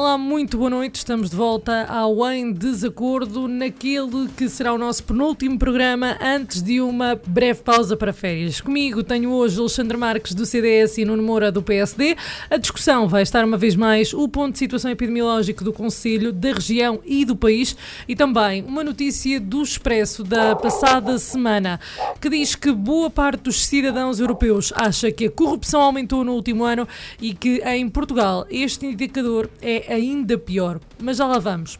Olá, 0.00 0.16
muito 0.16 0.56
boa 0.56 0.70
noite. 0.70 0.94
Estamos 0.94 1.28
de 1.28 1.36
volta 1.36 1.84
ao 1.84 2.26
Em 2.32 2.54
Desacordo, 2.54 3.46
naquele 3.46 4.28
que 4.34 4.48
será 4.48 4.72
o 4.72 4.78
nosso 4.78 5.04
penúltimo 5.04 5.58
programa 5.58 6.16
antes 6.22 6.62
de 6.62 6.80
uma 6.80 7.20
breve 7.26 7.60
pausa 7.60 7.94
para 7.98 8.10
férias. 8.10 8.62
Comigo 8.62 9.04
tenho 9.04 9.30
hoje 9.30 9.60
Alexandre 9.60 9.98
Marques 9.98 10.32
do 10.32 10.46
CDS 10.46 10.96
e 10.96 11.04
Nuno 11.04 11.22
Moura 11.22 11.52
do 11.52 11.62
PSD. 11.62 12.16
A 12.48 12.56
discussão 12.56 13.06
vai 13.06 13.22
estar 13.22 13.44
uma 13.44 13.58
vez 13.58 13.76
mais 13.76 14.14
o 14.14 14.26
ponto 14.26 14.54
de 14.54 14.60
situação 14.60 14.90
epidemiológico 14.90 15.62
do 15.62 15.70
Conselho, 15.70 16.32
da 16.32 16.54
região 16.54 17.00
e 17.04 17.26
do 17.26 17.36
país 17.36 17.76
e 18.08 18.16
também 18.16 18.62
uma 18.62 18.82
notícia 18.82 19.38
do 19.38 19.62
Expresso 19.62 20.24
da 20.24 20.56
passada 20.56 21.18
semana 21.18 21.78
que 22.18 22.30
diz 22.30 22.54
que 22.54 22.72
boa 22.72 23.10
parte 23.10 23.42
dos 23.42 23.66
cidadãos 23.66 24.18
europeus 24.18 24.72
acha 24.74 25.12
que 25.12 25.26
a 25.26 25.30
corrupção 25.30 25.82
aumentou 25.82 26.24
no 26.24 26.32
último 26.32 26.64
ano 26.64 26.88
e 27.20 27.34
que 27.34 27.60
em 27.66 27.86
Portugal 27.86 28.46
este 28.48 28.86
indicador 28.86 29.50
é 29.60 29.89
ainda 29.90 30.38
pior. 30.38 30.80
Mas 30.98 31.16
já 31.16 31.26
lá 31.26 31.38
vamos. 31.38 31.78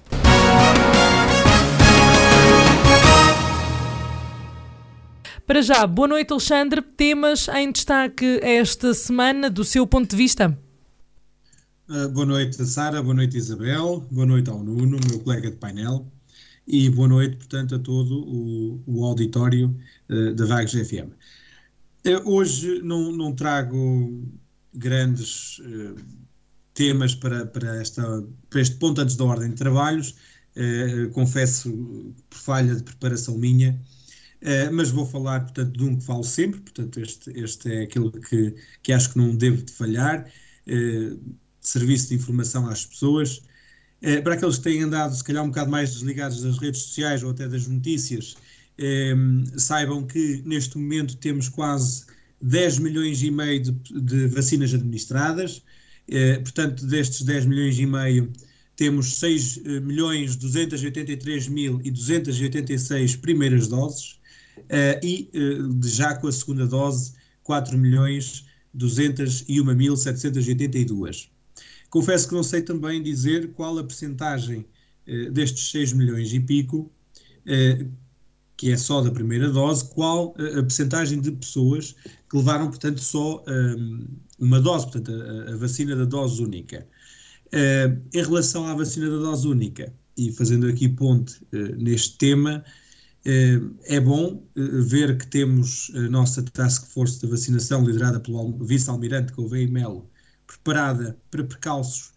Para 5.47 5.63
já, 5.63 5.85
boa 5.85 6.07
noite, 6.07 6.33
Alexandre. 6.33 6.81
Temas 6.81 7.49
em 7.49 7.73
destaque 7.73 8.39
esta 8.41 8.95
semana, 8.95 9.51
do 9.51 9.65
seu 9.65 9.85
ponto 9.85 10.11
de 10.11 10.17
vista? 10.17 10.57
Uh, 11.89 12.09
boa 12.11 12.25
noite, 12.25 12.65
Sara. 12.65 13.03
Boa 13.03 13.17
noite, 13.17 13.37
Isabel. 13.37 14.07
Boa 14.13 14.27
noite 14.27 14.49
ao 14.49 14.63
Nuno, 14.63 15.01
meu 15.09 15.19
colega 15.19 15.51
de 15.51 15.57
painel. 15.57 16.07
E 16.65 16.89
boa 16.89 17.09
noite, 17.09 17.37
portanto, 17.37 17.75
a 17.75 17.81
todo 17.81 18.15
o, 18.15 18.81
o 18.87 19.05
auditório 19.05 19.77
uh, 20.09 20.33
da 20.35 20.47
Vagos 20.47 20.73
FM. 20.73 21.11
Uh, 22.07 22.33
hoje 22.33 22.81
não, 22.85 23.11
não, 23.11 23.35
trago 23.35 24.23
grandes 24.73 25.61
temas 26.75 27.15
para, 27.15 27.47
para, 27.47 27.81
esta, 27.81 28.03
para 28.49 28.61
este 28.61 28.77
ponto 28.77 29.01
antes 29.01 29.17
da 29.17 29.25
ordem 29.25 29.51
de 29.51 29.57
trabalhos. 29.57 30.15
Uh, 30.57 31.09
confesso 31.11 31.71
por 32.29 32.39
falha 32.39 32.75
de 32.75 32.83
preparação 32.83 33.39
minha, 33.39 33.81
uh, 34.43 34.73
mas 34.73 34.91
vou 34.91 35.07
falar, 35.07 35.41
portanto, 35.41 35.79
de 35.79 35.85
um 35.85 35.97
que 35.97 36.05
falo 36.05 36.25
sempre, 36.25 36.61
portanto, 36.61 37.01
este, 37.01 37.31
este 37.39 37.73
é 37.73 37.83
aquele 37.83 38.11
que, 38.11 38.57
que 38.83 38.93
acho 38.93 39.13
que 39.13 39.19
não 39.19 39.35
devo 39.37 39.63
de 39.63 39.73
falhar, 39.73 40.29
uh, 40.67 41.37
serviço 41.61 42.09
de 42.09 42.17
informação 42.17 42.69
às 42.69 42.85
pessoas. 42.85 43.43
para 44.25 44.35
aqueles 44.35 44.57
que 44.57 44.65
têm 44.65 44.83
andado, 44.83 45.15
se 45.15 45.23
calhar, 45.23 45.45
um 45.45 45.49
bocado 45.49 45.71
mais 45.71 45.93
desligados 45.93 46.43
das 46.43 46.59
redes 46.59 46.83
sociais 46.83 47.23
ou 47.23 47.31
até 47.31 47.47
das 47.47 47.67
notícias, 47.67 48.35
saibam 49.59 50.07
que 50.07 50.43
neste 50.47 50.79
momento 50.79 51.17
temos 51.19 51.51
quase 51.51 52.07
10 52.41 52.79
milhões 52.79 53.23
e 53.23 53.31
meio 53.31 53.63
de, 53.63 53.73
de 53.73 54.27
vacinas 54.29 54.73
administradas, 54.73 55.63
portanto, 56.43 56.87
destes 56.87 57.23
10 57.23 57.47
milhões 57.47 57.79
e 57.79 57.87
meio, 57.87 58.33
temos 58.77 59.19
6 59.19 59.61
eh, 59.65 59.81
milhões 59.81 60.37
283 60.37 61.49
mil 61.49 61.81
e 61.85 61.91
286 61.91 63.17
primeiras 63.17 63.69
doses 63.69 64.19
eh, 64.69 65.01
e 65.03 65.31
já 65.85 66.15
com 66.15 66.27
a 66.27 66.33
segunda 66.33 66.67
dose 66.67 67.13
4 67.43 67.77
milhões 67.77 68.47
201 68.73 69.75
mil 69.75 69.97
782. 69.97 71.31
Confesso 71.91 72.29
que 72.29 72.35
não 72.35 72.43
sei 72.43 72.63
também 72.63 73.03
dizer 73.03 73.53
qual 73.53 73.79
a 73.79 73.85
percentagem 73.85 74.65
destes 75.33 75.71
6 75.73 75.93
milhões 75.93 76.33
e 76.33 76.39
pico 76.39 76.91
que 78.61 78.71
é 78.71 78.77
só 78.77 79.01
da 79.01 79.11
primeira 79.11 79.49
dose, 79.49 79.83
qual 79.95 80.35
a, 80.37 80.63
percentagem 80.63 81.19
de 81.19 81.33
pessoas 81.33 81.97
que 82.29 82.37
levaram, 82.37 82.69
portanto, 82.69 83.01
só 83.01 83.43
um, 83.49 84.07
uma 84.39 84.61
dose, 84.61 84.85
portanto, 84.85 85.11
a, 85.13 85.55
a, 85.55 85.57
vacina 85.57 85.97
da 85.97 86.05
dose 86.05 86.43
única. 86.43 86.87
Uh, 87.47 87.99
em 88.13 88.23
relação 88.23 88.67
à 88.67 88.75
vacina 88.75 89.09
da 89.09 89.17
dose 89.17 89.49
única, 89.49 89.91
e 90.15 90.31
fazendo 90.31 90.67
aqui 90.67 90.91
ponte 90.91 91.43
uh, 91.55 91.75
neste 91.83 92.19
tema, 92.19 92.63
uh, 93.25 93.77
é 93.85 93.99
bom 93.99 94.47
ver 94.55 95.17
que 95.17 95.27
temos 95.29 95.91
a 95.95 96.11
nossa 96.11 96.43
Task 96.43 96.85
Force 96.89 97.19
de 97.19 97.29
vacinação, 97.29 97.83
liderada 97.83 98.21
pelo 98.21 98.59
vice-almirante 98.63 99.33
Gouveia 99.33 99.71
Melo, 99.71 100.07
preparada 100.47 101.19
para 101.31 101.45
precalços 101.45 102.13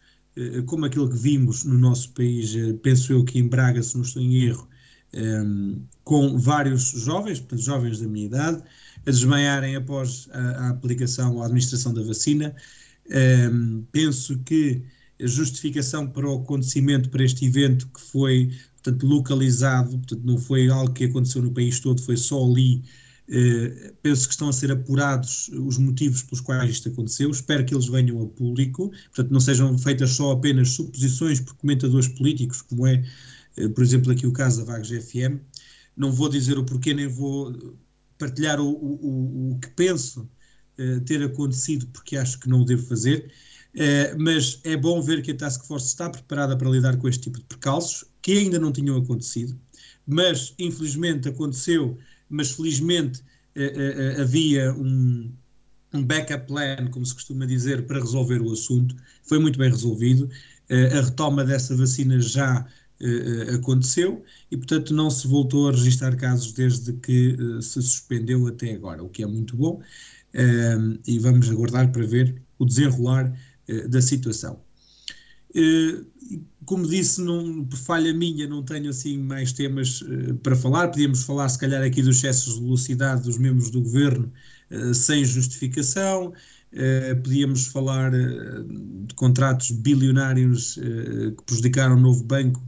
como 0.66 0.84
aquele 0.84 1.08
que 1.10 1.16
vimos 1.16 1.64
no 1.64 1.78
nosso 1.78 2.12
país, 2.14 2.56
penso 2.82 3.14
eu 3.14 3.24
que 3.24 3.38
em 3.38 3.48
Braga, 3.48 3.84
se 3.84 3.94
não 3.94 4.02
estou 4.02 4.20
em 4.20 4.42
erro, 4.42 4.68
um, 5.16 5.82
com 6.04 6.38
vários 6.38 6.84
jovens, 6.84 7.40
portanto, 7.40 7.62
jovens 7.62 8.00
da 8.00 8.08
minha 8.08 8.26
idade, 8.26 8.64
a 9.06 9.12
desmaiarem 9.12 9.76
após 9.76 10.28
a, 10.32 10.40
a 10.40 10.70
aplicação 10.70 11.36
ou 11.36 11.42
a 11.42 11.46
administração 11.46 11.94
da 11.94 12.04
vacina. 12.04 12.56
Um, 13.52 13.84
penso 13.92 14.40
que 14.40 14.82
a 15.22 15.28
justificação 15.28 16.08
para 16.08 16.28
o 16.28 16.42
acontecimento, 16.42 17.10
para 17.10 17.24
este 17.24 17.46
evento 17.46 17.88
que 17.88 18.02
foi 18.02 18.52
portanto, 18.84 19.08
localizado, 19.08 19.92
portanto, 19.92 20.22
não 20.26 20.38
foi 20.38 20.70
algo 20.70 20.94
que 20.94 21.06
aconteceu 21.06 21.42
no 21.42 21.52
país 21.52 21.80
todo, 21.80 22.02
foi 22.02 22.18
só 22.18 22.44
ali. 22.44 22.84
Uh, 23.30 23.94
penso 24.02 24.28
que 24.28 24.34
estão 24.34 24.50
a 24.50 24.54
ser 24.54 24.70
apurados 24.70 25.50
os 25.54 25.78
motivos 25.78 26.22
pelos 26.24 26.42
quais 26.42 26.70
isto 26.70 26.90
aconteceu. 26.90 27.32
Espero 27.32 27.64
que 27.64 27.74
eles 27.74 27.88
venham 27.88 28.22
a 28.22 28.28
público, 28.28 28.92
portanto, 29.06 29.32
não 29.32 29.40
sejam 29.40 29.78
feitas 29.78 30.12
só 30.12 30.32
apenas 30.32 30.72
suposições 30.72 31.40
por 31.40 31.56
comentadores 31.56 32.10
políticos, 32.10 32.62
como 32.62 32.86
é, 32.86 33.02
por 33.76 33.84
exemplo, 33.84 34.12
aqui 34.12 34.26
o 34.26 34.34
caso 34.34 34.66
da 34.66 34.72
Vagos 34.72 34.90
FM, 34.90 35.40
não 35.96 36.12
vou 36.12 36.30
dizer 36.30 36.58
o 36.58 36.66
porquê, 36.66 36.94
nem 36.94 37.08
vou 37.08 37.78
partilhar 38.18 38.60
o, 38.60 38.70
o, 38.70 39.52
o 39.52 39.60
que 39.60 39.70
penso 39.72 40.30
uh, 40.80 41.00
ter 41.02 41.22
acontecido, 41.24 41.88
porque 41.88 42.18
acho 42.18 42.40
que 42.40 42.50
não 42.50 42.62
o 42.62 42.66
devo 42.66 42.86
fazer. 42.86 43.32
Uh, 43.76 44.18
mas 44.18 44.60
é 44.64 44.78
bom 44.78 45.02
ver 45.02 45.22
que 45.22 45.32
a 45.32 45.38
Task 45.38 45.66
Force 45.66 45.88
está 45.88 46.10
preparada 46.10 46.56
para 46.56 46.70
lidar 46.70 46.98
com 46.98 47.08
este 47.08 47.24
tipo 47.24 47.40
de 47.40 47.46
percalços, 47.46 48.06
que 48.22 48.32
ainda 48.32 48.60
não 48.60 48.72
tinham 48.72 48.98
acontecido, 48.98 49.60
mas 50.06 50.54
infelizmente 50.60 51.30
aconteceu, 51.30 51.98
mas 52.30 52.52
felizmente 52.52 53.22
havia 54.20 54.74
um, 54.74 55.32
um 55.94 56.04
backup 56.04 56.48
plan, 56.48 56.88
como 56.90 57.06
se 57.06 57.14
costuma 57.14 57.46
dizer, 57.46 57.86
para 57.86 58.00
resolver 58.00 58.42
o 58.42 58.52
assunto. 58.52 58.96
Foi 59.24 59.38
muito 59.38 59.60
bem 59.60 59.70
resolvido. 59.70 60.28
a 60.70 61.02
retoma 61.02 61.44
dessa 61.46 61.76
vacina 61.76 62.20
já 62.20 62.66
uh, 63.02 63.56
aconteceu 63.56 64.24
e, 64.52 64.58
portanto, 64.58 64.94
não 64.94 65.10
se 65.10 65.28
voltou 65.28 65.70
a 65.70 65.72
registrar 65.72 66.16
casos 66.16 66.52
desde 66.52 66.94
que 66.94 67.34
uh, 67.34 67.62
se 67.62 67.82
suspendeu 67.82 68.48
até 68.48 68.74
agora, 68.74 69.04
o 69.04 69.10
que 69.10 69.24
é 69.24 69.28
muito 69.28 69.56
bom 69.56 69.82
uh, 69.82 71.00
e 71.08 71.20
vamos 71.20 71.50
aguardar 71.50 71.92
para 71.92 72.06
ver 72.06 72.42
o 72.58 72.66
desenrolar 72.66 73.34
da 73.88 74.02
situação. 74.02 74.60
como 76.66 76.86
disse, 76.86 77.22
não, 77.22 77.64
por 77.64 77.78
falha 77.78 78.14
minha, 78.14 78.46
não 78.46 78.62
tenho 78.62 78.90
assim 78.90 79.18
mais 79.18 79.54
temas 79.54 80.04
para 80.44 80.54
falar. 80.54 80.90
Podíamos 80.90 81.24
falar, 81.24 81.48
se 81.48 81.58
calhar, 81.58 81.82
aqui 81.82 82.02
dos 82.02 82.18
excessos 82.18 82.56
de 82.56 82.62
velocidade 82.62 83.24
dos 83.24 83.38
membros 83.38 83.72
do 83.72 83.82
governo 83.82 84.30
sem 84.94 85.24
justificação. 85.24 86.34
Uh, 86.74 87.16
podíamos 87.22 87.68
falar 87.68 88.12
uh, 88.16 88.64
de 89.06 89.14
contratos 89.14 89.70
bilionários 89.70 90.76
uh, 90.78 91.32
que 91.38 91.44
prejudicaram 91.46 91.96
o 91.96 92.00
novo 92.00 92.24
banco 92.24 92.66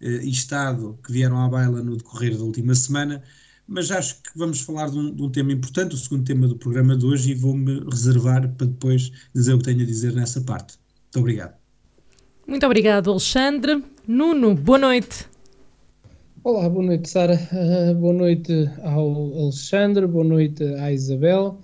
e 0.00 0.28
Estado 0.28 0.98
que 1.04 1.12
vieram 1.12 1.38
à 1.38 1.48
baila 1.48 1.82
no 1.82 1.96
decorrer 1.96 2.36
da 2.36 2.44
última 2.44 2.74
semana, 2.74 3.22
mas 3.66 3.90
acho 3.90 4.22
que 4.22 4.30
vamos 4.34 4.60
falar 4.62 4.88
de 4.88 4.98
um, 4.98 5.14
de 5.14 5.22
um 5.22 5.30
tema 5.30 5.52
importante, 5.52 5.94
o 5.94 5.98
segundo 5.98 6.24
tema 6.24 6.48
do 6.48 6.56
programa 6.56 6.96
de 6.96 7.04
hoje, 7.04 7.32
e 7.32 7.34
vou-me 7.34 7.80
reservar 7.90 8.48
para 8.54 8.66
depois 8.66 9.12
dizer 9.34 9.52
o 9.52 9.58
que 9.58 9.64
tenho 9.64 9.82
a 9.82 9.86
dizer 9.86 10.14
nessa 10.14 10.40
parte. 10.40 10.78
Muito 11.04 11.18
obrigado. 11.18 11.54
Muito 12.46 12.64
obrigado, 12.64 13.10
Alexandre. 13.10 13.84
Nuno, 14.06 14.54
boa 14.54 14.78
noite. 14.78 15.26
Olá, 16.42 16.66
boa 16.66 16.86
noite, 16.86 17.10
Sara. 17.10 17.34
Uh, 17.34 17.94
boa 17.94 18.14
noite 18.14 18.52
ao 18.82 19.34
Alexandre, 19.42 20.06
boa 20.06 20.24
noite 20.24 20.64
à 20.64 20.90
Isabel. 20.90 21.58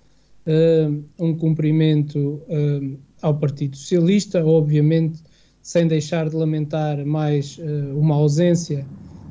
Uh, 0.46 1.02
um 1.18 1.34
cumprimento 1.38 2.18
uh, 2.18 2.98
ao 3.22 3.38
Partido 3.38 3.78
Socialista, 3.78 4.44
obviamente 4.44 5.22
sem 5.64 5.88
deixar 5.88 6.28
de 6.28 6.36
lamentar 6.36 7.02
mais 7.06 7.56
uh, 7.58 7.98
uma 7.98 8.16
ausência 8.16 8.86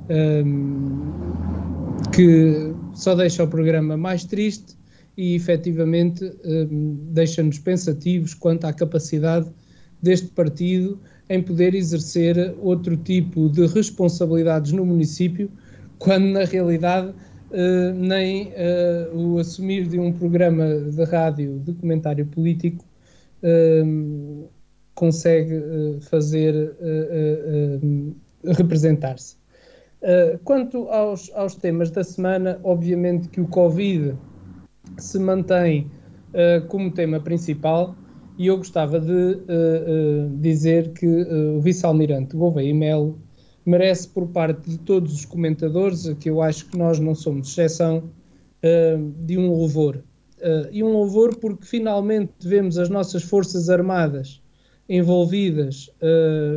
um, 0.09 0.13
ehm, 0.13 2.11
que 2.11 2.73
só 2.95 3.13
deixa 3.13 3.43
o 3.43 3.47
programa 3.47 3.95
mais 3.95 4.25
triste 4.25 4.75
e 5.15 5.35
efetivamente 5.35 6.25
um, 6.43 6.97
deixa-nos 7.11 7.59
pensativos 7.59 8.33
quanto 8.33 8.65
à 8.65 8.73
capacidade 8.73 9.47
deste 10.01 10.27
partido 10.29 10.99
em 11.29 11.39
poder 11.39 11.75
exercer 11.75 12.55
outro 12.59 12.97
tipo 12.97 13.47
de 13.47 13.67
responsabilidades 13.67 14.71
no 14.71 14.83
município, 14.83 15.51
quando 15.99 16.25
na 16.25 16.45
realidade 16.45 17.09
uh, 17.09 17.93
nem 17.95 18.47
uh, 18.47 19.15
o 19.15 19.37
assumir 19.37 19.87
de 19.87 19.99
um 19.99 20.11
programa 20.11 20.65
de 20.79 21.03
rádio 21.03 21.59
de 21.59 21.73
comentário 21.73 22.25
político 22.25 22.83
uh, 23.43 24.49
consegue 25.03 25.61
fazer 26.01 26.75
representar-se. 28.45 29.35
quanto 30.43 30.87
aos, 30.89 31.31
aos 31.33 31.55
temas 31.55 31.91
da 31.91 32.03
semana, 32.03 32.59
obviamente 32.63 33.27
que 33.27 33.41
o 33.41 33.47
Covid 33.47 34.15
se 34.97 35.19
mantém 35.19 35.89
como 36.67 36.91
tema 36.91 37.19
principal 37.19 37.95
e 38.37 38.47
eu 38.47 38.57
gostava 38.57 38.99
de 38.99 39.11
uh, 39.11 39.37
uh, 39.37 40.37
dizer 40.39 40.91
que 40.93 41.05
uh, 41.05 41.57
o 41.57 41.61
vice-almirante 41.61 42.35
Gouveia 42.35 42.73
Melo 42.73 43.19
merece 43.65 44.07
por 44.07 44.27
parte 44.27 44.69
de 44.69 44.77
todos 44.79 45.13
os 45.13 45.25
comentadores, 45.25 46.11
que 46.19 46.29
eu 46.29 46.41
acho 46.41 46.69
que 46.69 46.77
nós 46.77 46.99
não 46.99 47.15
somos 47.15 47.49
exceção, 47.49 48.03
de 49.25 49.37
um 49.37 49.49
louvor. 49.49 50.03
e 50.71 50.81
um 50.81 50.91
louvor 50.91 51.35
porque 51.35 51.65
finalmente 51.65 52.31
vemos 52.41 52.77
as 52.77 52.89
nossas 52.89 53.23
Forças 53.23 53.69
Armadas 53.69 54.41
envolvidas 54.87 55.89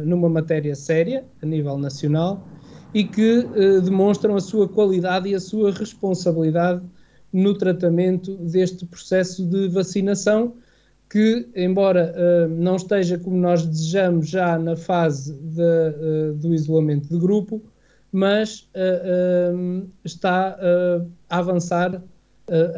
numa 0.04 0.28
matéria 0.28 0.74
séria, 0.74 1.24
a 1.42 1.46
nível 1.46 1.78
nacional, 1.78 2.46
e 2.92 3.04
que 3.04 3.46
demonstram 3.84 4.34
a 4.34 4.40
sua 4.40 4.68
qualidade 4.68 5.28
e 5.28 5.34
a 5.34 5.40
sua 5.40 5.70
responsabilidade 5.72 6.82
no 7.32 7.52
tratamento 7.52 8.36
deste 8.36 8.86
processo 8.86 9.44
de 9.44 9.68
vacinação, 9.68 10.54
que, 11.08 11.48
embora 11.54 12.14
uh, 12.16 12.48
não 12.48 12.76
esteja 12.76 13.18
como 13.18 13.36
nós 13.36 13.64
desejamos 13.64 14.28
já 14.28 14.58
na 14.58 14.74
fase 14.74 15.34
de, 15.34 15.62
uh, 15.62 16.34
do 16.34 16.54
isolamento 16.54 17.08
de 17.08 17.18
grupo, 17.18 17.62
mas 18.10 18.68
uh, 18.74 19.86
está 20.04 20.58
a 21.28 21.38
avançar 21.38 22.02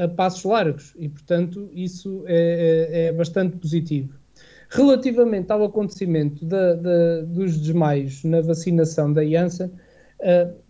a 0.02 0.08
passos 0.08 0.44
largos 0.44 0.94
e, 0.98 1.10
portanto, 1.10 1.68
isso 1.74 2.24
é, 2.26 2.88
é, 2.90 3.04
é, 3.04 3.12
bastante 3.12 3.58
positivo. 3.58 4.17
Relativamente 4.70 5.50
ao 5.50 5.64
acontecimento 5.64 6.44
de, 6.44 6.74
de, 6.76 7.26
dos 7.26 7.58
desmaios 7.58 8.22
na 8.24 8.40
vacinação 8.40 9.12
da 9.12 9.24
Janssen, 9.24 9.70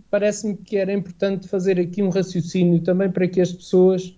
parece-me 0.08 0.56
que 0.56 0.76
era 0.76 0.92
importante 0.92 1.48
fazer 1.48 1.80
aqui 1.80 2.02
um 2.02 2.08
raciocínio 2.08 2.80
também 2.80 3.10
para 3.10 3.26
que 3.26 3.40
as 3.40 3.52
pessoas 3.52 4.16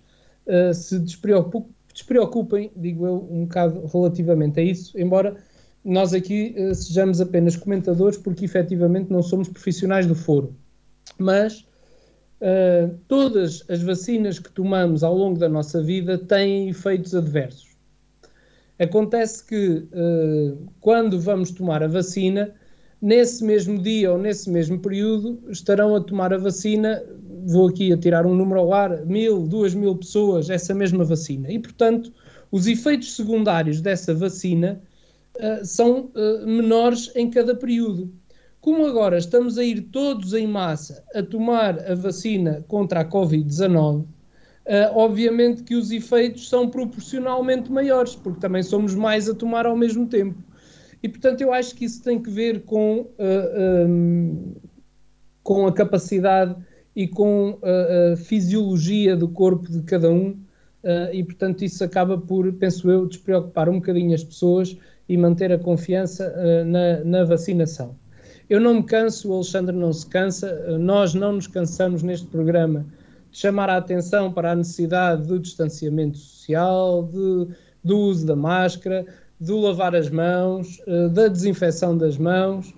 se 0.73 0.99
despreocupem 0.99 2.71
digo 2.75 3.05
eu, 3.05 3.27
um 3.29 3.45
bocado 3.45 3.85
relativamente 3.87 4.59
a 4.59 4.63
isso, 4.63 4.97
embora 4.99 5.35
nós 5.83 6.13
aqui 6.13 6.55
uh, 6.57 6.75
sejamos 6.75 7.19
apenas 7.19 7.55
comentadores, 7.55 8.17
porque 8.17 8.45
efetivamente 8.45 9.11
não 9.11 9.23
somos 9.23 9.47
profissionais 9.47 10.05
do 10.05 10.15
foro. 10.15 10.55
Mas 11.17 11.65
uh, 12.39 12.95
todas 13.07 13.63
as 13.67 13.81
vacinas 13.81 14.37
que 14.39 14.51
tomamos 14.51 15.03
ao 15.03 15.15
longo 15.15 15.39
da 15.39 15.49
nossa 15.49 15.81
vida 15.81 16.17
têm 16.17 16.69
efeitos 16.69 17.15
adversos. 17.15 17.70
Acontece 18.81 19.45
que 19.45 19.87
uh, 19.93 20.57
quando 20.79 21.19
vamos 21.19 21.51
tomar 21.51 21.83
a 21.83 21.87
vacina, 21.87 22.53
nesse 23.01 23.43
mesmo 23.43 23.77
dia 23.77 24.11
ou 24.11 24.17
nesse 24.17 24.49
mesmo 24.49 24.79
período, 24.79 25.39
estarão 25.49 25.95
a 25.95 26.01
tomar 26.01 26.33
a 26.33 26.37
vacina 26.37 27.01
vou 27.45 27.67
aqui 27.67 27.91
a 27.91 27.97
tirar 27.97 28.25
um 28.25 28.35
número 28.35 28.59
ao 28.59 28.73
ar, 28.73 29.05
mil, 29.05 29.47
duas 29.47 29.73
mil 29.73 29.95
pessoas, 29.95 30.49
essa 30.49 30.73
mesma 30.73 31.03
vacina. 31.03 31.51
E, 31.51 31.59
portanto, 31.59 32.11
os 32.51 32.67
efeitos 32.67 33.15
secundários 33.15 33.81
dessa 33.81 34.13
vacina 34.13 34.81
uh, 35.37 35.65
são 35.65 36.11
uh, 36.15 36.45
menores 36.45 37.11
em 37.15 37.29
cada 37.29 37.55
período. 37.55 38.11
Como 38.59 38.85
agora 38.85 39.17
estamos 39.17 39.57
a 39.57 39.63
ir 39.63 39.81
todos 39.91 40.33
em 40.33 40.45
massa 40.45 41.03
a 41.15 41.23
tomar 41.23 41.79
a 41.79 41.95
vacina 41.95 42.63
contra 42.67 43.01
a 43.01 43.05
Covid-19, 43.05 44.05
uh, 44.65 44.95
obviamente 44.95 45.63
que 45.63 45.75
os 45.75 45.91
efeitos 45.91 46.49
são 46.49 46.69
proporcionalmente 46.69 47.71
maiores, 47.71 48.15
porque 48.15 48.39
também 48.39 48.63
somos 48.63 48.95
mais 48.95 49.29
a 49.29 49.33
tomar 49.33 49.65
ao 49.65 49.75
mesmo 49.75 50.07
tempo. 50.07 50.37
E, 51.03 51.09
portanto, 51.09 51.41
eu 51.41 51.51
acho 51.51 51.75
que 51.75 51.85
isso 51.85 52.03
tem 52.03 52.21
que 52.21 52.29
ver 52.29 52.61
com, 52.61 53.07
um, 53.17 54.53
com 55.41 55.65
a 55.65 55.73
capacidade 55.73 56.55
e 56.95 57.07
com 57.07 57.57
a, 57.63 58.13
a 58.13 58.17
fisiologia 58.17 59.15
do 59.15 59.27
corpo 59.27 59.71
de 59.71 59.81
cada 59.83 60.11
um, 60.11 60.29
uh, 60.83 61.13
e 61.13 61.23
portanto 61.23 61.63
isso 61.63 61.83
acaba 61.83 62.17
por, 62.17 62.51
penso 62.53 62.89
eu, 62.89 63.07
despreocupar 63.07 63.69
um 63.69 63.75
bocadinho 63.75 64.13
as 64.13 64.23
pessoas 64.23 64.77
e 65.07 65.17
manter 65.17 65.51
a 65.51 65.57
confiança 65.57 66.33
uh, 66.37 66.65
na, 66.65 67.03
na, 67.03 67.23
vacinação. 67.23 67.95
Eu 68.49 68.59
não 68.59 68.75
me 68.75 68.83
canso, 68.83 69.29
o 69.29 69.35
Alexandre 69.35 69.75
não 69.75 69.93
se 69.93 70.05
cansa, 70.05 70.53
uh, 70.67 70.77
nós 70.77 71.13
não 71.13 71.33
nos 71.33 71.47
cansamos 71.47 72.03
neste 72.03 72.27
programa 72.27 72.85
chamar 73.31 73.69
a 73.69 73.77
atenção 73.77 74.31
para 74.31 74.51
a 74.51 74.55
necessidade 74.55 75.27
do 75.27 75.39
distanciamento 75.39 76.17
social, 76.17 77.03
de, 77.03 77.47
do 77.83 77.97
uso 77.97 78.25
da 78.25 78.35
máscara, 78.35 79.05
do 79.39 79.59
lavar 79.59 79.95
as 79.95 80.09
mãos, 80.09 80.79
da 81.13 81.27
desinfecção 81.27 81.97
das 81.97 82.17
mãos, 82.17 82.73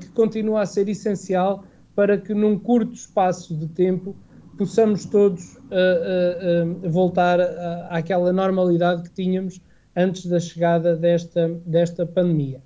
que 0.00 0.08
continua 0.10 0.62
a 0.62 0.66
ser 0.66 0.88
essencial 0.88 1.64
para 1.94 2.16
que 2.16 2.32
num 2.34 2.58
curto 2.58 2.94
espaço 2.94 3.54
de 3.54 3.66
tempo 3.66 4.14
possamos 4.56 5.04
todos 5.06 5.56
uh, 5.56 6.88
voltar 6.90 7.40
àquela 7.90 8.32
normalidade 8.32 9.02
que 9.02 9.10
tínhamos 9.10 9.60
antes 9.94 10.26
da 10.26 10.38
chegada 10.38 10.96
desta, 10.96 11.48
desta 11.66 12.06
pandemia. 12.06 12.62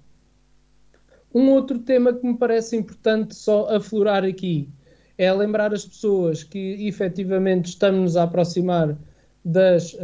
Um 1.34 1.50
outro 1.50 1.78
tema 1.78 2.12
que 2.12 2.26
me 2.26 2.36
parece 2.36 2.76
importante 2.76 3.34
só 3.34 3.74
aflorar 3.74 4.24
aqui 4.24 4.68
é 5.18 5.32
lembrar 5.32 5.72
as 5.72 5.84
pessoas 5.84 6.42
que 6.42 6.86
efetivamente 6.86 7.66
estamos 7.66 8.16
a 8.16 8.24
aproximar 8.24 8.96
das 9.44 9.96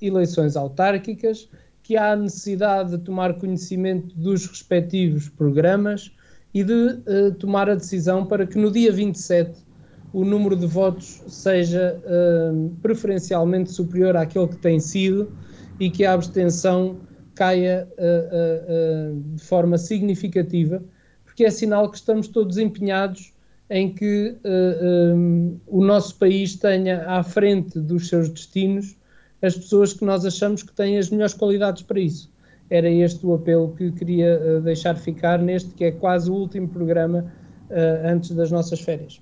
eleições 0.00 0.56
autárquicas, 0.56 1.48
que 1.82 1.96
há 1.96 2.14
necessidade 2.14 2.92
de 2.92 2.98
tomar 2.98 3.34
conhecimento 3.34 4.16
dos 4.16 4.46
respectivos 4.46 5.28
programas, 5.28 6.12
e 6.56 6.64
de 6.64 6.72
uh, 6.72 7.34
tomar 7.38 7.68
a 7.68 7.74
decisão 7.74 8.24
para 8.24 8.46
que 8.46 8.56
no 8.56 8.70
dia 8.70 8.90
27 8.90 9.62
o 10.10 10.24
número 10.24 10.56
de 10.56 10.66
votos 10.66 11.22
seja 11.28 12.00
uh, 12.06 12.70
preferencialmente 12.80 13.70
superior 13.70 14.16
àquele 14.16 14.48
que 14.48 14.56
tem 14.56 14.80
sido 14.80 15.30
e 15.78 15.90
que 15.90 16.02
a 16.02 16.14
abstenção 16.14 16.96
caia 17.34 17.86
uh, 17.98 19.20
de 19.34 19.44
forma 19.44 19.76
significativa, 19.76 20.82
porque 21.26 21.44
é 21.44 21.50
sinal 21.50 21.90
que 21.90 21.98
estamos 21.98 22.26
todos 22.26 22.56
empenhados 22.56 23.34
em 23.68 23.92
que 23.92 24.36
um, 24.44 25.58
o 25.66 25.84
nosso 25.84 26.16
país 26.16 26.54
tenha 26.56 27.04
à 27.06 27.22
frente 27.22 27.80
dos 27.80 28.08
seus 28.08 28.28
destinos 28.28 28.96
as 29.42 29.56
pessoas 29.56 29.92
que 29.92 30.04
nós 30.04 30.24
achamos 30.24 30.62
que 30.62 30.72
têm 30.72 30.98
as 30.98 31.10
melhores 31.10 31.34
qualidades 31.34 31.82
para 31.82 32.00
isso 32.00 32.30
era 32.70 32.88
este 32.90 33.24
o 33.24 33.34
apelo 33.34 33.74
que 33.76 33.92
queria 33.92 34.40
uh, 34.40 34.60
deixar 34.60 34.96
ficar 34.96 35.38
neste 35.38 35.70
que 35.74 35.84
é 35.84 35.92
quase 35.92 36.30
o 36.30 36.34
último 36.34 36.68
programa 36.68 37.32
uh, 37.70 38.08
antes 38.08 38.30
das 38.32 38.50
nossas 38.50 38.80
férias. 38.80 39.20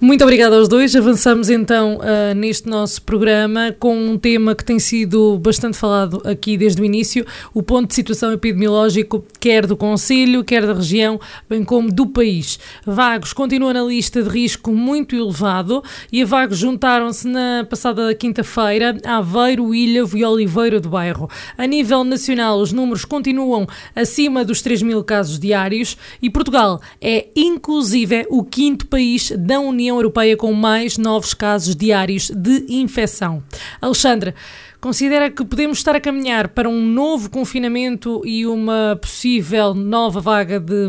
Muito 0.00 0.22
obrigada 0.22 0.56
aos 0.56 0.68
dois. 0.68 0.94
Avançamos 0.94 1.50
então 1.50 1.96
uh, 1.96 2.34
neste 2.34 2.68
nosso 2.68 3.02
programa 3.02 3.74
com 3.78 3.96
um 3.96 4.16
tema 4.16 4.54
que 4.54 4.64
tem 4.64 4.78
sido 4.78 5.38
bastante 5.38 5.76
falado 5.76 6.22
aqui 6.24 6.56
desde 6.56 6.80
o 6.80 6.84
início: 6.84 7.26
o 7.52 7.62
ponto 7.62 7.88
de 7.88 7.94
situação 7.94 8.32
epidemiológico, 8.32 9.24
quer 9.40 9.66
do 9.66 9.76
Conselho, 9.76 10.44
quer 10.44 10.64
da 10.64 10.72
região, 10.72 11.20
bem 11.48 11.64
como 11.64 11.90
do 11.90 12.06
país. 12.06 12.60
Vagos 12.86 13.32
continua 13.32 13.72
na 13.72 13.82
lista 13.82 14.22
de 14.22 14.28
risco 14.28 14.70
muito 14.72 15.16
elevado 15.16 15.82
e 16.12 16.22
a 16.22 16.26
Vagos 16.26 16.58
juntaram-se 16.58 17.26
na 17.26 17.66
passada 17.68 18.14
quinta-feira 18.14 18.96
Aveiro, 19.04 19.74
Ilha 19.74 20.04
e 20.14 20.24
Oliveira 20.24 20.80
do 20.80 20.88
Bairro. 20.88 21.28
A 21.56 21.66
nível 21.66 22.04
nacional, 22.04 22.60
os 22.60 22.72
números 22.72 23.04
continuam 23.04 23.66
acima 23.96 24.44
dos 24.44 24.62
3 24.62 24.82
mil 24.82 25.02
casos 25.02 25.38
diários 25.40 25.96
e 26.22 26.30
Portugal 26.30 26.80
é, 27.00 27.26
inclusive, 27.34 28.26
o 28.30 28.44
quinto 28.44 28.86
país 28.86 29.32
da 29.36 29.58
União 29.68 29.96
Europeia 29.96 30.36
com 30.36 30.52
mais 30.52 30.98
novos 30.98 31.34
casos 31.34 31.74
diários 31.74 32.30
de 32.30 32.66
infecção. 32.68 33.42
Alexandre, 33.80 34.34
considera 34.80 35.30
que 35.30 35.44
podemos 35.44 35.78
estar 35.78 35.94
a 35.94 36.00
caminhar 36.00 36.48
para 36.48 36.68
um 36.68 36.84
novo 36.84 37.30
confinamento 37.30 38.22
e 38.24 38.46
uma 38.46 38.98
possível 39.00 39.74
nova 39.74 40.20
vaga 40.20 40.58
de, 40.58 40.88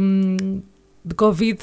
de 1.06 1.16
Covid? 1.16 1.60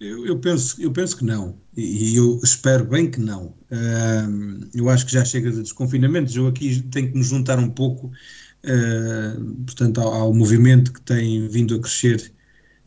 Eu, 0.00 0.24
eu, 0.24 0.38
penso, 0.38 0.80
eu 0.80 0.92
penso 0.92 1.16
que 1.16 1.24
não, 1.24 1.56
e 1.76 2.14
eu 2.16 2.38
espero 2.42 2.84
bem 2.84 3.10
que 3.10 3.20
não. 3.20 3.46
Uh, 3.70 4.68
eu 4.72 4.88
acho 4.88 5.04
que 5.04 5.12
já 5.12 5.24
chega 5.24 5.50
de 5.50 5.60
desconfinamentos. 5.60 6.36
Eu 6.36 6.46
aqui 6.46 6.82
tenho 6.90 7.10
que 7.10 7.18
me 7.18 7.24
juntar 7.24 7.58
um 7.58 7.68
pouco, 7.68 8.06
uh, 8.06 9.54
portanto, 9.64 10.00
ao, 10.00 10.12
ao, 10.12 10.34
movimento 10.34 10.92
que 10.92 11.00
tem 11.00 11.48
vindo 11.48 11.74
a 11.74 11.80
crescer 11.80 12.32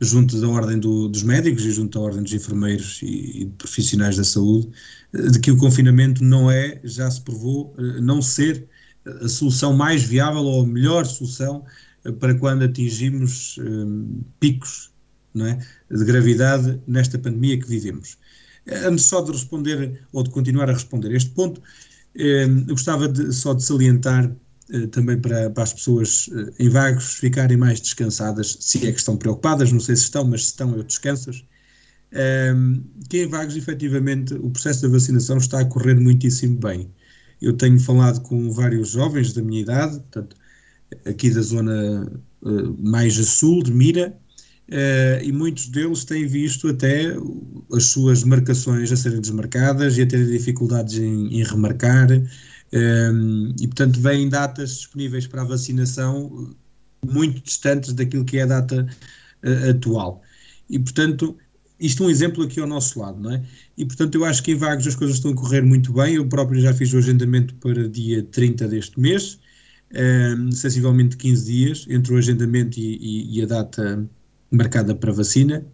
junto 0.01 0.41
da 0.41 0.47
ordem 0.47 0.79
do, 0.79 1.07
dos 1.07 1.21
médicos 1.21 1.63
e 1.63 1.71
junto 1.71 1.99
da 1.99 2.03
ordem 2.05 2.23
dos 2.23 2.33
enfermeiros 2.33 2.99
e, 3.03 3.43
e, 3.43 3.45
profissionais 3.57 4.17
da 4.17 4.23
saúde, 4.23 4.69
de 5.13 5.39
que 5.39 5.51
o 5.51 5.57
confinamento 5.57 6.23
não 6.23 6.49
é, 6.49 6.81
já 6.83 7.09
se 7.09 7.21
provou, 7.21 7.75
eh, 7.77 8.01
não 8.01 8.21
ser 8.21 8.67
a 9.05 9.27
solução 9.27 9.73
mais 9.73 10.03
viável 10.03 10.41
ou 10.41 10.63
a 10.63 10.67
melhor 10.67 11.05
solução 11.05 11.63
para 12.19 12.33
quando 12.35 12.63
atingimos 12.63 13.57
um, 13.59 14.23
picos 14.39 14.91
não 15.33 15.45
é, 15.45 15.59
de 15.89 16.03
gravidade 16.03 16.81
nesta 16.87 17.17
pandemia 17.17 17.59
que 17.59 17.67
vivemos. 17.67 18.17
Antes 18.85 19.05
só 19.05 19.21
de 19.21 19.31
responder, 19.31 20.01
ou 20.11 20.23
de 20.23 20.29
continuar 20.29 20.69
a 20.69 20.73
responder 20.73 21.11
este 21.13 21.29
ponto, 21.31 21.61
eu 22.13 22.65
gostava 22.65 23.07
de, 23.07 23.31
só 23.33 23.53
de 23.53 23.63
salientar 23.63 24.35
também 24.91 25.19
para, 25.19 25.49
para, 25.49 25.63
as 25.63 25.73
pessoas 25.73 26.29
em 26.59 26.69
vagos 26.69 27.15
ficarem 27.15 27.57
mais 27.57 27.79
descansadas, 27.81 28.57
se 28.59 28.87
é 28.87 28.91
que 28.91 28.99
estão 28.99 29.17
preocupadas, 29.17 29.71
não 29.71 29.79
sei 29.79 29.95
se 29.95 30.03
estão, 30.03 30.23
mas 30.25 30.43
se 30.45 30.51
estão, 30.51 30.75
eu 30.75 30.83
descanso. 30.83 31.31
que 33.09 33.23
em 33.23 33.27
vagos, 33.27 33.55
efetivamente, 33.55 34.33
o 34.33 34.49
processo 34.49 34.83
da 34.83 34.89
vacinação 34.89 35.37
está 35.37 35.59
a 35.59 35.65
correr 35.65 35.99
muitíssimo 35.99 36.57
bem. 36.57 36.89
Eu 37.41 37.53
tenho 37.53 37.79
falado 37.79 38.21
com 38.21 38.51
vários 38.51 38.91
jovens 38.91 39.33
da 39.33 39.41
minha 39.41 39.61
idade, 39.61 39.99
portanto, 39.99 40.35
aqui 41.05 41.29
da 41.29 41.41
zona 41.41 42.11
uh, 42.41 42.77
mais 42.77 43.19
a 43.19 43.23
sul 43.23 43.63
de 43.63 43.73
Mira, 43.73 44.15
uh, 44.69 45.23
e 45.23 45.31
muitos 45.31 45.67
deles 45.67 46.03
têm 46.03 46.27
visto 46.27 46.67
até 46.67 47.15
as 47.73 47.85
suas 47.85 48.23
marcações 48.23 48.91
a 48.91 48.95
serem 48.95 49.21
desmarcadas 49.21 49.97
e 49.97 50.01
a 50.01 50.07
terem 50.07 50.27
dificuldades 50.27 50.99
em, 50.99 51.39
em 51.39 51.43
remarcar, 51.43 52.07
e 52.73 53.67
portanto 53.67 53.99
vêm 53.99 54.29
datas 54.29 54.77
disponíveis 54.77 55.27
para 55.27 55.41
a 55.41 55.45
vacinação 55.45 56.55
muito 57.05 57.41
distantes 57.41 57.93
daquilo 57.93 58.23
que 58.23 58.37
é 58.37 58.43
a 58.43 58.45
data 58.45 58.87
uh, 59.43 59.69
atual. 59.69 60.21
E 60.69 60.79
portanto, 60.79 61.37
isto 61.79 62.03
é 62.03 62.07
um 62.07 62.09
exemplo 62.09 62.43
aqui 62.43 62.59
ao 62.59 62.67
nosso 62.67 62.99
lado, 62.99 63.19
não 63.19 63.31
é? 63.31 63.43
E 63.77 63.85
portanto 63.85 64.15
eu 64.15 64.23
acho 64.23 64.43
que 64.43 64.51
em 64.51 64.55
Vagos 64.55 64.87
as 64.87 64.95
coisas 64.95 65.17
estão 65.17 65.31
a 65.31 65.35
correr 65.35 65.61
muito 65.63 65.91
bem, 65.91 66.15
eu 66.15 66.27
próprio 66.27 66.61
já 66.61 66.73
fiz 66.73 66.93
o 66.93 66.97
agendamento 66.97 67.53
para 67.55 67.89
dia 67.89 68.23
30 68.23 68.67
deste 68.67 68.99
mês, 68.99 69.39
um, 70.37 70.51
sensivelmente 70.51 71.17
15 71.17 71.45
dias, 71.45 71.85
entre 71.89 72.13
o 72.13 72.17
agendamento 72.17 72.79
e, 72.79 72.97
e, 72.97 73.39
e 73.39 73.41
a 73.41 73.45
data 73.47 74.07
marcada 74.51 74.95
para 74.95 75.11
vacina, 75.11 75.65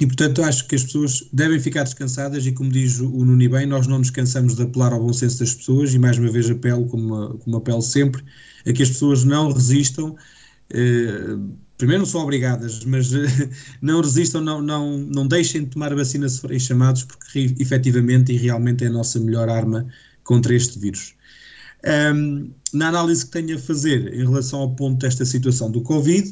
e, 0.00 0.06
portanto, 0.06 0.42
acho 0.42 0.66
que 0.68 0.76
as 0.76 0.84
pessoas 0.84 1.28
devem 1.32 1.58
ficar 1.58 1.82
descansadas 1.82 2.46
e, 2.46 2.52
como 2.52 2.70
diz 2.70 3.00
o 3.00 3.24
Nuni 3.24 3.48
bem, 3.48 3.66
nós 3.66 3.86
não 3.88 3.98
nos 3.98 4.10
cansamos 4.10 4.54
de 4.54 4.62
apelar 4.62 4.92
ao 4.92 5.00
bom 5.00 5.12
senso 5.12 5.40
das 5.40 5.54
pessoas 5.54 5.92
e, 5.92 5.98
mais 5.98 6.18
uma 6.18 6.30
vez, 6.30 6.48
apelo, 6.48 6.86
como, 6.86 7.36
como 7.38 7.56
apelo 7.56 7.82
sempre, 7.82 8.22
a 8.64 8.72
que 8.72 8.82
as 8.82 8.90
pessoas 8.90 9.24
não 9.24 9.52
resistam. 9.52 10.14
Eh, 10.70 11.36
primeiro, 11.76 12.02
não 12.02 12.06
são 12.06 12.20
obrigadas, 12.20 12.84
mas 12.84 13.12
eh, 13.12 13.26
não 13.82 14.00
resistam, 14.00 14.40
não, 14.40 14.62
não, 14.62 14.98
não 14.98 15.26
deixem 15.26 15.64
de 15.64 15.70
tomar 15.70 15.92
a 15.92 15.96
vacina 15.96 16.28
se 16.28 16.40
forem 16.40 16.60
chamados, 16.60 17.02
porque 17.02 17.54
efetivamente 17.58 18.32
e 18.32 18.36
realmente 18.36 18.84
é 18.84 18.86
a 18.86 18.92
nossa 18.92 19.18
melhor 19.18 19.48
arma 19.48 19.84
contra 20.22 20.54
este 20.54 20.78
vírus. 20.78 21.14
Um, 22.14 22.52
na 22.72 22.88
análise 22.88 23.24
que 23.24 23.32
tenho 23.32 23.56
a 23.56 23.58
fazer 23.58 24.12
em 24.12 24.24
relação 24.24 24.60
ao 24.60 24.74
ponto 24.74 24.98
desta 24.98 25.24
situação 25.24 25.70
do 25.70 25.80
Covid, 25.80 26.28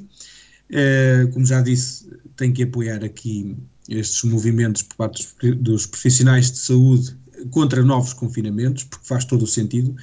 uh, 0.70 1.32
como 1.32 1.46
já 1.46 1.62
disse, 1.62 2.10
tenho 2.36 2.52
que 2.52 2.62
apoiar 2.62 3.04
aqui 3.04 3.56
estes 3.88 4.22
movimentos 4.24 4.82
por 4.82 4.96
parte 4.96 5.26
dos 5.54 5.86
profissionais 5.86 6.50
de 6.50 6.58
saúde 6.58 7.16
contra 7.50 7.82
novos 7.82 8.12
confinamentos, 8.12 8.84
porque 8.84 9.06
faz 9.06 9.24
todo 9.24 9.42
o 9.42 9.46
sentido. 9.46 9.94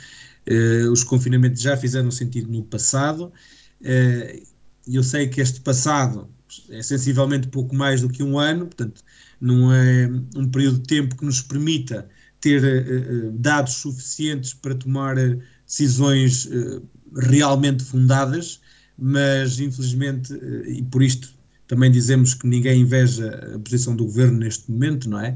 Uh, 0.49 0.91
os 0.91 1.03
confinamentos 1.03 1.61
já 1.61 1.77
fizeram 1.77 2.11
sentido 2.11 2.51
no 2.51 2.63
passado, 2.63 3.31
uh, 3.81 4.43
eu 4.85 5.01
sei 5.01 5.27
que 5.27 5.39
este 5.39 5.61
passado 5.61 6.29
é 6.69 6.83
sensivelmente 6.83 7.47
pouco 7.47 7.73
mais 7.73 8.01
do 8.01 8.09
que 8.09 8.21
um 8.21 8.37
ano, 8.37 8.65
portanto, 8.65 9.01
não 9.39 9.73
é 9.73 10.09
um 10.35 10.49
período 10.49 10.79
de 10.79 10.87
tempo 10.87 11.15
que 11.15 11.25
nos 11.25 11.41
permita 11.41 12.07
ter 12.41 12.61
uh, 12.61 13.31
dados 13.31 13.75
suficientes 13.75 14.53
para 14.53 14.75
tomar 14.75 15.15
decisões 15.65 16.49
realmente 17.15 17.83
fundadas, 17.83 18.59
mas 18.97 19.59
infelizmente, 19.59 20.33
e 20.67 20.83
por 20.83 21.01
isto 21.01 21.32
também 21.73 21.89
dizemos 21.89 22.35
que 22.35 22.45
ninguém 22.45 22.81
inveja 22.81 23.55
a 23.55 23.57
posição 23.57 23.95
do 23.95 24.05
governo 24.05 24.37
neste 24.37 24.69
momento, 24.69 25.09
não 25.09 25.19
é? 25.19 25.35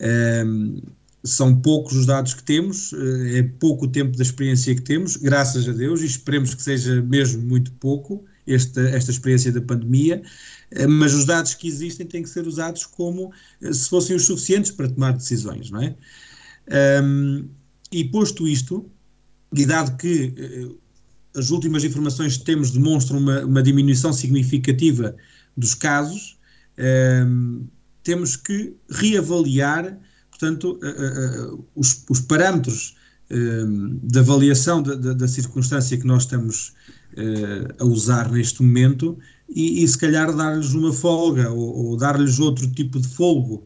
Ehm, 0.00 0.80
são 1.22 1.54
poucos 1.60 1.96
os 1.96 2.06
dados 2.06 2.34
que 2.34 2.42
temos, 2.42 2.92
é 3.32 3.44
pouco 3.60 3.84
o 3.84 3.88
tempo 3.88 4.16
da 4.16 4.22
experiência 4.22 4.74
que 4.74 4.82
temos, 4.82 5.16
graças 5.16 5.68
a 5.68 5.72
Deus, 5.72 6.00
e 6.02 6.06
esperemos 6.06 6.54
que 6.54 6.62
seja 6.62 7.00
mesmo 7.02 7.42
muito 7.42 7.70
pouco 7.72 8.24
esta, 8.46 8.80
esta 8.80 9.12
experiência 9.12 9.52
da 9.52 9.60
pandemia, 9.60 10.22
mas 10.88 11.14
os 11.14 11.24
dados 11.24 11.54
que 11.54 11.68
existem 11.68 12.04
têm 12.06 12.22
que 12.22 12.28
ser 12.28 12.46
usados 12.46 12.84
como 12.84 13.32
se 13.60 13.88
fossem 13.88 14.16
os 14.16 14.24
suficientes 14.24 14.72
para 14.72 14.88
tomar 14.88 15.12
decisões, 15.12 15.70
não 15.70 15.82
é? 15.82 15.96
Um, 17.02 17.48
e 17.92 18.04
posto 18.04 18.46
isto, 18.46 18.88
e 19.52 19.64
dado 19.64 19.96
que 19.96 20.78
as 21.36 21.50
últimas 21.50 21.84
informações 21.84 22.36
que 22.36 22.44
temos 22.44 22.70
demonstram 22.70 23.18
uma, 23.18 23.44
uma 23.44 23.62
diminuição 23.62 24.12
significativa 24.12 25.16
dos 25.56 25.74
casos, 25.74 26.38
um, 27.26 27.66
temos 28.02 28.36
que 28.36 28.76
reavaliar, 28.90 29.98
portanto, 30.30 30.78
uh, 30.82 31.54
uh, 31.54 31.64
os, 31.74 32.04
os, 32.08 32.20
parâmetros 32.20 32.96
de 34.04 34.20
avaliação 34.20 34.80
da, 34.80 34.94
da, 34.94 35.12
da, 35.12 35.26
circunstância 35.26 35.98
que 35.98 36.06
nós 36.06 36.22
estamos 36.22 36.74
a 37.80 37.84
usar 37.84 38.30
neste 38.30 38.62
momento 38.62 39.18
e, 39.48 39.82
e 39.82 39.88
se 39.88 39.98
calhar 39.98 40.32
dar-lhes 40.32 40.74
uma 40.74 40.92
folga 40.92 41.50
ou, 41.50 41.88
ou 41.88 41.96
dar-lhes 41.96 42.38
outro 42.38 42.70
tipo 42.70 43.00
de 43.00 43.08
folgo, 43.08 43.64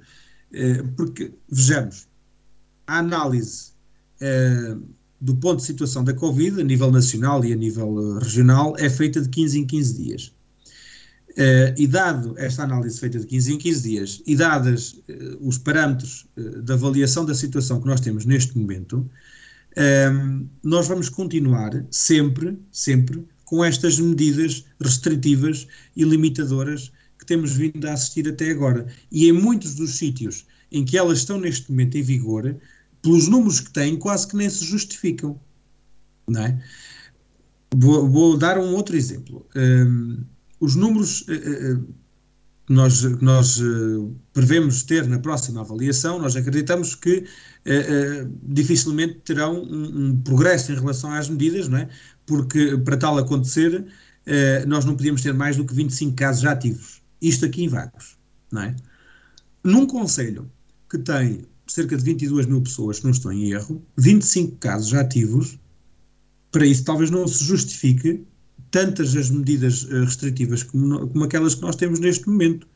porque, 0.96 1.34
vejamos, 1.46 2.08
a 2.86 2.98
análise 3.00 3.70
eh, 4.20 4.76
do 5.20 5.36
ponto 5.36 5.58
de 5.58 5.64
situação 5.64 6.02
da 6.02 6.14
Covid, 6.14 6.60
a 6.60 6.64
nível 6.64 6.90
nacional 6.90 7.44
e 7.44 7.52
a 7.52 7.56
nível 7.56 8.16
eh, 8.16 8.24
regional, 8.24 8.74
é 8.78 8.88
feita 8.88 9.20
de 9.20 9.28
15 9.28 9.58
em 9.58 9.66
15 9.66 10.02
dias. 10.02 10.34
Uh, 11.30 11.70
e 11.76 11.86
dado 11.86 12.34
esta 12.36 12.64
análise 12.64 12.98
feita 12.98 13.18
de 13.18 13.26
15 13.26 13.54
em 13.54 13.58
15 13.58 13.82
dias 13.82 14.22
e 14.26 14.34
dadas 14.34 14.94
uh, 14.94 15.38
os 15.40 15.58
parâmetros 15.58 16.26
uh, 16.36 16.60
da 16.62 16.74
avaliação 16.74 17.24
da 17.24 17.34
situação 17.34 17.80
que 17.80 17.86
nós 17.86 18.00
temos 18.00 18.24
neste 18.24 18.58
momento, 18.58 19.08
nós 20.64 20.88
vamos 20.88 21.08
continuar 21.08 21.70
sempre, 21.92 22.58
sempre 22.72 23.24
com 23.44 23.64
estas 23.64 24.00
medidas 24.00 24.64
restritivas 24.80 25.68
e 25.94 26.02
limitadoras 26.02 26.90
que 27.16 27.24
temos 27.24 27.52
vindo 27.52 27.86
a 27.86 27.92
assistir 27.92 28.28
até 28.28 28.50
agora. 28.50 28.88
E 29.12 29.28
em 29.28 29.32
muitos 29.32 29.76
dos 29.76 29.96
sítios 29.96 30.44
em 30.72 30.84
que 30.84 30.98
elas 30.98 31.18
estão 31.18 31.38
neste 31.38 31.70
momento 31.70 31.96
em 31.96 32.02
vigor, 32.02 32.56
pelos 33.00 33.28
números 33.28 33.60
que 33.60 33.70
têm, 33.70 33.96
quase 33.96 34.26
que 34.26 34.34
nem 34.34 34.50
se 34.50 34.64
justificam. 34.64 35.40
Não 36.28 36.44
é? 36.44 36.60
vou, 37.74 38.08
vou 38.08 38.36
dar 38.36 38.58
um 38.58 38.74
outro 38.74 38.96
exemplo. 38.96 39.46
Um, 39.54 40.24
os 40.60 40.76
números 40.76 41.22
uh, 41.22 41.82
que 42.66 42.72
nós, 42.72 43.00
que 43.04 43.24
nós 43.24 43.58
uh, 43.58 44.14
prevemos 44.32 44.82
ter 44.84 45.08
na 45.08 45.18
próxima 45.18 45.60
avaliação, 45.60 46.18
nós 46.18 46.36
acreditamos 46.36 46.94
que 46.94 47.24
dificilmente 48.42 49.20
terão 49.24 49.62
um, 49.62 50.06
um, 50.06 50.22
progresso 50.22 50.72
em 50.72 50.76
relação 50.76 51.12
às 51.12 51.28
medidas, 51.28 51.68
não 51.68 51.78
é? 51.78 51.88
porque 52.24 52.78
para 52.78 52.96
tal 52.96 53.18
acontecer, 53.18 53.84
nós 54.66 54.84
não 54.86 54.96
podíamos 54.96 55.20
ter 55.20 55.34
mais 55.34 55.56
do 55.56 55.64
que 55.66 55.74
25 55.74 56.14
casos 56.16 56.44
ativos. 56.46 57.02
Isto 57.20 57.44
aqui 57.44 57.64
em 57.64 57.68
Vagos. 57.68 58.16
Não 58.50 58.62
é? 58.62 58.76
Num 59.62 59.86
conselho 59.86 60.50
que 60.88 60.96
tem 60.96 61.44
cerca 61.66 61.96
de 61.96 62.02
22 62.02 62.46
mil 62.46 62.60
pessoas, 62.60 62.98
se 62.98 63.04
não 63.04 63.10
estou 63.10 63.32
em 63.32 63.52
erro, 63.52 63.82
25 63.96 64.56
casos 64.56 64.92
ativos, 64.94 65.58
para 66.50 66.66
isso 66.66 66.84
talvez 66.84 67.10
não 67.10 67.26
se 67.28 67.44
justifique 67.44 68.24
tantas 68.70 69.16
as 69.16 69.30
medidas 69.30 69.86
eh, 69.90 70.00
restritivas 70.00 70.62
como, 70.62 71.06
como 71.08 71.24
aquelas 71.24 71.54
que 71.54 71.62
nós 71.62 71.76
temos 71.76 72.00
neste 72.00 72.28
momento. 72.28 72.66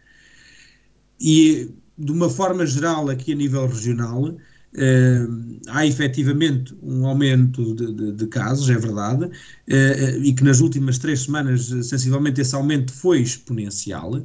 E, 1.21 1.71
de 1.97 2.13
uma 2.13 2.29
forma 2.29 2.67
geral, 2.67 3.09
aqui 3.09 3.33
a 3.33 3.37
nível 3.37 3.67
regional, 3.67 4.37
eh, 4.77 5.27
há 5.69 5.87
efetivamente 5.87 6.77
um 6.83 7.07
aumento 7.07 7.75
de, 7.75 7.93
de, 7.93 8.13
de 8.13 8.27
casos, 8.27 8.69
é 8.69 8.77
verdade, 8.77 9.31
eh, 9.69 10.19
e 10.19 10.33
que 10.33 10.43
nas 10.43 10.61
últimas 10.61 10.99
três 10.99 11.23
semanas, 11.23 11.67
sensivelmente, 11.67 12.41
esse 12.41 12.55
aumento 12.55 12.93
foi 12.93 13.21
exponencial, 13.21 14.25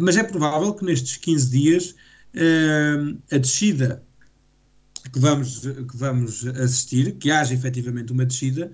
mas 0.00 0.16
é 0.16 0.22
provável 0.22 0.72
que 0.74 0.84
nestes 0.84 1.16
15 1.16 1.50
dias 1.50 1.94
a 3.32 3.36
descida 3.38 4.00
que 5.12 5.18
vamos, 5.18 5.58
que 5.60 5.96
vamos 5.96 6.46
assistir, 6.46 7.16
que 7.16 7.32
haja 7.32 7.52
efetivamente 7.52 8.12
uma 8.12 8.24
descida, 8.24 8.70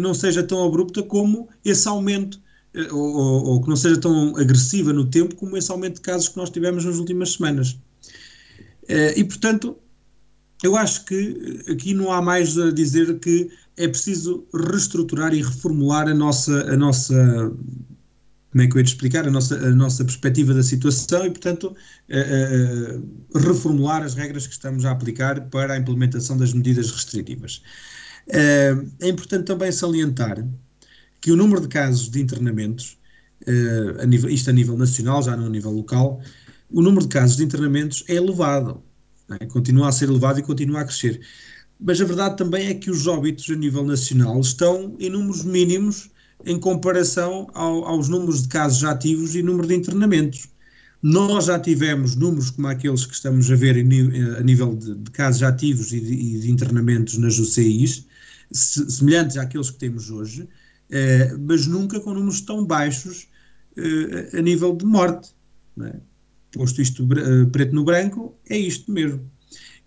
não 0.00 0.14
seja 0.14 0.42
tão 0.42 0.64
abrupta 0.64 1.02
como 1.02 1.48
esse 1.64 1.86
aumento, 1.86 2.40
eh, 2.74 2.88
ou, 2.90 3.14
ou, 3.14 3.44
ou, 3.44 3.62
que 3.62 3.68
não 3.68 3.76
seja 3.76 3.98
tão 3.98 4.36
agressiva 4.36 4.92
no 4.92 5.04
tempo 5.04 5.34
como 5.36 5.56
esse 5.56 5.70
aumento 5.70 5.96
de 5.96 6.00
casos 6.00 6.28
que 6.28 6.36
nós 6.36 6.50
tivemos 6.50 6.84
nas 6.84 6.96
últimas 6.96 7.34
semanas. 7.34 7.78
Eh, 8.88 9.20
e, 9.20 9.24
portanto, 9.24 9.76
eu 10.62 10.76
acho 10.76 11.04
que 11.04 11.64
aqui 11.68 11.92
não 11.94 12.12
há 12.12 12.22
mais 12.22 12.56
a 12.58 12.70
dizer 12.70 13.18
que 13.18 13.50
é 13.76 13.88
preciso 13.88 14.46
reestruturar 14.54 15.34
e 15.34 15.42
reformular 15.42 16.08
a 16.08 16.14
nossa, 16.14 16.72
a 16.72 16.76
nossa 16.76 17.52
como 18.50 18.62
é 18.62 18.66
que 18.66 18.76
eu 18.76 18.80
ia 18.80 18.84
explicar, 18.84 19.26
a 19.26 19.30
nossa, 19.30 19.56
a 19.56 19.70
nossa 19.70 20.04
perspectiva 20.04 20.52
da 20.52 20.62
situação 20.62 21.24
e, 21.24 21.30
portanto, 21.30 21.74
reformular 23.34 24.02
as 24.02 24.14
regras 24.14 24.46
que 24.46 24.52
estamos 24.52 24.84
a 24.84 24.90
aplicar 24.90 25.48
para 25.48 25.72
a 25.72 25.78
implementação 25.78 26.36
das 26.36 26.52
medidas 26.52 26.90
restritivas. 26.90 27.62
É 28.28 29.08
importante 29.08 29.46
também 29.46 29.70
salientar 29.72 30.46
que 31.20 31.30
o 31.30 31.36
número 31.36 31.60
de 31.60 31.68
casos 31.68 32.10
de 32.10 32.20
internamentos, 32.20 32.98
uh, 33.46 34.02
a 34.02 34.06
nível, 34.06 34.28
isto 34.28 34.50
a 34.50 34.52
nível 34.52 34.76
nacional, 34.76 35.22
já 35.22 35.36
não 35.36 35.46
a 35.46 35.50
nível 35.50 35.70
local, 35.70 36.20
o 36.70 36.82
número 36.82 37.02
de 37.02 37.08
casos 37.08 37.36
de 37.36 37.44
internamentos 37.44 38.04
é 38.08 38.14
elevado, 38.14 38.82
é? 39.40 39.46
continua 39.46 39.88
a 39.88 39.92
ser 39.92 40.08
elevado 40.08 40.40
e 40.40 40.42
continua 40.42 40.80
a 40.80 40.84
crescer. 40.84 41.20
Mas 41.78 42.00
a 42.00 42.04
verdade 42.04 42.36
também 42.36 42.68
é 42.68 42.74
que 42.74 42.90
os 42.90 43.06
óbitos 43.06 43.48
a 43.50 43.56
nível 43.56 43.84
nacional 43.84 44.40
estão 44.40 44.96
em 44.98 45.10
números 45.10 45.44
mínimos 45.44 46.10
em 46.44 46.58
comparação 46.58 47.48
ao, 47.54 47.84
aos 47.84 48.08
números 48.08 48.42
de 48.42 48.48
casos 48.48 48.84
ativos 48.84 49.34
e 49.34 49.42
número 49.42 49.68
de 49.68 49.74
internamentos. 49.74 50.48
Nós 51.02 51.46
já 51.46 51.58
tivemos 51.58 52.14
números 52.14 52.50
como 52.50 52.68
aqueles 52.68 53.04
que 53.04 53.14
estamos 53.14 53.50
a 53.50 53.56
ver 53.56 53.76
a 53.76 54.42
nível 54.42 54.76
de, 54.76 54.94
de 54.94 55.10
casos 55.10 55.42
ativos 55.42 55.92
e 55.92 56.00
de, 56.00 56.12
e 56.12 56.40
de, 56.40 56.50
internamentos 56.50 57.18
nas 57.18 57.38
UCIs, 57.38 58.06
semelhantes 58.50 59.36
àqueles 59.36 59.70
que 59.70 59.78
temos 59.78 60.10
hoje, 60.10 60.48
eh, 60.90 61.34
mas 61.38 61.66
nunca 61.66 62.00
com 62.00 62.12
números 62.12 62.40
tão 62.40 62.64
baixos 62.64 63.28
eh, 63.76 64.38
a 64.38 64.42
nível 64.42 64.76
de 64.76 64.84
morte. 64.84 65.34
É? 65.80 65.94
Posto 66.52 66.82
isto 66.82 67.02
eh, 67.02 67.46
preto 67.50 67.74
no 67.74 67.84
branco, 67.84 68.36
é 68.48 68.56
isto 68.58 68.90
mesmo. 68.92 69.20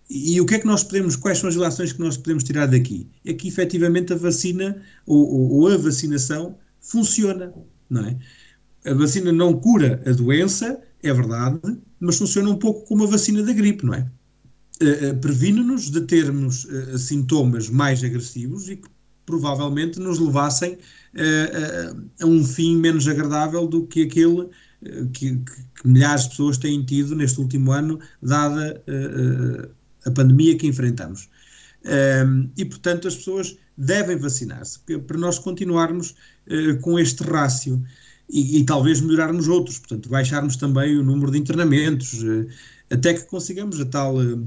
E, 0.09 0.35
e, 0.35 0.41
o 0.41 0.45
que 0.45 0.55
é 0.55 0.59
que 0.59 0.67
nós 0.67 0.83
podemos, 0.83 1.15
quais 1.15 1.39
são 1.39 1.50
as 1.50 1.55
relações 1.55 1.93
que 1.93 2.00
nós 2.00 2.17
podemos 2.17 2.43
tirar 2.43 2.67
daqui? 2.67 3.07
É 3.24 3.33
que 3.33 3.47
efetivamente 3.47 4.13
a 4.13 4.15
vacina 4.15 4.81
ou, 5.05 5.27
ou, 5.27 5.51
ou 5.51 5.67
a 5.71 5.77
vacinação 5.77 6.57
funciona, 6.79 7.53
não 7.89 8.05
é? 8.05 8.17
A 8.85 8.93
vacina 8.93 9.31
não 9.31 9.59
cura 9.59 10.01
a 10.05 10.12
doença, 10.12 10.79
é 11.01 11.13
verdade, 11.13 11.59
mas 12.00 12.17
funciona 12.17 12.50
um 12.50 12.57
pouco 12.57 12.85
como 12.88 13.03
a 13.03 13.07
vacina 13.07 13.41
da 13.41 13.53
gripe, 13.53 13.85
não 13.85 13.93
é? 13.95 14.09
Uh, 14.82 15.12
uh, 15.12 15.17
Previne-nos 15.20 15.89
de 15.89 16.01
termos 16.01 16.65
uh, 16.65 16.98
sintomas 16.98 17.70
mais 17.70 18.03
agressivos 18.03 18.70
e 18.70 18.75
que 18.75 18.89
provavelmente 19.25 20.00
nos 20.00 20.20
levassem 20.20 20.77
a 22.22 22.25
um 22.27 22.46
fim 22.46 22.77
menos 22.77 23.08
agradável 23.08 23.65
do 23.65 23.88
que 23.88 24.03
aquele 24.03 24.48
que, 25.13 25.38
que, 25.38 25.88
milhares 25.88 26.25
de 26.25 26.29
pessoas 26.29 26.60
têm 26.60 26.86
tido 26.86 27.15
neste 27.15 27.39
último 27.39 27.72
ano, 27.72 28.00
dada 28.22 28.84
a 30.05 30.12
pandemia 30.12 30.55
que 30.55 30.67
enfrentamos. 30.67 31.27
e, 32.55 32.65
portanto, 32.65 33.08
as 33.08 33.15
pessoas 33.15 33.58
devem 33.75 34.15
vacinar-se 34.15 34.77
para 35.08 35.17
nós 35.17 35.39
continuarmos 35.39 36.13
com 36.84 37.00
este 37.00 37.24
rácio 37.24 37.84
e, 38.29 38.60
e, 38.60 38.65
talvez 38.65 39.01
melhorarmos 39.01 39.48
outros, 39.48 39.79
portanto, 39.79 40.10
baixarmos 40.10 40.55
também 40.55 40.98
o 40.98 41.03
número 41.03 41.32
de 41.32 41.38
internamentos, 41.38 42.24
eh, 42.24 42.48
até 42.89 43.13
que 43.13 43.25
consigamos 43.25 43.79
a 43.79 43.86
tal 43.86 44.22
eh, 44.22 44.38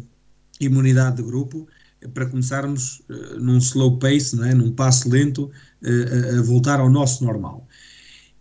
imunidade 0.60 1.16
de 1.16 1.22
grupo 1.22 1.66
para 2.14 2.26
começarmos 2.26 3.02
eh, 3.10 3.36
num 3.40 3.58
slow 3.58 3.98
pace, 3.98 4.36
não 4.36 4.44
é? 4.44 4.54
num 4.54 4.72
passo 4.72 5.08
lento, 5.08 5.50
a, 5.84 6.38
a 6.38 6.42
voltar 6.42 6.80
ao 6.80 6.88
nosso 6.88 7.24
normal. 7.24 7.66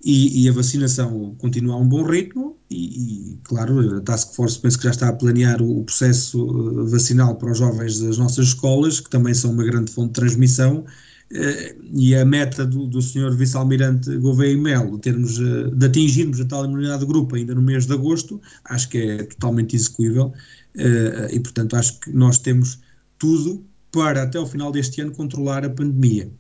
E, 0.04 0.44
e, 0.44 0.50
a 0.50 0.52
vacinação 0.52 1.36
continua 1.40 1.74
a 1.74 1.78
um 1.78 1.90
bom 1.90 2.04
ritmo 2.04 2.56
e, 2.70 3.34
e, 3.34 3.40
claro, 3.44 3.98
a 3.98 4.02
Task 4.02 4.36
Force 4.36 4.60
penso 4.60 4.78
que 4.78 4.84
já 4.84 4.92
está 4.92 5.10
a 5.10 5.14
planear 5.14 5.60
o, 5.62 5.80
o, 5.80 5.84
processo 5.84 6.86
vacinal 6.86 7.36
para 7.36 7.52
os 7.52 7.58
jovens 7.58 8.00
das 8.00 8.18
nossas 8.18 8.50
escolas, 8.50 9.00
que 9.00 9.10
também 9.10 9.34
são 9.34 9.52
uma 9.52 9.64
grande 9.64 9.92
fonte 9.92 10.10
de 10.10 10.14
transmissão, 10.14 10.86
eh, 11.30 11.76
e 11.94 12.16
a 12.16 12.24
meta 12.24 12.66
do, 12.66 12.88
do 12.88 13.02
Sr. 13.02 13.36
Vice-Almirante 13.36 14.16
Gouveia 14.18 14.54
e 14.54 14.58
Melo, 14.58 14.98
termos, 14.98 15.40
eh, 15.40 15.70
de 15.76 15.86
atingirmos 15.86 16.40
a 16.40 16.46
tal 16.46 16.66
imunidade 16.66 17.02
de 17.02 17.06
grupo 17.06 17.36
ainda 17.36 17.54
no 17.54 17.62
mês 17.62 17.86
de 17.86 17.94
agosto, 17.94 18.42
acho 18.64 18.88
que 18.90 18.98
é 18.98 19.24
totalmente 19.24 19.76
execuível 19.76 20.32
eh, 20.78 21.30
e, 21.34 21.40
portanto, 21.40 21.76
acho 21.76 22.00
que 22.00 22.12
nós 22.12 22.38
temos 22.38 22.80
tudo 23.18 23.66
para, 23.92 24.24
até 24.24 24.40
o 24.40 24.46
final 24.46 24.72
deste 24.72 25.02
ano, 25.02 25.12
controlar 25.12 25.66
a 25.66 25.70
pandemia. 25.70 26.32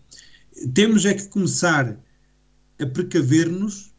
Temos 0.73 1.05
é 1.05 1.13
que 1.13 1.27
começar 1.27 1.97
a 2.79 2.85
precaver-nos 2.85 3.93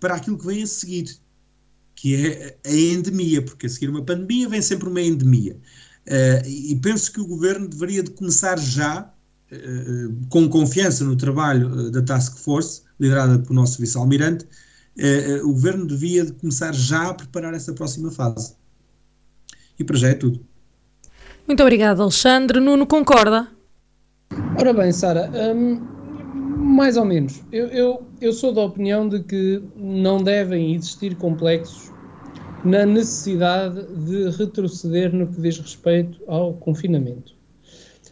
para 0.00 0.14
aquilo 0.14 0.38
que 0.38 0.46
vem 0.46 0.62
a 0.62 0.66
seguir, 0.66 1.18
que 1.94 2.14
é 2.14 2.56
a 2.64 2.72
endemia, 2.72 3.42
porque 3.42 3.66
a 3.66 3.68
seguir 3.68 3.90
uma 3.90 4.02
pandemia 4.02 4.48
vem 4.48 4.62
sempre 4.62 4.88
uma 4.88 5.00
endemia. 5.00 5.58
e 6.46 6.76
penso 6.82 7.12
que 7.12 7.20
o 7.20 7.26
governo 7.26 7.68
deveria 7.68 8.02
de 8.02 8.10
começar 8.10 8.58
já 8.58 9.12
eh, 9.50 10.08
com 10.28 10.48
confiança 10.48 11.04
no 11.04 11.16
trabalho 11.16 11.90
da 11.90 12.02
Task 12.02 12.38
Force, 12.38 12.82
liderada 13.00 13.38
pelo 13.40 13.54
nosso 13.54 13.80
vice-almirante, 13.80 14.46
o 15.44 15.52
governo 15.52 15.86
devia 15.86 16.24
de 16.24 16.32
começar 16.32 16.72
já 16.74 17.08
a 17.10 17.14
preparar 17.14 17.52
essa 17.54 17.72
próxima 17.74 18.10
fase. 18.10 18.54
E 19.78 19.84
para 19.84 19.96
já 19.96 20.08
é 20.08 20.14
tudo. 20.14 20.40
Muito 21.46 21.62
obrigado, 21.62 22.02
Alexandre. 22.02 22.60
Nuno, 22.60 22.86
concorda? 22.86 23.48
Ora 24.58 24.72
bem, 24.72 24.90
Sara, 24.90 25.30
hum, 25.54 25.80
mais 26.56 26.96
ou 26.96 27.04
menos. 27.04 27.42
Eu, 27.52 27.66
eu, 27.68 28.06
eu 28.20 28.32
sou 28.32 28.52
da 28.52 28.62
opinião 28.62 29.08
de 29.08 29.22
que 29.22 29.62
não 29.76 30.22
devem 30.22 30.74
existir 30.74 31.14
complexos 31.16 31.92
na 32.64 32.84
necessidade 32.84 33.86
de 34.04 34.30
retroceder 34.30 35.14
no 35.14 35.28
que 35.28 35.40
diz 35.40 35.58
respeito 35.58 36.20
ao 36.26 36.54
confinamento. 36.54 37.36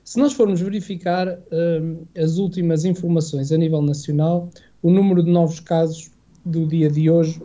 Se 0.05 0.19
nós 0.19 0.33
formos 0.33 0.61
verificar 0.61 1.29
uh, 1.29 2.07
as 2.17 2.37
últimas 2.37 2.85
informações 2.85 3.51
a 3.51 3.57
nível 3.57 3.83
nacional, 3.83 4.49
o 4.83 4.91
número 4.91 5.25
de 5.25 5.31
novos 5.31 5.59
casos 5.59 6.11
do 6.45 6.67
dia 6.67 6.91
de 6.91 7.11
hoje 7.11 7.43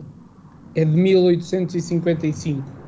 é 0.76 0.84
de 0.84 0.92
1855. 0.92 2.79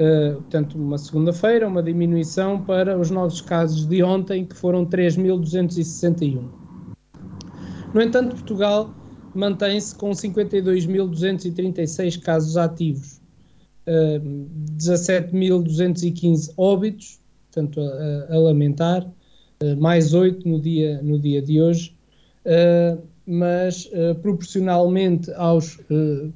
Uh, 0.00 0.36
portanto, 0.36 0.78
uma 0.78 0.96
segunda-feira, 0.96 1.68
uma 1.68 1.82
diminuição 1.82 2.64
para 2.64 2.98
os 2.98 3.10
novos 3.10 3.42
casos 3.42 3.84
de 3.84 4.02
ontem, 4.02 4.46
que 4.46 4.56
foram 4.56 4.86
3.261. 4.86 6.42
No 7.92 8.00
entanto, 8.00 8.34
Portugal 8.34 8.94
mantém-se 9.34 9.94
com 9.94 10.12
52.236 10.12 12.18
casos 12.22 12.56
ativos, 12.56 13.20
uh, 13.86 14.18
17.215 14.78 16.54
óbitos 16.56 17.20
portanto, 17.52 17.82
a, 17.82 18.28
a 18.34 18.38
lamentar, 18.38 19.04
uh, 19.04 19.76
mais 19.78 20.14
oito 20.14 20.48
no 20.48 20.58
dia, 20.58 21.02
no 21.02 21.18
dia 21.18 21.42
de 21.42 21.60
hoje, 21.60 21.94
mas 23.26 23.90
proporcionalmente 24.22 25.30
aos, 25.34 25.78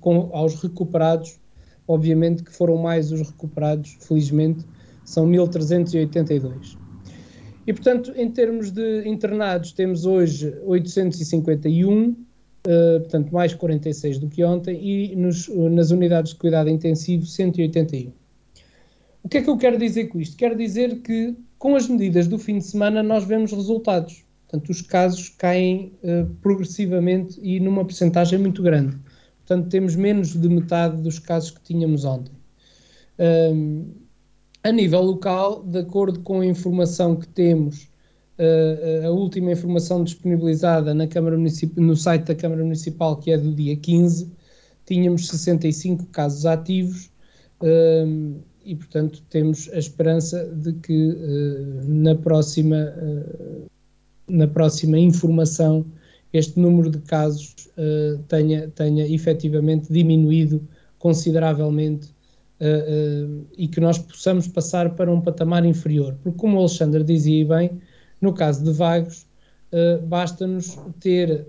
com, 0.00 0.28
aos 0.34 0.60
recuperados, 0.60 1.38
obviamente 1.86 2.42
que 2.42 2.52
foram 2.52 2.76
mais 2.76 3.12
os 3.12 3.20
recuperados, 3.20 3.96
felizmente, 4.00 4.64
são 5.04 5.26
1382. 5.26 6.78
E, 7.66 7.72
portanto, 7.72 8.12
em 8.16 8.30
termos 8.30 8.70
de 8.70 9.08
internados, 9.08 9.72
temos 9.72 10.04
hoje 10.04 10.54
851, 10.64 12.08
uh, 12.10 12.16
portanto, 13.00 13.30
mais 13.32 13.54
46 13.54 14.18
do 14.18 14.28
que 14.28 14.44
ontem, 14.44 14.78
e 14.82 15.16
nos, 15.16 15.48
nas 15.48 15.90
unidades 15.90 16.32
de 16.32 16.38
cuidado 16.38 16.68
intensivo, 16.68 17.24
181. 17.24 18.12
O 19.22 19.28
que 19.28 19.38
é 19.38 19.42
que 19.42 19.48
eu 19.48 19.56
quero 19.56 19.78
dizer 19.78 20.08
com 20.08 20.20
isto? 20.20 20.36
Quero 20.36 20.56
dizer 20.56 21.00
que 21.00 21.34
com 21.58 21.74
as 21.74 21.88
medidas 21.88 22.28
do 22.28 22.38
fim 22.38 22.58
de 22.58 22.64
semana 22.64 23.02
nós 23.02 23.24
vemos 23.24 23.50
resultados. 23.50 24.22
Portanto, 24.46 24.68
os 24.68 24.82
casos 24.82 25.30
caem 25.30 25.94
uh, 26.02 26.26
progressivamente 26.42 27.40
e 27.42 27.58
numa 27.58 27.84
percentagem 27.86 28.38
muito 28.38 28.62
grande. 28.62 28.96
Portanto, 29.46 29.68
temos 29.68 29.94
menos 29.94 30.34
de 30.34 30.48
metade 30.48 31.02
dos 31.02 31.18
casos 31.18 31.50
que 31.50 31.60
tínhamos 31.60 32.04
ontem. 32.04 32.32
Um, 33.18 33.92
a 34.62 34.72
nível 34.72 35.02
local, 35.02 35.62
de 35.62 35.80
acordo 35.80 36.20
com 36.20 36.40
a 36.40 36.46
informação 36.46 37.14
que 37.14 37.28
temos, 37.28 37.90
uh, 38.38 39.06
a 39.06 39.10
última 39.10 39.52
informação 39.52 40.02
disponibilizada 40.02 40.94
na 40.94 41.06
Câmara 41.06 41.36
no 41.36 41.96
site 41.96 42.24
da 42.24 42.34
Câmara 42.34 42.62
Municipal, 42.62 43.16
que 43.18 43.30
é 43.30 43.36
do 43.36 43.54
dia 43.54 43.76
15, 43.76 44.32
tínhamos 44.86 45.28
65 45.28 46.06
casos 46.06 46.46
ativos. 46.46 47.10
Um, 47.60 48.40
e, 48.64 48.74
portanto, 48.74 49.22
temos 49.28 49.68
a 49.74 49.78
esperança 49.78 50.46
de 50.46 50.72
que 50.72 51.10
uh, 51.10 51.84
na, 51.86 52.14
próxima, 52.14 52.94
uh, 52.96 53.66
na 54.26 54.48
próxima 54.48 54.98
informação 54.98 55.84
este 56.38 56.58
número 56.58 56.90
de 56.90 56.98
casos 56.98 57.54
uh, 57.76 58.18
tenha, 58.28 58.68
tenha 58.68 59.06
efetivamente 59.06 59.92
diminuído 59.92 60.66
consideravelmente 60.98 62.14
e 63.58 63.68
que 63.68 63.78
nós 63.78 63.98
possamos 63.98 64.48
passar 64.48 64.94
para 64.94 65.12
um 65.12 65.20
patamar 65.20 65.66
inferior. 65.66 66.16
Porque, 66.22 66.38
como 66.38 66.56
o 66.56 66.60
Alexandre 66.60 67.04
dizia 67.04 67.44
bem, 67.44 67.78
no 68.22 68.32
caso 68.32 68.64
de 68.64 68.72
Vagos, 68.72 69.26
basta-nos 70.06 70.78
ter 70.98 71.46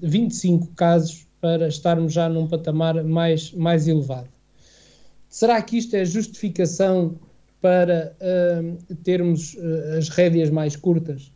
25 0.00 0.68
casos 0.68 1.26
para 1.40 1.68
estarmos 1.68 2.12
já 2.12 2.28
num 2.28 2.46
patamar 2.46 3.04
mais, 3.04 3.52
mais 3.52 3.86
elevado. 3.86 4.28
Será 5.28 5.60
que 5.60 5.76
isto 5.78 5.94
é 5.94 6.04
justificação 6.04 7.18
para 7.60 8.16
uh, 8.20 8.94
termos 8.96 9.54
uh, 9.54 9.98
as 9.98 10.08
rédeas 10.08 10.50
mais 10.50 10.76
curtas? 10.76 11.32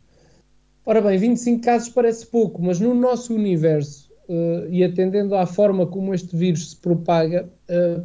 Ora 0.85 1.01
bem, 1.01 1.17
25 1.17 1.63
casos 1.63 1.89
parece 1.89 2.25
pouco, 2.25 2.61
mas 2.61 2.79
no 2.79 2.93
nosso 2.93 3.33
universo 3.35 4.11
uh, 4.27 4.67
e 4.69 4.83
atendendo 4.83 5.35
à 5.35 5.45
forma 5.45 5.85
como 5.85 6.13
este 6.13 6.35
vírus 6.35 6.71
se 6.71 6.77
propaga, 6.77 7.49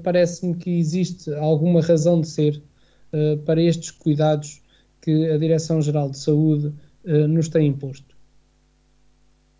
parece-me 0.02 0.54
que 0.54 0.70
existe 0.78 1.32
alguma 1.34 1.80
razão 1.80 2.20
de 2.20 2.28
ser 2.28 2.62
para 3.44 3.60
estes 3.60 3.90
cuidados 3.90 4.62
que 5.00 5.30
a 5.30 5.38
Direção-Geral 5.38 6.10
de 6.10 6.18
Saúde 6.18 6.72
nos 7.28 7.48
tem 7.48 7.66
imposto. 7.66 8.16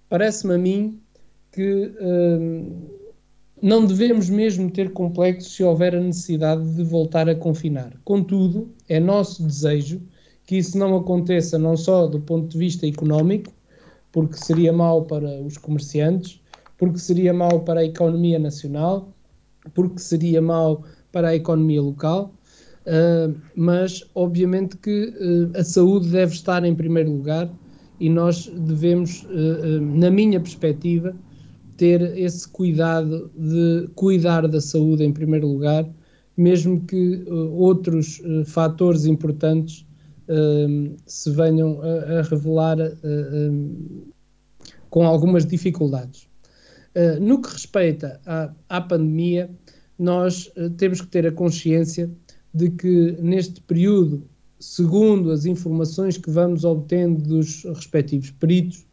parece-me 0.09 0.55
a 0.55 0.59
mim 0.59 1.00
que 1.50 1.92
não 3.61 3.87
devemos 3.87 4.29
mesmo 4.29 4.70
ter 4.70 4.92
complexos 4.92 5.55
se 5.55 5.64
houver 5.64 5.94
a 5.96 6.00
necessidade 6.00 6.64
de 6.74 6.85
voltar 6.85 7.29
a 7.29 7.35
confinar. 7.35 7.98
Contudo, 8.05 8.70
é 8.88 9.00
nosso 9.00 9.42
desejo 9.42 10.02
que 10.46 10.56
isso 10.56 10.78
não 10.78 10.96
aconteça 10.96 11.59
não 11.59 11.76
só 11.76 12.06
do 12.06 12.20
ponto 12.20 12.48
de 12.48 12.56
vista 12.56 12.87
económico, 12.87 13.52
porque 14.12 14.37
seria 14.37 14.72
mau 14.72 15.04
para 15.04 15.28
os 15.42 15.59
comerciantes, 15.59 16.40
porque 16.78 16.98
seria 16.98 17.35
mau 17.35 17.61
para 17.61 17.80
a 17.80 17.85
economia 17.85 18.38
nacional, 18.38 19.12
porque 19.74 19.98
seria 19.98 20.40
mau 20.40 20.85
para 21.11 21.28
a 21.28 21.37
economia 21.37 21.82
local, 21.82 22.32
uh, 22.87 23.35
mas 23.54 24.04
obviamente 24.14 24.76
que 24.76 25.12
uh, 25.20 25.59
a 25.59 25.64
saúde 25.64 26.09
deve 26.11 26.32
estar 26.32 26.64
em 26.64 26.74
primeiro 26.74 27.11
lugar 27.11 27.50
e 27.98 28.09
nós 28.09 28.46
devemos, 28.46 29.24
uh, 29.24 29.80
na 29.80 30.11
minha 30.11 30.38
perspectiva, 30.38 31.14
ter 31.76 32.00
esse 32.16 32.48
cuidado 32.48 33.30
de 33.37 33.88
cuidar 33.94 34.46
da 34.48 34.61
saúde 34.61 35.04
em 35.04 35.12
primeiro 35.12 35.46
lugar, 35.46 35.87
mesmo 36.37 36.80
que 36.87 37.24
outros 37.28 38.22
fatores 38.46 39.04
importantes 39.04 39.87
se 41.06 41.30
venham 41.30 41.80
a, 41.82 42.18
a 42.18 42.22
revelar 42.22 42.76
com 44.90 45.04
algumas 45.04 45.44
dificuldades. 45.44 46.28
Uh, 46.96 47.20
no 47.20 47.42
que 47.42 47.52
respeita 47.52 48.18
à, 48.24 48.50
à 48.70 48.80
pandemia, 48.80 49.50
nós 49.98 50.50
uh, 50.56 50.70
temos 50.70 51.02
que 51.02 51.08
ter 51.08 51.26
a 51.26 51.32
consciência 51.32 52.10
de 52.54 52.70
que 52.70 53.14
neste 53.20 53.60
período, 53.60 54.26
segundo 54.58 55.30
as 55.30 55.44
informações 55.44 56.16
que 56.16 56.30
vamos 56.30 56.64
obtendo 56.64 57.20
dos 57.20 57.64
respectivos 57.64 58.30
peritos, 58.30 58.86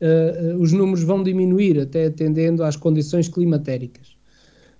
uh, 0.00 0.56
os 0.58 0.72
números 0.72 1.02
vão 1.02 1.22
diminuir, 1.22 1.78
até 1.78 2.06
atendendo 2.06 2.64
às 2.64 2.76
condições 2.76 3.28
climatéricas. 3.28 4.16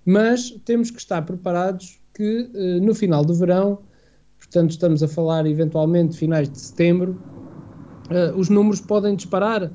Mas 0.03 0.49
temos 0.65 0.89
que 0.89 0.97
estar 0.97 1.21
preparados 1.21 1.99
que 2.15 2.49
no 2.81 2.93
final 2.93 3.23
do 3.23 3.33
verão, 3.33 3.79
portanto, 4.53 4.71
estamos 4.71 5.01
a 5.01 5.07
falar 5.07 5.47
eventualmente 5.47 6.15
finais 6.15 6.47
de 6.47 6.59
setembro, 6.59 7.19
os 8.37 8.49
números 8.49 8.79
podem 8.79 9.15
disparar 9.15 9.63
uh, 9.63 9.71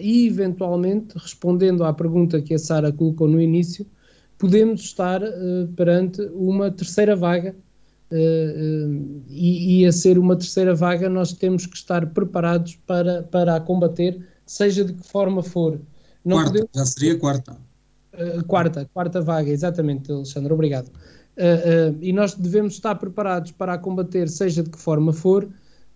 e, 0.00 0.26
eventualmente, 0.26 1.16
respondendo 1.16 1.84
à 1.84 1.92
pergunta 1.92 2.40
que 2.42 2.52
a 2.52 2.58
Sara 2.58 2.92
colocou 2.92 3.26
no 3.26 3.40
início, 3.40 3.86
podemos 4.36 4.82
estar 4.82 5.22
uh, 5.22 5.68
perante 5.74 6.20
uma 6.34 6.70
terceira 6.70 7.16
vaga. 7.16 7.54
Uh, 8.12 9.22
e, 9.28 9.80
e, 9.80 9.86
a 9.86 9.90
ser 9.92 10.18
uma 10.18 10.36
terceira 10.36 10.74
vaga, 10.74 11.08
nós 11.08 11.32
temos 11.32 11.66
que 11.66 11.76
estar 11.76 12.06
preparados 12.08 12.78
para, 12.86 13.22
para 13.24 13.56
a 13.56 13.60
combater, 13.60 14.20
seja 14.46 14.84
de 14.84 14.92
que 14.92 15.08
forma 15.08 15.42
for. 15.42 15.80
Não 16.24 16.36
quarta, 16.36 16.50
podemos... 16.50 16.70
já 16.74 16.84
seria 16.84 17.18
quarta. 17.18 17.56
quarta, 18.46 18.88
quarta 18.92 19.20
vaga, 19.22 19.50
exatamente, 19.50 20.12
Alexandre, 20.12 20.52
obrigado. 20.52 20.90
Uh, 21.36 21.90
uh, 21.92 21.98
e 22.00 22.12
nós 22.12 22.34
devemos 22.34 22.74
estar 22.74 22.94
preparados 22.94 23.50
para 23.50 23.74
a 23.74 23.78
combater, 23.78 24.28
seja 24.28 24.62
de 24.62 24.70
que 24.70 24.78
forma 24.78 25.12
for, 25.12 25.48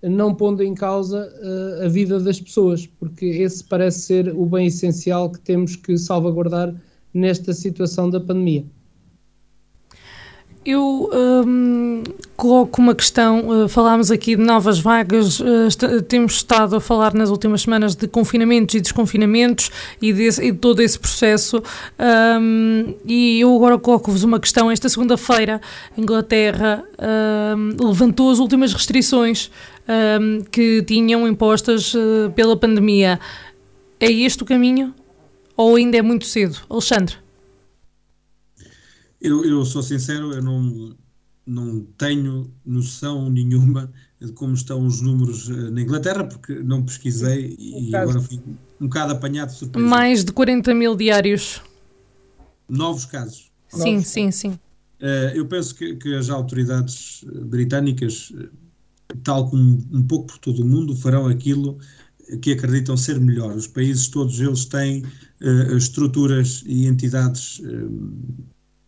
não 0.03 0.35
pondo 0.35 0.63
em 0.63 0.75
causa 0.75 1.33
uh, 1.41 1.85
a 1.85 1.89
vida 1.89 2.19
das 2.21 2.41
pessoas, 2.41 2.87
porque 2.87 3.27
esse 3.27 3.63
parece 3.65 4.01
ser 4.01 4.35
o 4.35 4.47
bem 4.47 4.67
essencial 4.67 5.31
que 5.31 5.41
temos 5.41 5.77
que 5.77 5.97
salvaguardar 5.97 6.75
nesta 7.15 7.53
situação 7.53 8.11
da 8.11 8.21
pandemia. 8.21 8.65
Eu 10.65 11.09
um, 11.13 12.03
coloco 12.37 12.81
uma 12.81 12.95
questão, 12.95 13.65
uh, 13.65 13.69
falámos 13.69 14.11
aqui 14.11 14.37
de 14.37 14.43
novas 14.43 14.79
vagas, 14.79 15.41
uh, 15.41 16.03
temos 16.07 16.35
estado 16.35 16.77
a 16.77 16.81
falar 16.81 17.15
nas 17.15 17.31
últimas 17.31 17.63
semanas 17.63 17.95
de 17.95 18.07
confinamentos 18.07 18.75
e 18.75 18.81
desconfinamentos 18.81 19.71
e, 20.03 20.13
desse, 20.13 20.45
e 20.45 20.53
de 20.53 20.59
todo 20.59 20.83
esse 20.83 20.99
processo 20.99 21.63
um, 22.41 22.95
e 23.07 23.41
eu 23.41 23.55
agora 23.55 23.79
coloco-vos 23.79 24.25
uma 24.25 24.39
questão, 24.39 24.71
esta 24.71 24.89
segunda-feira 24.89 25.61
Inglaterra 25.97 26.85
um, 27.57 27.89
levantou 27.89 28.31
as 28.31 28.39
últimas 28.39 28.73
restrições 28.73 29.51
que 30.53 30.83
tinham 30.83 31.27
impostas 31.27 31.95
uh, 31.95 32.31
pela 32.35 32.55
pandemia. 32.55 33.19
É 33.99 34.13
este 34.13 34.43
o 34.43 34.47
caminho 34.47 34.95
ou 35.57 35.77
ainda 35.77 35.97
é 35.97 36.03
muito 36.03 36.27
cedo? 36.27 36.59
Alexandre? 36.69 37.17
Eu, 39.21 39.45
eu 39.45 39.65
sou 39.65 39.83
sincero, 39.83 40.33
eu 40.33 40.43
não, 40.43 40.97
não 41.45 41.81
tenho 41.97 42.53
noção 42.65 43.29
nenhuma 43.31 43.93
de 44.21 44.33
como 44.33 44.55
estão 44.55 44.85
os 44.87 45.01
números 45.01 45.49
eh, 45.49 45.71
na 45.71 45.81
Inglaterra, 45.81 46.25
porque 46.25 46.55
não 46.55 46.85
pesquisei 46.85 47.57
e 47.59 47.95
agora 47.95 48.21
fui 48.21 48.41
um 48.81 48.87
bocado 48.87 49.13
apanhado 49.13 49.51
de 49.51 49.57
surpresa. 49.57 49.87
Mais 49.87 50.25
de 50.25 50.33
40 50.33 50.75
mil 50.75 50.97
diários. 50.97 51.63
Novos 52.69 53.07
casos. 53.07 53.51
Sim, 53.69 53.95
Novos 53.95 54.09
sim, 54.09 54.31
sim. 54.31 54.51
Uh, 55.01 55.31
eu 55.35 55.47
penso 55.47 55.75
que, 55.75 55.95
que, 55.97 56.15
as 56.15 56.29
autoridades 56.29 57.25
britânicas, 57.47 58.33
tal 59.23 59.49
como 59.49 59.79
um 59.93 60.03
pouco 60.03 60.27
por 60.27 60.39
todo 60.39 60.63
o 60.63 60.67
mundo, 60.67 60.97
farão 60.97 61.29
aquilo 61.29 61.79
que 62.43 62.53
acreditam 62.53 62.97
ser 62.97 63.21
melhor. 63.21 63.55
Os 63.55 63.67
países 63.67 64.09
todos 64.09 64.41
eles 64.41 64.65
têm 64.65 65.05
uh, 65.41 65.77
estruturas 65.77 66.63
e 66.67 66.87
entidades 66.87 67.61
uh, 67.61 67.91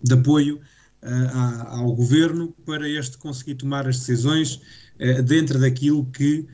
de 0.03 0.15
apoio 0.15 0.61
uh, 1.03 1.67
ao 1.69 1.95
governo 1.95 2.55
para 2.65 2.89
este 2.89 3.19
conseguir 3.19 3.57
tomar 3.57 3.87
as 3.87 3.99
decisões 3.99 4.61
uh, 4.99 5.23
dentro 5.23 5.59
daquilo 5.59 6.05
que 6.07 6.47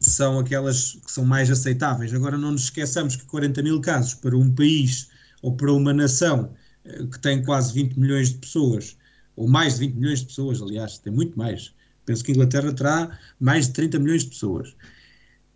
são 0.00 0.38
aquelas 0.38 0.92
que 1.04 1.10
são 1.10 1.24
mais 1.24 1.50
aceitáveis. 1.50 2.14
Agora, 2.14 2.38
não 2.38 2.52
nos 2.52 2.64
esqueçamos 2.64 3.16
que 3.16 3.24
40 3.26 3.62
mil 3.62 3.80
casos 3.80 4.14
para 4.14 4.36
um 4.36 4.54
país 4.54 5.08
ou 5.42 5.56
para 5.56 5.72
uma 5.72 5.92
nação 5.92 6.54
uh, 6.84 7.06
que 7.08 7.18
tem 7.18 7.42
quase 7.42 7.72
20 7.72 7.98
milhões 7.98 8.30
de 8.30 8.38
pessoas, 8.38 8.96
ou 9.36 9.48
mais 9.48 9.74
de 9.74 9.80
20 9.80 9.94
milhões 9.94 10.20
de 10.20 10.26
pessoas, 10.26 10.60
aliás, 10.62 10.98
tem 10.98 11.12
muito 11.12 11.36
mais. 11.38 11.72
Penso 12.04 12.24
que 12.24 12.32
a 12.32 12.34
Inglaterra 12.34 12.72
terá 12.72 13.18
mais 13.38 13.66
de 13.66 13.74
30 13.74 13.98
milhões 13.98 14.22
de 14.22 14.30
pessoas. 14.30 14.74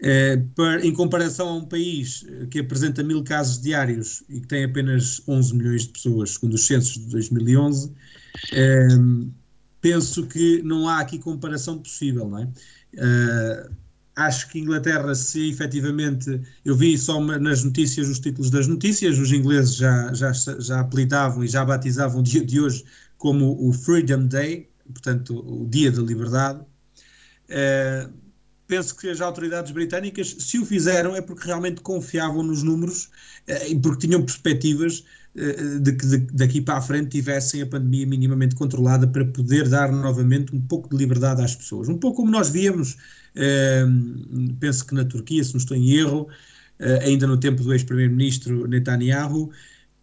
Eh, 0.05 0.43
em 0.83 0.93
comparação 0.93 1.49
a 1.49 1.55
um 1.55 1.65
país 1.65 2.27
que 2.51 2.59
apresenta 2.59 3.05
mil 3.05 3.23
casos 3.23 3.63
diários 3.63 4.25
e 4.29 4.41
que 4.41 4.49
tem 4.49 4.65
apenas 4.65 5.23
11 5.29 5.55
milhões 5.55 5.83
de 5.83 5.93
pessoas, 5.93 6.31
segundo 6.31 6.55
os 6.55 6.67
censos 6.67 6.95
de 6.95 7.07
2011, 7.11 7.93
eh, 8.53 8.89
penso 9.81 10.27
que 10.27 10.61
não 10.63 10.89
há 10.89 10.99
aqui 11.01 11.19
comparação 11.21 11.79
possível, 11.79 12.29
não 12.29 12.39
é? 12.41 12.49
Eh, 12.97 13.71
acho 14.17 14.49
que 14.51 14.59
Inglaterra, 14.59 15.15
se 15.15 15.49
efetivamente. 15.51 16.41
Eu 16.65 16.77
vi 16.77 16.99
só 16.99 17.21
nas 17.21 17.63
notícias 17.65 18.09
os 18.09 18.19
títulos 18.19 18.51
das 18.51 18.67
notícias, 18.67 19.19
os 19.19 19.33
ingleses 19.33 19.77
já, 19.77 20.13
já, 20.13 20.33
já 20.33 20.81
apelidavam 20.81 21.45
e 21.45 21.49
já 21.49 21.65
batizavam 21.65 22.21
o 22.21 22.23
dia 22.23 22.45
de 22.45 22.61
hoje 22.61 22.85
como 23.17 23.57
o 23.69 23.73
Freedom 23.73 24.27
Day, 24.27 24.69
portanto, 24.93 25.39
o 25.39 25.67
Dia 25.69 25.93
da 25.93 26.03
Liberdade. 26.03 26.61
Penso 28.73 28.97
que 28.97 29.07
as 29.11 29.21
autoridades 29.21 29.71
britânicas, 29.71 30.35
se 30.39 30.59
o 30.59 30.65
fizeram, 30.65 31.15
é 31.15 31.21
porque 31.21 31.47
realmente 31.47 31.83
confiavam 31.83 32.43
nos 32.43 32.63
números 32.63 33.11
eh, 33.47 33.69
e 33.69 33.79
porque 33.79 34.07
tinham 34.07 34.23
perspectivas 34.23 35.05
eh, 35.37 35.79
de 35.79 35.93
que 35.93 36.07
daqui 36.33 36.63
para 36.63 36.79
a 36.79 36.81
frente 36.81 37.11
tivessem 37.11 37.61
a 37.61 37.67
pandemia 37.67 38.07
minimamente 38.07 38.55
controlada 38.55 39.07
para 39.07 39.27
poder 39.27 39.69
dar 39.69 39.93
novamente 39.93 40.57
um 40.57 40.61
pouco 40.63 40.89
de 40.89 40.97
liberdade 40.97 41.43
às 41.43 41.55
pessoas. 41.55 41.87
Um 41.91 41.99
pouco 41.99 42.17
como 42.23 42.31
nós 42.31 42.49
víamos, 42.49 42.97
eh, 43.37 43.85
penso 44.59 44.87
que 44.87 44.95
na 44.95 45.05
Turquia, 45.05 45.45
se 45.45 45.53
não 45.53 45.59
estou 45.59 45.77
em 45.77 45.93
erro, 45.93 46.29
ainda 47.03 47.27
no 47.27 47.37
tempo 47.37 47.63
do 47.63 47.75
ex-primeiro-ministro 47.75 48.67
Netanyahu, 48.67 49.51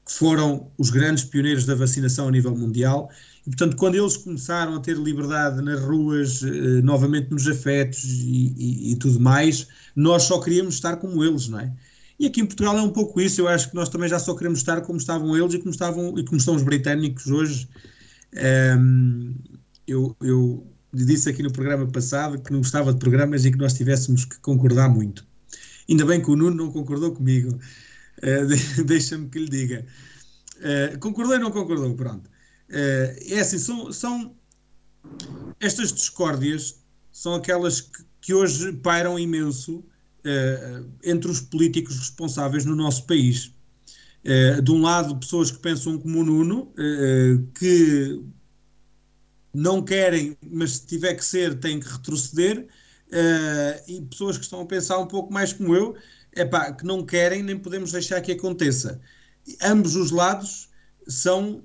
que 0.06 0.14
foram 0.14 0.72
os 0.78 0.92
grandes 0.92 1.24
pioneiros 1.24 1.66
da 1.66 1.74
vacinação 1.74 2.28
a 2.28 2.32
nível 2.32 2.56
mundial 2.56 3.10
portanto, 3.50 3.76
quando 3.76 3.96
eles 3.96 4.18
começaram 4.18 4.76
a 4.76 4.80
ter 4.80 4.96
liberdade 4.98 5.62
nas 5.62 5.80
ruas, 5.82 6.44
eh, 6.44 6.82
novamente 6.82 7.32
nos 7.32 7.48
afetos 7.48 8.04
e, 8.04 8.54
e, 8.58 8.92
e, 8.92 8.96
tudo 8.98 9.20
mais, 9.20 9.68
nós 9.96 10.24
só 10.24 10.40
queríamos 10.40 10.76
estar 10.76 10.98
como 10.98 11.24
eles, 11.24 11.48
não 11.48 11.60
é? 11.60 11.74
E 12.20 12.28
aqui 12.28 12.42
em 12.42 12.46
Portugal 12.46 12.78
é 12.78 12.82
um 12.82 12.90
pouco 12.90 13.22
isso. 13.22 13.42
Eu 13.42 13.48
acho 13.48 13.70
que 13.70 13.76
nós 13.76 13.88
também 13.90 14.10
já 14.10 14.20
só 14.20 14.36
queremos 14.36 14.60
estar 14.60 14.82
como 14.82 14.98
estavam 15.00 15.36
eles 15.38 15.54
e 15.54 15.60
como, 15.60 15.72
estavam, 15.72 16.20
e 16.20 16.26
como 16.26 16.38
estão 16.38 16.56
os 16.56 16.64
britânicos 16.64 17.28
hoje. 17.28 17.68
Um, 18.78 19.36
eu, 19.88 20.16
eu 20.22 20.68
disse 20.94 21.30
aqui 21.30 21.42
no 21.42 21.52
programa 21.52 21.88
passado 21.88 22.40
que 22.42 22.52
não 22.52 22.60
gostava 22.60 22.94
de 22.94 23.00
programas 23.00 23.46
e 23.46 23.52
que 23.52 23.58
nós 23.58 23.74
tivéssemos 23.74 24.26
que 24.26 24.38
concordar 24.40 24.90
muito. 24.90 25.26
Ainda 25.90 26.06
bem 26.06 26.22
que 26.22 26.30
o 26.30 26.36
Nuno 26.36 26.56
não 26.56 26.72
concordou 26.72 27.14
comigo. 27.14 27.58
Uh, 28.18 28.84
Deixa-me 28.84 29.30
que 29.30 29.40
lhe 29.40 29.50
diga. 29.50 29.86
Uh, 30.58 31.00
concordou 31.00 31.36
ou 31.36 31.40
não 31.40 31.52
concordou? 31.52 31.96
Pronto. 31.96 32.30
Uh, 32.70 33.34
é 33.34 33.40
assim, 33.40 33.58
são, 33.58 33.92
são 33.92 34.36
estas 35.60 35.92
discórdias 35.92 36.84
são 37.12 37.34
aquelas 37.34 37.82
que, 37.82 38.04
que 38.22 38.34
hoje 38.34 38.72
pairam 38.74 39.18
imenso 39.18 39.80
uh, 39.80 40.90
entre 41.04 41.32
os 41.32 41.42
políticos 41.42 41.98
responsáveis 41.98 42.66
no 42.66 42.76
nosso 42.76 43.06
país. 43.08 43.52
Uh, 44.24 44.62
de 44.62 44.72
um 44.72 44.82
lado, 44.82 45.18
pessoas 45.18 45.50
que 45.50 45.58
pensam 45.58 45.98
como 45.98 46.20
o 46.20 46.24
Nuno, 46.24 46.74
que 47.56 48.22
não 49.54 49.82
querem, 49.82 50.38
mas 50.48 50.78
se 50.78 50.86
tiver 50.86 51.16
que 51.16 51.26
ser, 51.26 51.60
têm 51.60 51.80
que 51.80 51.90
retroceder, 51.90 52.68
e 53.88 54.02
pessoas 54.02 54.38
que 54.38 54.44
estão 54.44 54.62
a 54.62 54.66
pensar 54.66 55.00
um 55.00 55.08
pouco 55.08 55.34
mais 55.34 55.52
como 55.52 55.76
eu, 55.76 55.96
epá, 56.36 56.72
que 56.72 56.86
não 56.86 57.04
querem 57.04 57.42
nem 57.42 57.58
podemos 57.58 57.92
deixar 57.92 58.22
que 58.22 58.34
aconteça. 58.34 59.02
Ambos 59.64 59.96
os 59.96 60.12
lados 60.12 60.70
são 61.08 61.64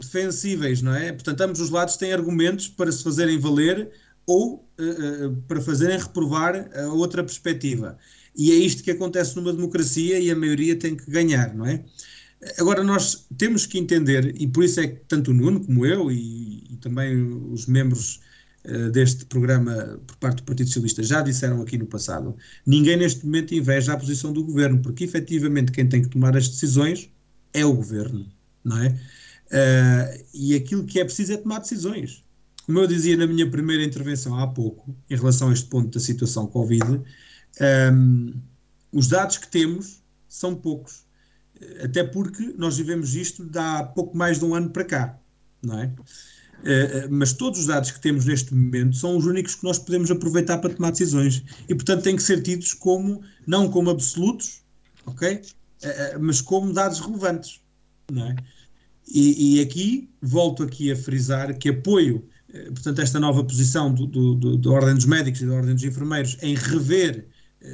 defensíveis, 0.00 0.82
não 0.82 0.94
é? 0.94 1.12
Portanto, 1.12 1.40
ambos 1.42 1.60
os 1.60 1.70
lados 1.70 1.96
têm 1.96 2.12
argumentos 2.12 2.68
para 2.68 2.90
se 2.90 3.02
fazerem 3.02 3.38
valer 3.38 3.90
ou 4.26 4.68
uh, 4.78 5.26
uh, 5.26 5.36
para 5.48 5.60
fazerem 5.60 5.98
reprovar 5.98 6.70
a 6.76 6.88
outra 6.92 7.22
perspectiva. 7.22 7.96
E 8.36 8.50
é 8.50 8.54
isto 8.54 8.82
que 8.82 8.90
acontece 8.90 9.36
numa 9.36 9.52
democracia 9.52 10.18
e 10.18 10.30
a 10.30 10.36
maioria 10.36 10.76
tem 10.76 10.94
que 10.94 11.10
ganhar, 11.10 11.54
não 11.54 11.64
é? 11.64 11.84
Agora, 12.58 12.84
nós 12.84 13.26
temos 13.38 13.64
que 13.64 13.78
entender, 13.78 14.34
e 14.38 14.46
por 14.46 14.62
isso 14.62 14.80
é 14.80 14.88
que 14.88 14.96
tanto 15.08 15.30
o 15.30 15.34
Nuno 15.34 15.64
como 15.64 15.86
eu 15.86 16.10
e, 16.10 16.64
e 16.70 16.76
também 16.76 17.16
os 17.50 17.66
membros 17.66 18.20
uh, 18.66 18.90
deste 18.90 19.24
programa 19.24 19.98
por 20.06 20.16
parte 20.16 20.38
do 20.38 20.42
Partido 20.44 20.66
Socialista 20.66 21.02
já 21.02 21.22
disseram 21.22 21.62
aqui 21.62 21.78
no 21.78 21.86
passado, 21.86 22.36
ninguém 22.66 22.96
neste 22.98 23.24
momento 23.24 23.54
inveja 23.54 23.94
a 23.94 23.96
posição 23.96 24.32
do 24.32 24.44
governo, 24.44 24.80
porque 24.82 25.04
efetivamente 25.04 25.72
quem 25.72 25.88
tem 25.88 26.02
que 26.02 26.08
tomar 26.08 26.36
as 26.36 26.48
decisões 26.48 27.10
é 27.54 27.64
o 27.64 27.72
governo, 27.72 28.26
não 28.62 28.82
é? 28.82 29.00
Uh, 29.46 30.24
e 30.34 30.54
aquilo 30.54 30.84
que 30.84 31.00
é 31.00 31.04
preciso 31.04 31.32
é 31.32 31.36
tomar 31.36 31.60
decisões. 31.60 32.24
Como 32.64 32.78
eu 32.80 32.86
dizia 32.86 33.16
na 33.16 33.26
minha 33.26 33.48
primeira 33.48 33.84
intervenção 33.84 34.38
há 34.38 34.46
pouco, 34.46 34.94
em 35.08 35.16
relação 35.16 35.50
a 35.50 35.52
este 35.52 35.66
ponto 35.66 35.90
da 35.90 36.00
situação 36.00 36.46
Covid, 36.48 36.82
um, 36.84 37.04
ehm, 37.60 38.32
os 38.92 39.06
dados 39.06 39.38
que 39.38 39.46
temos 39.46 40.02
são 40.28 40.54
poucos 40.54 41.06
até 41.82 42.04
porque 42.04 42.54
nós 42.58 42.76
vivemos 42.76 43.14
isto 43.14 43.48
há 43.56 43.84
pouco 43.84 44.16
mais 44.16 44.38
de 44.38 44.44
um 44.44 44.54
ano 44.54 44.70
para 44.70 44.84
cá, 44.84 45.18
não 45.62 45.78
é? 45.78 45.86
Uh, 45.86 47.08
mas 47.10 47.32
todos 47.32 47.60
os 47.60 47.66
dados 47.66 47.90
que 47.90 48.00
temos 48.00 48.24
neste 48.24 48.54
momento 48.54 48.96
são 48.96 49.16
os 49.16 49.26
únicos 49.26 49.54
que 49.54 49.64
nós 49.64 49.78
podemos 49.78 50.10
aproveitar 50.10 50.58
para 50.58 50.74
tomar 50.74 50.90
decisões 50.90 51.42
e, 51.68 51.74
portanto, 51.74 52.02
têm 52.02 52.16
que 52.16 52.22
ser 52.22 52.42
tidos 52.42 52.72
como, 52.72 53.22
não 53.46 53.70
como 53.70 53.90
absolutos, 53.90 54.62
ok? 55.04 55.42
Mas 56.18 56.40
como 56.40 56.72
dados 56.72 56.98
relevantes, 56.98 57.60
não 58.10 58.26
é? 58.26 58.36
E, 59.08 59.56
e, 59.58 59.60
aqui, 59.60 60.10
volto 60.20 60.62
aqui 60.62 60.90
a 60.90 60.96
frisar 60.96 61.56
que 61.56 61.68
apoio, 61.68 62.28
uh, 62.50 62.72
portanto, 62.72 63.00
esta 63.00 63.20
nova 63.20 63.44
posição 63.44 63.92
do, 63.94 64.06
do, 64.06 64.56
da 64.56 64.70
Ordem 64.70 64.94
dos 64.94 65.06
Médicos 65.06 65.40
e 65.42 65.46
da 65.46 65.54
Ordem 65.54 65.74
dos 65.74 65.84
Enfermeiros 65.84 66.36
em 66.42 66.54
rever, 66.54 67.28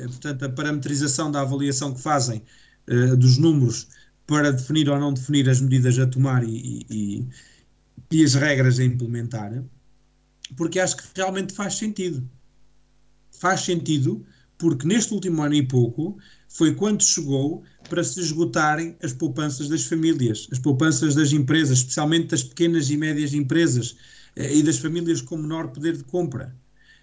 portanto, 0.07 0.45
a 0.45 0.49
parametrização 0.49 1.31
da 1.31 1.41
avaliação 1.41 1.95
que 1.95 2.01
fazem 2.01 2.43
uh, 2.89 3.17
dos 3.17 3.39
números 3.39 3.89
para 4.27 4.53
definir 4.53 4.89
ou 4.89 4.99
não 4.99 5.13
definir 5.13 5.49
as 5.49 5.61
medidas 5.61 5.99
a 5.99 6.07
tomar 6.07 6.45
e, 6.45 6.87
e, 6.89 7.27
e 8.11 8.25
as 8.25 8.35
regras 8.35 8.79
a 8.79 8.85
implementar, 8.85 9.63
porque 10.57 10.79
acho 10.79 10.97
que 10.97 11.05
realmente 11.17 11.53
faz 11.53 11.75
sentido. 11.75 12.29
Faz 13.31 13.63
sentido 13.63 14.25
porque 14.63 14.87
neste 14.87 15.13
último 15.13 15.43
ano 15.43 15.57
e 15.57 15.67
pouco 15.67 16.17
foi 16.49 16.73
quando 16.73 17.03
chegou 17.03 17.65
para 17.91 18.05
se 18.05 18.21
esgotarem 18.21 18.97
as 19.03 19.13
poupanças 19.13 19.69
das 19.69 19.85
famílias, 19.85 20.47
as 20.53 20.61
poupanças 20.61 21.17
das 21.17 21.33
empresas, 21.33 21.79
especialmente 21.79 22.29
das 22.29 22.45
pequenas 22.45 22.89
e 22.89 22.97
médias 22.97 23.35
empresas 23.35 23.97
eh, 24.37 24.59
e 24.59 24.63
das 24.63 24.79
famílias 24.79 25.21
com 25.21 25.37
menor 25.37 25.73
poder 25.73 25.97
de 25.97 26.05
compra. 26.05 26.55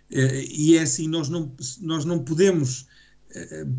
Eh, 0.09 0.45
e 0.49 0.77
é 0.77 0.83
assim, 0.83 1.09
nós 1.09 1.27
não, 1.27 1.53
nós 1.81 2.05
não 2.05 2.19
podemos 2.19 2.87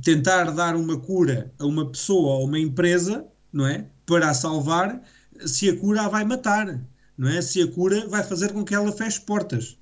tentar 0.03 0.51
dar 0.53 0.77
uma 0.77 1.01
cura 1.01 1.53
a 1.59 1.67
uma 1.67 1.91
pessoa 1.91 2.37
ou 2.37 2.45
uma 2.45 2.59
empresa, 2.59 3.27
não 3.51 3.67
é? 3.67 3.87
Para 4.05 4.31
a 4.31 4.35
salvar, 4.35 5.03
se 5.47 5.71
a 5.71 5.77
cura 5.77 6.03
a 6.03 6.09
vai 6.09 6.25
matar, 6.25 6.81
não 7.17 7.29
é? 7.29 7.41
Se 7.41 7.63
a 7.63 7.67
cura 7.67 8.07
vai 8.09 8.23
fazer 8.23 8.53
com 8.53 8.63
que 8.63 8.75
ela 8.75 8.93
feche 8.93 9.21
portas. 9.23 9.79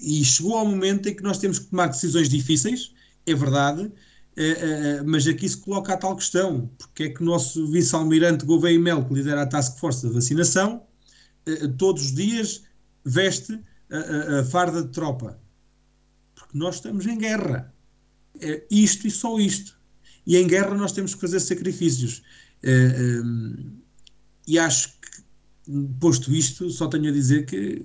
E 0.00 0.22
chegou 0.22 0.56
ao 0.56 0.66
momento 0.66 1.08
em 1.08 1.16
que 1.16 1.22
nós 1.22 1.38
temos 1.38 1.58
que 1.58 1.66
tomar 1.66 1.86
decisões 1.88 2.28
difíceis, 2.28 2.92
é 3.26 3.34
verdade, 3.34 3.92
eh, 4.36 4.58
eh, 4.60 5.02
mas 5.04 5.26
aqui 5.26 5.48
se 5.48 5.56
coloca 5.56 5.92
a 5.92 5.96
tal 5.96 6.16
questão: 6.16 6.70
porque 6.78 7.04
é 7.04 7.08
que 7.10 7.22
o 7.22 7.24
nosso 7.24 7.66
vice-almirante 7.70 8.44
Gouveia 8.44 8.78
Mel, 8.78 9.04
que 9.04 9.14
lidera 9.14 9.42
a 9.42 9.46
Task 9.46 9.78
Force 9.78 10.06
da 10.06 10.12
vacinação, 10.12 10.86
eh, 11.46 11.68
todos 11.78 12.06
os 12.06 12.14
dias 12.14 12.62
veste 13.04 13.60
a, 13.90 13.96
a, 14.36 14.40
a 14.40 14.44
farda 14.44 14.82
de 14.82 14.90
tropa? 14.90 15.40
Porque 16.34 16.56
nós 16.56 16.76
estamos 16.76 17.06
em 17.06 17.18
guerra 17.18 17.74
é 18.40 18.64
isto 18.70 19.06
e 19.06 19.10
só 19.10 19.38
isto. 19.38 19.78
E 20.26 20.36
em 20.36 20.46
guerra 20.46 20.74
nós 20.74 20.92
temos 20.92 21.14
que 21.14 21.20
fazer 21.20 21.40
sacrifícios. 21.40 22.22
É, 22.62 23.20
e 24.46 24.58
acho 24.58 24.88
que, 25.00 25.72
posto 26.00 26.32
isto, 26.32 26.68
só 26.70 26.88
tenho 26.88 27.08
a 27.08 27.12
dizer 27.12 27.46
que 27.46 27.82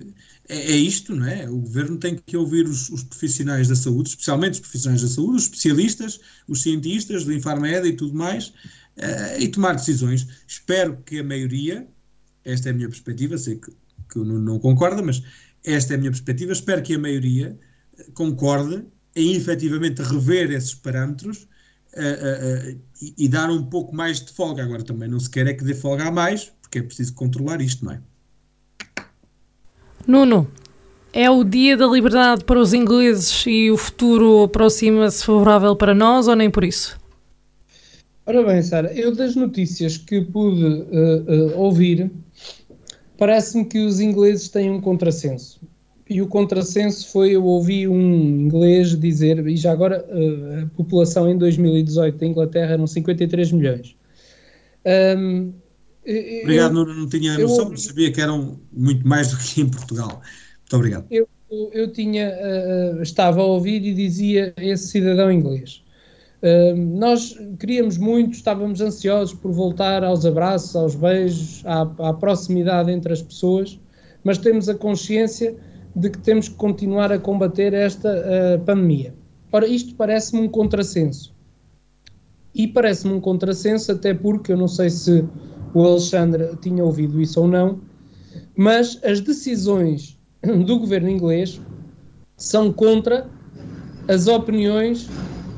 é, 0.52 0.72
é 0.72 0.76
isto, 0.76 1.14
não 1.16 1.26
é? 1.26 1.48
O 1.48 1.58
governo 1.58 1.96
tem 1.96 2.14
que 2.14 2.36
ouvir 2.36 2.66
os, 2.66 2.90
os, 2.90 3.02
profissionais 3.02 3.68
da 3.68 3.74
saúde, 3.74 4.10
especialmente 4.10 4.54
os 4.54 4.60
profissionais 4.60 5.00
da 5.00 5.08
saúde, 5.08 5.36
os 5.36 5.42
especialistas, 5.44 6.20
os 6.46 6.62
cientistas 6.62 7.24
do 7.24 7.32
Infarmed 7.32 7.88
e 7.88 7.94
tudo 7.94 8.14
mais, 8.14 8.52
é, 8.96 9.40
e 9.40 9.48
tomar 9.48 9.74
decisões. 9.74 10.26
Espero 10.46 10.98
que 11.06 11.20
a 11.20 11.24
maioria, 11.24 11.88
esta 12.44 12.68
é 12.68 12.72
a 12.72 12.74
minha 12.74 12.88
perspectiva, 12.88 13.38
sei 13.38 13.56
que, 13.56 13.72
que 14.10 14.18
não, 14.18 14.38
não 14.38 14.58
concorda, 14.58 15.02
mas 15.02 15.22
esta 15.64 15.94
é 15.94 15.96
a 15.96 15.98
minha 15.98 16.10
perspectiva, 16.10 16.52
espero 16.52 16.82
que 16.82 16.94
a 16.94 16.98
maioria 16.98 17.58
concorde 18.12 18.84
em 19.16 19.34
efetivamente 19.34 20.02
rever 20.02 20.50
esses 20.50 20.74
parâmetros 20.74 21.48
uh, 21.94 22.00
uh, 22.00 22.74
uh, 22.74 22.80
e, 23.00 23.14
e, 23.18 23.28
dar 23.28 23.50
um 23.50 23.64
pouco 23.64 23.94
mais 23.94 24.20
de 24.20 24.32
folga. 24.32 24.62
Agora 24.62 24.82
também 24.82 25.08
não 25.08 25.20
se 25.20 25.30
quer 25.30 25.46
é 25.46 25.54
que 25.54 25.64
dê 25.64 25.74
folga 25.74 26.04
a 26.04 26.10
mais, 26.10 26.52
porque 26.62 26.78
é 26.78 26.82
preciso 26.82 27.14
controlar 27.14 27.60
isto, 27.60 27.84
não 27.84 27.92
é? 27.92 28.02
Nuno, 30.06 30.48
é 31.12 31.30
o 31.30 31.44
dia 31.44 31.76
da 31.76 31.86
liberdade 31.86 32.44
para 32.44 32.58
os 32.58 32.72
ingleses 32.72 33.44
e 33.46 33.70
o 33.70 33.76
futuro 33.76 34.44
aproxima-se 34.44 35.24
favorável 35.24 35.76
para 35.76 35.94
nós 35.94 36.28
ou 36.28 36.36
nem 36.36 36.50
por 36.50 36.64
isso? 36.64 36.98
Ora 38.24 38.42
bem, 38.44 38.62
Sara, 38.62 38.92
eu 38.92 39.14
das 39.14 39.34
notícias 39.34 39.96
que 39.96 40.20
pude 40.20 40.84
ouvir, 41.54 42.10
parece-me 43.18 43.64
que 43.64 43.78
os 43.78 44.00
ingleses 44.00 44.48
têm 44.48 44.70
um 44.70 44.80
contrassenso 44.80 45.60
e 46.12 46.20
o 46.20 46.26
contrassenso 46.26 47.10
foi, 47.10 47.30
eu 47.30 47.44
ouvi 47.44 47.88
um 47.88 48.42
inglês 48.42 48.98
dizer, 48.98 49.46
e 49.46 49.56
já 49.56 49.72
agora 49.72 50.04
uh, 50.08 50.64
a 50.64 50.76
população 50.76 51.28
em 51.30 51.38
2018 51.38 52.18
da 52.18 52.26
Inglaterra 52.26 52.72
eram 52.72 52.86
53 52.86 53.52
milhões. 53.52 53.96
Um, 55.16 55.52
obrigado, 56.04 56.78
eu, 56.78 56.86
não, 56.86 56.94
não 56.94 57.08
tinha 57.08 57.38
noção, 57.38 57.70
eu, 57.70 57.76
sabia 57.76 58.12
que 58.12 58.20
eram 58.20 58.60
muito 58.72 59.06
mais 59.06 59.30
do 59.30 59.38
que 59.38 59.60
em 59.60 59.68
Portugal. 59.68 60.20
Muito 60.60 60.76
obrigado. 60.76 61.06
Eu, 61.10 61.28
eu 61.72 61.92
tinha, 61.92 62.28
uh, 62.28 63.02
estava 63.02 63.40
a 63.40 63.44
ouvir 63.44 63.84
e 63.84 63.94
dizia 63.94 64.54
esse 64.56 64.88
cidadão 64.88 65.30
inglês. 65.30 65.82
Uh, 66.42 66.76
nós 66.76 67.36
queríamos 67.58 67.98
muito, 67.98 68.34
estávamos 68.34 68.80
ansiosos 68.80 69.34
por 69.34 69.52
voltar 69.52 70.02
aos 70.02 70.26
abraços, 70.26 70.74
aos 70.74 70.94
beijos, 70.94 71.62
à, 71.64 71.82
à 71.82 72.12
proximidade 72.12 72.90
entre 72.90 73.12
as 73.12 73.22
pessoas, 73.22 73.78
mas 74.24 74.38
temos 74.38 74.68
a 74.68 74.74
consciência 74.74 75.54
de 75.94 76.10
que 76.10 76.18
temos 76.18 76.48
que 76.48 76.54
continuar 76.54 77.12
a 77.12 77.18
combater 77.18 77.74
esta 77.74 78.08
uh, 78.08 78.64
pandemia. 78.64 79.14
Ora, 79.52 79.66
isto 79.66 79.94
parece-me 79.94 80.40
um 80.40 80.48
contrassenso. 80.48 81.34
E 82.54 82.66
parece-me 82.66 83.12
um 83.12 83.20
contrassenso, 83.20 83.92
até 83.92 84.14
porque 84.14 84.52
eu 84.52 84.56
não 84.56 84.68
sei 84.68 84.88
se 84.90 85.24
o 85.74 85.82
Alexandre 85.84 86.56
tinha 86.60 86.84
ouvido 86.84 87.20
isso 87.20 87.40
ou 87.40 87.48
não, 87.48 87.80
mas 88.56 88.98
as 89.02 89.20
decisões 89.20 90.18
do 90.66 90.78
governo 90.78 91.08
inglês 91.08 91.60
são 92.36 92.72
contra 92.72 93.28
as 94.08 94.26
opiniões 94.26 95.08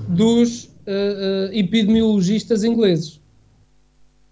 dos 0.09 0.65
uh, 0.65 0.69
uh, 0.69 1.53
epidemiologistas 1.53 2.63
ingleses. 2.63 3.21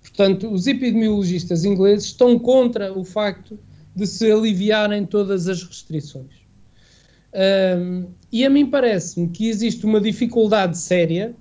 Portanto, 0.01 0.53
os 0.53 0.67
epidemiologistas 0.67 1.65
ingleses 1.65 2.07
estão 2.07 2.39
contra 2.39 2.93
o 2.97 3.05
facto 3.05 3.59
de 3.95 4.07
se 4.07 4.31
aliviarem 4.31 5.07
todas 5.07 5.49
as 5.49 5.63
restrições. 5.63 6.43
Um, 7.35 8.09
e 8.31 8.45
a 8.45 8.51
mim 8.51 8.67
parece-me 8.67 9.29
que 9.29 9.49
existe 9.49 9.87
uma 9.87 10.01
dificuldade 10.01 10.77
séria 10.77 11.35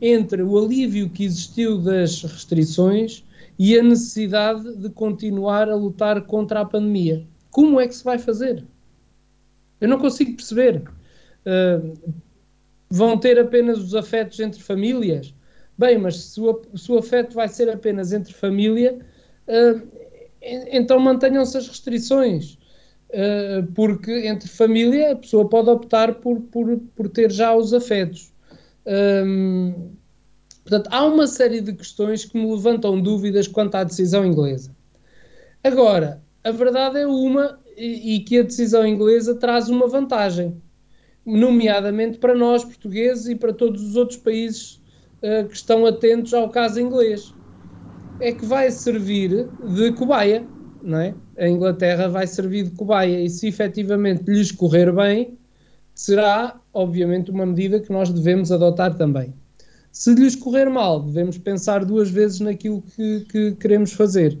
entre 0.00 0.42
o 0.42 0.58
alívio 0.58 1.08
que 1.08 1.24
existiu 1.24 1.78
das 1.78 2.22
restrições 2.22 3.24
e 3.58 3.78
a 3.78 3.82
necessidade 3.82 4.76
de 4.76 4.88
continuar 4.90 5.68
a 5.68 5.74
lutar 5.74 6.22
contra 6.22 6.60
a 6.60 6.64
pandemia. 6.64 7.26
Como 7.50 7.80
é 7.80 7.88
que 7.88 7.96
se 7.96 8.04
vai 8.04 8.18
fazer? 8.18 8.64
Eu 9.80 9.88
não 9.88 9.98
consigo 9.98 10.36
perceber. 10.36 10.82
Uh, 11.44 12.12
vão 12.88 13.18
ter 13.18 13.38
apenas 13.38 13.78
os 13.78 13.94
afetos 13.94 14.38
entre 14.38 14.62
famílias? 14.62 15.34
Bem, 15.76 15.98
mas 15.98 16.16
se 16.16 16.40
o, 16.40 16.62
se 16.74 16.92
o 16.92 16.98
afeto 16.98 17.34
vai 17.34 17.48
ser 17.48 17.68
apenas 17.68 18.12
entre 18.12 18.32
família, 18.32 18.98
uh, 19.48 19.88
então 20.40 20.98
mantenham-se 21.00 21.56
as 21.56 21.66
restrições. 21.68 22.58
Uh, 23.10 23.66
porque 23.74 24.12
entre 24.26 24.48
família 24.48 25.12
a 25.12 25.16
pessoa 25.16 25.48
pode 25.48 25.70
optar 25.70 26.16
por, 26.16 26.40
por, 26.42 26.78
por 26.94 27.08
ter 27.08 27.32
já 27.32 27.54
os 27.56 27.72
afetos. 27.72 28.32
Um, 28.86 29.92
portanto, 30.68 30.88
há 30.92 31.04
uma 31.06 31.26
série 31.26 31.62
de 31.62 31.72
questões 31.72 32.26
que 32.26 32.36
me 32.38 32.50
levantam 32.50 33.00
dúvidas 33.00 33.48
quanto 33.48 33.74
à 33.74 33.84
decisão 33.84 34.24
inglesa. 34.24 34.76
Agora, 35.64 36.22
a 36.44 36.50
verdade 36.50 36.98
é 36.98 37.06
uma 37.06 37.58
e, 37.74 38.16
e 38.16 38.20
que 38.20 38.38
a 38.38 38.42
decisão 38.42 38.86
inglesa 38.86 39.34
traz 39.34 39.68
uma 39.70 39.88
vantagem, 39.88 40.60
nomeadamente 41.24 42.18
para 42.18 42.34
nós 42.34 42.64
portugueses 42.64 43.26
e 43.28 43.34
para 43.34 43.52
todos 43.52 43.82
os 43.82 43.96
outros 43.96 44.18
países 44.18 44.80
uh, 45.22 45.48
que 45.48 45.54
estão 45.54 45.86
atentos 45.86 46.34
ao 46.34 46.50
caso 46.50 46.78
inglês. 46.78 47.32
É 48.20 48.32
que 48.32 48.44
vai 48.44 48.70
servir 48.70 49.48
de 49.64 49.92
cobaia, 49.92 50.46
não 50.82 50.98
é? 50.98 51.14
A 51.38 51.48
Inglaterra 51.48 52.08
vai 52.08 52.26
servir 52.26 52.64
de 52.64 52.70
cobaia 52.70 53.20
e 53.20 53.30
se 53.30 53.46
efetivamente 53.46 54.24
lhes 54.26 54.52
correr 54.52 54.92
bem, 54.92 55.38
será, 55.94 56.60
obviamente, 56.74 57.30
uma 57.30 57.46
medida 57.46 57.80
que 57.80 57.90
nós 57.90 58.12
devemos 58.12 58.52
adotar 58.52 58.96
também. 58.96 59.32
Se 59.98 60.14
lhes 60.14 60.36
correr 60.36 60.70
mal, 60.70 61.02
devemos 61.02 61.38
pensar 61.38 61.84
duas 61.84 62.08
vezes 62.08 62.38
naquilo 62.38 62.80
que, 62.82 63.26
que 63.28 63.52
queremos 63.56 63.92
fazer. 63.92 64.38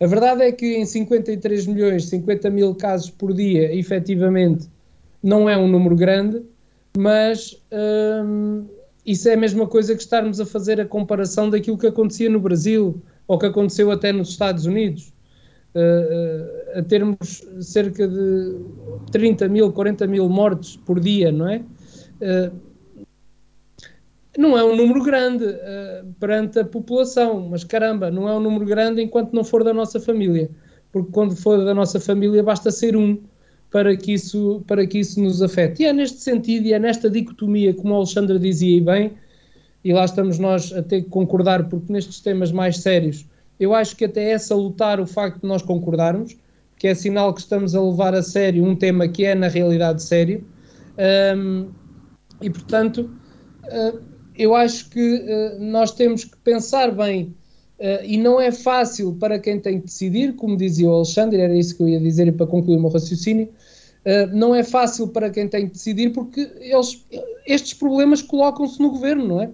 A 0.00 0.06
verdade 0.06 0.40
é 0.40 0.50
que 0.50 0.74
em 0.74 0.86
53 0.86 1.66
milhões, 1.66 2.06
50 2.06 2.48
mil 2.48 2.74
casos 2.74 3.10
por 3.10 3.34
dia, 3.34 3.74
efetivamente, 3.74 4.70
não 5.22 5.50
é 5.50 5.56
um 5.58 5.68
número 5.68 5.94
grande, 5.94 6.40
mas 6.96 7.62
hum, 8.24 8.64
isso 9.04 9.28
é 9.28 9.34
a 9.34 9.36
mesma 9.36 9.66
coisa 9.66 9.94
que 9.94 10.00
estarmos 10.00 10.40
a 10.40 10.46
fazer 10.46 10.80
a 10.80 10.86
comparação 10.86 11.50
daquilo 11.50 11.76
que 11.76 11.88
acontecia 11.88 12.30
no 12.30 12.40
Brasil 12.40 12.98
ou 13.28 13.38
que 13.38 13.44
aconteceu 13.44 13.90
até 13.90 14.12
nos 14.12 14.30
Estados 14.30 14.64
Unidos. 14.64 15.12
Uh, 15.74 16.78
a 16.78 16.82
termos 16.82 17.46
cerca 17.60 18.08
de 18.08 18.56
30 19.12 19.46
mil, 19.46 19.70
40 19.70 20.06
mil 20.06 20.26
mortes 20.26 20.74
por 20.74 20.98
dia, 20.98 21.30
não 21.30 21.50
é? 21.50 21.58
Uh, 22.18 22.65
não 24.38 24.56
é 24.56 24.64
um 24.64 24.76
número 24.76 25.02
grande 25.02 25.44
uh, 25.44 26.12
perante 26.18 26.58
a 26.58 26.64
população, 26.64 27.48
mas 27.48 27.64
caramba, 27.64 28.10
não 28.10 28.28
é 28.28 28.34
um 28.34 28.40
número 28.40 28.64
grande 28.64 29.02
enquanto 29.02 29.32
não 29.32 29.44
for 29.44 29.62
da 29.64 29.72
nossa 29.72 30.00
família, 30.00 30.50
porque 30.92 31.10
quando 31.12 31.36
for 31.36 31.64
da 31.64 31.74
nossa 31.74 32.00
família 32.00 32.42
basta 32.42 32.70
ser 32.70 32.96
um 32.96 33.18
para 33.70 33.96
que 33.96 34.12
isso, 34.12 34.62
para 34.66 34.86
que 34.86 34.98
isso 34.98 35.20
nos 35.20 35.42
afete. 35.42 35.82
E 35.82 35.86
é 35.86 35.92
neste 35.92 36.18
sentido 36.20 36.66
e 36.66 36.72
é 36.72 36.78
nesta 36.78 37.10
dicotomia, 37.10 37.74
como 37.74 37.94
o 37.94 37.96
Alexandre 37.98 38.38
dizia 38.38 38.76
e 38.76 38.80
bem, 38.80 39.12
e 39.84 39.92
lá 39.92 40.04
estamos 40.04 40.38
nós 40.38 40.72
a 40.72 40.82
ter 40.82 41.02
que 41.02 41.10
concordar, 41.10 41.68
porque 41.68 41.92
nestes 41.92 42.20
temas 42.20 42.50
mais 42.52 42.78
sérios, 42.78 43.26
eu 43.58 43.74
acho 43.74 43.96
que 43.96 44.04
até 44.04 44.32
é 44.32 44.38
salutar 44.38 45.00
o 45.00 45.06
facto 45.06 45.40
de 45.42 45.48
nós 45.48 45.62
concordarmos, 45.62 46.36
que 46.78 46.88
é 46.88 46.94
sinal 46.94 47.32
que 47.32 47.40
estamos 47.40 47.74
a 47.74 47.82
levar 47.82 48.14
a 48.14 48.22
sério 48.22 48.64
um 48.64 48.76
tema 48.76 49.08
que 49.08 49.24
é 49.24 49.34
na 49.34 49.48
realidade 49.48 50.02
sério, 50.02 50.44
um, 51.36 51.68
e 52.42 52.50
portanto. 52.50 53.10
Uh, 53.64 54.15
eu 54.38 54.54
acho 54.54 54.90
que 54.90 55.00
uh, 55.00 55.60
nós 55.60 55.92
temos 55.92 56.24
que 56.24 56.36
pensar 56.38 56.90
bem, 56.90 57.34
uh, 57.78 58.04
e 58.04 58.16
não 58.16 58.40
é 58.40 58.52
fácil 58.52 59.14
para 59.14 59.38
quem 59.38 59.60
tem 59.60 59.80
que 59.80 59.86
decidir, 59.86 60.34
como 60.34 60.56
dizia 60.56 60.88
o 60.88 60.94
Alexandre, 60.94 61.40
era 61.40 61.54
isso 61.54 61.76
que 61.76 61.82
eu 61.82 61.88
ia 61.88 62.00
dizer 62.00 62.32
para 62.32 62.46
concluir 62.46 62.76
o 62.76 62.80
meu 62.80 62.90
raciocínio, 62.90 63.46
uh, 63.46 64.34
não 64.34 64.54
é 64.54 64.62
fácil 64.62 65.08
para 65.08 65.30
quem 65.30 65.48
tem 65.48 65.66
que 65.66 65.74
decidir 65.74 66.10
porque 66.12 66.50
eles, 66.60 67.04
estes 67.46 67.74
problemas 67.74 68.22
colocam-se 68.22 68.80
no 68.80 68.90
governo, 68.90 69.26
não 69.26 69.42
é? 69.42 69.50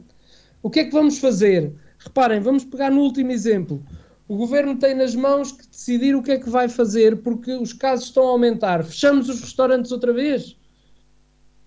O 0.62 0.70
que 0.70 0.80
é 0.80 0.84
que 0.84 0.92
vamos 0.92 1.18
fazer? 1.18 1.72
Reparem, 1.98 2.40
vamos 2.40 2.64
pegar 2.64 2.90
no 2.90 3.00
último 3.00 3.32
exemplo. 3.32 3.82
O 4.28 4.36
governo 4.36 4.76
tem 4.76 4.94
nas 4.94 5.14
mãos 5.14 5.52
que 5.52 5.66
decidir 5.68 6.14
o 6.14 6.22
que 6.22 6.32
é 6.32 6.38
que 6.38 6.48
vai 6.48 6.68
fazer 6.68 7.18
porque 7.18 7.52
os 7.52 7.72
casos 7.72 8.06
estão 8.06 8.26
a 8.28 8.30
aumentar. 8.30 8.84
Fechamos 8.84 9.28
os 9.28 9.40
restaurantes 9.40 9.92
outra 9.92 10.12
vez? 10.12 10.56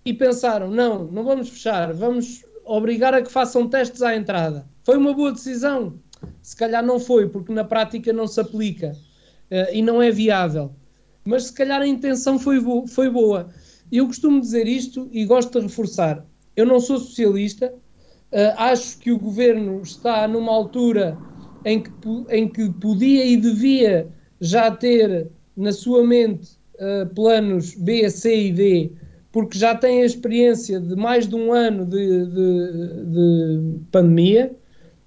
E 0.06 0.14
pensaram: 0.14 0.70
não, 0.70 1.06
não 1.06 1.24
vamos 1.24 1.50
fechar, 1.50 1.94
vamos 1.94 2.44
obrigar 2.66 3.14
a 3.14 3.22
que 3.22 3.32
façam 3.32 3.68
testes 3.68 4.02
à 4.02 4.16
entrada. 4.16 4.68
Foi 4.84 4.98
uma 4.98 5.14
boa 5.14 5.32
decisão? 5.32 6.00
Se 6.42 6.56
calhar 6.56 6.84
não 6.84 7.00
foi, 7.00 7.30
porque 7.30 7.54
na 7.54 7.64
prática 7.64 8.12
não 8.12 8.28
se 8.28 8.40
aplica 8.40 8.92
uh, 9.52 9.74
e 9.74 9.82
não 9.82 10.02
é 10.02 10.12
viável. 10.12 10.72
Mas 11.24 11.46
se 11.46 11.54
calhar 11.54 11.82
a 11.82 11.88
intenção 11.88 12.38
foi, 12.40 12.60
bo 12.60 12.88
foi 12.88 13.10
boa. 13.10 13.50
Eu 13.92 14.08
costumo 14.08 14.42
dizer 14.42 14.68
isto 14.68 15.08
e 15.12 15.26
gosto 15.26 15.60
de 15.60 15.68
reforçar. 15.68 16.26
Eu 16.56 16.66
não 16.66 16.80
sou 16.80 17.00
socialista, 17.00 17.74
uh, 18.32 18.54
acho 18.58 18.98
que 19.00 19.12
o 19.12 19.20
governo 19.20 19.82
está 19.82 20.28
numa 20.28 20.52
altura 20.52 21.18
em 21.64 21.82
que, 21.82 21.92
em 22.30 22.48
que 22.48 22.72
podia 22.74 23.26
e 23.26 23.38
devia 23.38 24.08
já 24.40 24.72
ter 24.72 25.30
na 25.56 25.72
sua 25.72 26.04
mente 26.04 26.52
uh, 26.76 27.14
planos 27.14 27.76
B, 27.76 28.10
C 28.10 28.48
e 28.48 28.52
D 28.52 28.92
porque 29.36 29.60
já 29.60 29.76
têm 29.76 30.02
a 30.02 30.06
experiência 30.06 30.80
de 30.80 30.96
mais 30.96 31.28
de 31.28 31.36
um 31.36 31.52
ano 31.52 31.86
de, 31.86 32.26
de, 32.26 33.06
de 33.12 33.80
pandemia, 33.92 34.50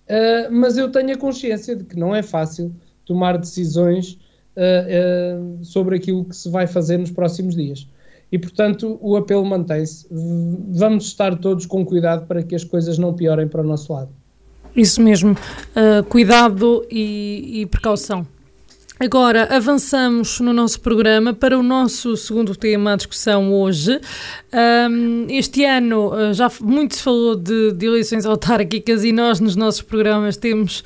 uh, 0.06 0.52
mas 0.52 0.76
eu 0.76 0.92
tenho 0.92 1.14
a 1.14 1.16
consciência 1.16 1.74
de 1.74 1.82
que 1.82 1.98
não 1.98 2.14
é 2.14 2.22
fácil 2.22 2.70
tomar 3.06 3.38
decisões 3.38 4.18
uh, 4.54 5.60
uh, 5.60 5.64
sobre 5.64 5.96
aquilo 5.96 6.26
que 6.26 6.36
se 6.36 6.50
vai 6.50 6.66
fazer 6.66 6.98
nos 6.98 7.10
próximos 7.10 7.56
dias. 7.56 7.88
E, 8.30 8.38
portanto, 8.38 8.98
o 9.00 9.16
apelo 9.16 9.46
mantém-se. 9.46 10.06
Vamos 10.10 11.06
estar 11.06 11.34
todos 11.38 11.64
com 11.64 11.82
cuidado 11.82 12.26
para 12.26 12.42
que 12.42 12.54
as 12.54 12.64
coisas 12.64 12.98
não 12.98 13.14
piorem 13.14 13.48
para 13.48 13.62
o 13.62 13.64
nosso 13.64 13.90
lado. 13.94 14.10
Isso 14.76 15.00
mesmo. 15.00 15.34
cuidado 16.10 16.84
e, 16.90 17.62
e 17.62 17.66
precaução. 17.66 18.26
Agora 19.00 19.44
avançamos 19.54 20.40
no 20.40 20.52
nosso 20.52 20.80
programa 20.80 21.32
para 21.32 21.56
o 21.56 21.62
nosso 21.62 22.16
segundo 22.16 22.56
tema 22.56 22.94
à 22.94 22.96
discussão 22.96 23.54
hoje. 23.54 24.00
Um, 24.90 25.26
este 25.28 25.64
ano 25.64 26.12
uh, 26.12 26.34
já 26.34 26.50
muito 26.60 26.96
se 26.96 27.02
falou 27.04 27.36
de, 27.36 27.70
de, 27.74 27.86
eleições 27.86 28.26
autárquicas 28.26 29.04
e 29.04 29.12
nós 29.12 29.38
nos 29.38 29.54
nossos 29.54 29.82
programas 29.82 30.36
temos 30.36 30.82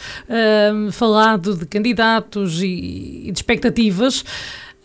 um, 0.74 0.92
falado 0.92 1.56
de 1.56 1.64
candidatos 1.64 2.62
e, 2.62 3.28
e 3.28 3.32
de 3.32 3.38
expectativas. 3.38 4.22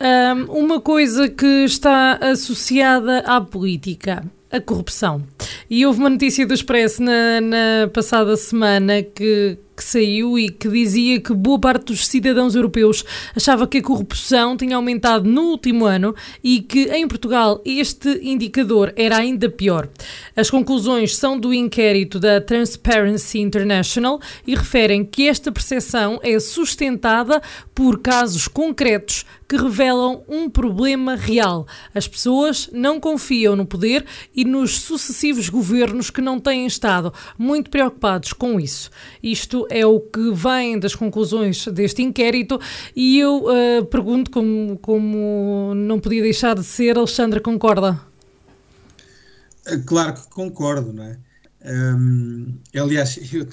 Um, 0.00 0.44
uma 0.60 0.80
coisa 0.80 1.28
que 1.28 1.64
está 1.64 2.14
associada 2.22 3.18
à 3.26 3.42
política 3.42 4.24
a 4.50 4.58
corrupção. 4.58 5.22
E 5.68 5.84
houve 5.84 5.98
uma 5.98 6.08
notícia 6.08 6.46
do 6.46 6.54
Expresso 6.54 7.02
na, 7.02 7.40
na 7.42 7.88
passada 7.92 8.34
semana 8.36 9.02
que, 9.02 9.58
que 9.78 9.84
saiu 9.84 10.36
e 10.36 10.48
que 10.48 10.68
dizia 10.68 11.20
que 11.20 11.32
boa 11.32 11.58
parte 11.58 11.86
dos 11.86 12.04
cidadãos 12.08 12.56
europeus 12.56 13.04
achava 13.34 13.64
que 13.64 13.78
a 13.78 13.82
corrupção 13.82 14.56
tinha 14.56 14.74
aumentado 14.74 15.30
no 15.30 15.42
último 15.42 15.86
ano 15.86 16.16
e 16.42 16.60
que 16.60 16.86
em 16.86 17.06
Portugal 17.06 17.62
este 17.64 18.08
indicador 18.22 18.92
era 18.96 19.16
ainda 19.16 19.48
pior. 19.48 19.88
As 20.34 20.50
conclusões 20.50 21.16
são 21.16 21.38
do 21.38 21.54
inquérito 21.54 22.18
da 22.18 22.40
Transparency 22.40 23.38
International 23.38 24.20
e 24.44 24.56
referem 24.56 25.04
que 25.04 25.28
esta 25.28 25.52
percepção 25.52 26.18
é 26.24 26.40
sustentada 26.40 27.40
por 27.72 28.00
casos 28.00 28.48
concretos 28.48 29.24
que 29.48 29.56
revelam 29.56 30.22
um 30.28 30.50
problema 30.50 31.14
real. 31.14 31.66
As 31.94 32.06
pessoas 32.06 32.68
não 32.72 33.00
confiam 33.00 33.56
no 33.56 33.64
poder 33.64 34.04
e 34.34 34.44
nos 34.44 34.80
sucessivos 34.80 35.48
governos 35.48 36.10
que 36.10 36.20
não 36.20 36.38
têm 36.38 36.66
estado 36.66 37.14
muito 37.38 37.70
preocupados 37.70 38.32
com 38.34 38.60
isso. 38.60 38.90
Isto 39.22 39.66
é 39.70 39.86
o 39.86 40.00
que 40.00 40.32
vem 40.32 40.78
das 40.78 40.94
conclusões 40.94 41.66
deste 41.66 42.02
inquérito 42.02 42.60
e 42.94 43.18
eu 43.18 43.44
uh, 43.44 43.84
pergunto, 43.86 44.30
como, 44.30 44.78
como 44.78 45.74
não 45.74 45.98
podia 45.98 46.22
deixar 46.22 46.54
de 46.54 46.64
ser, 46.64 46.96
Alexandra, 46.96 47.40
concorda? 47.40 48.00
Eh, 49.66 49.78
claro 49.84 50.14
que 50.14 50.28
concordo, 50.28 50.92
não 50.92 51.04
é? 51.04 51.18
Um, 51.64 52.58
aliás, 52.74 53.18
eu 53.32 53.46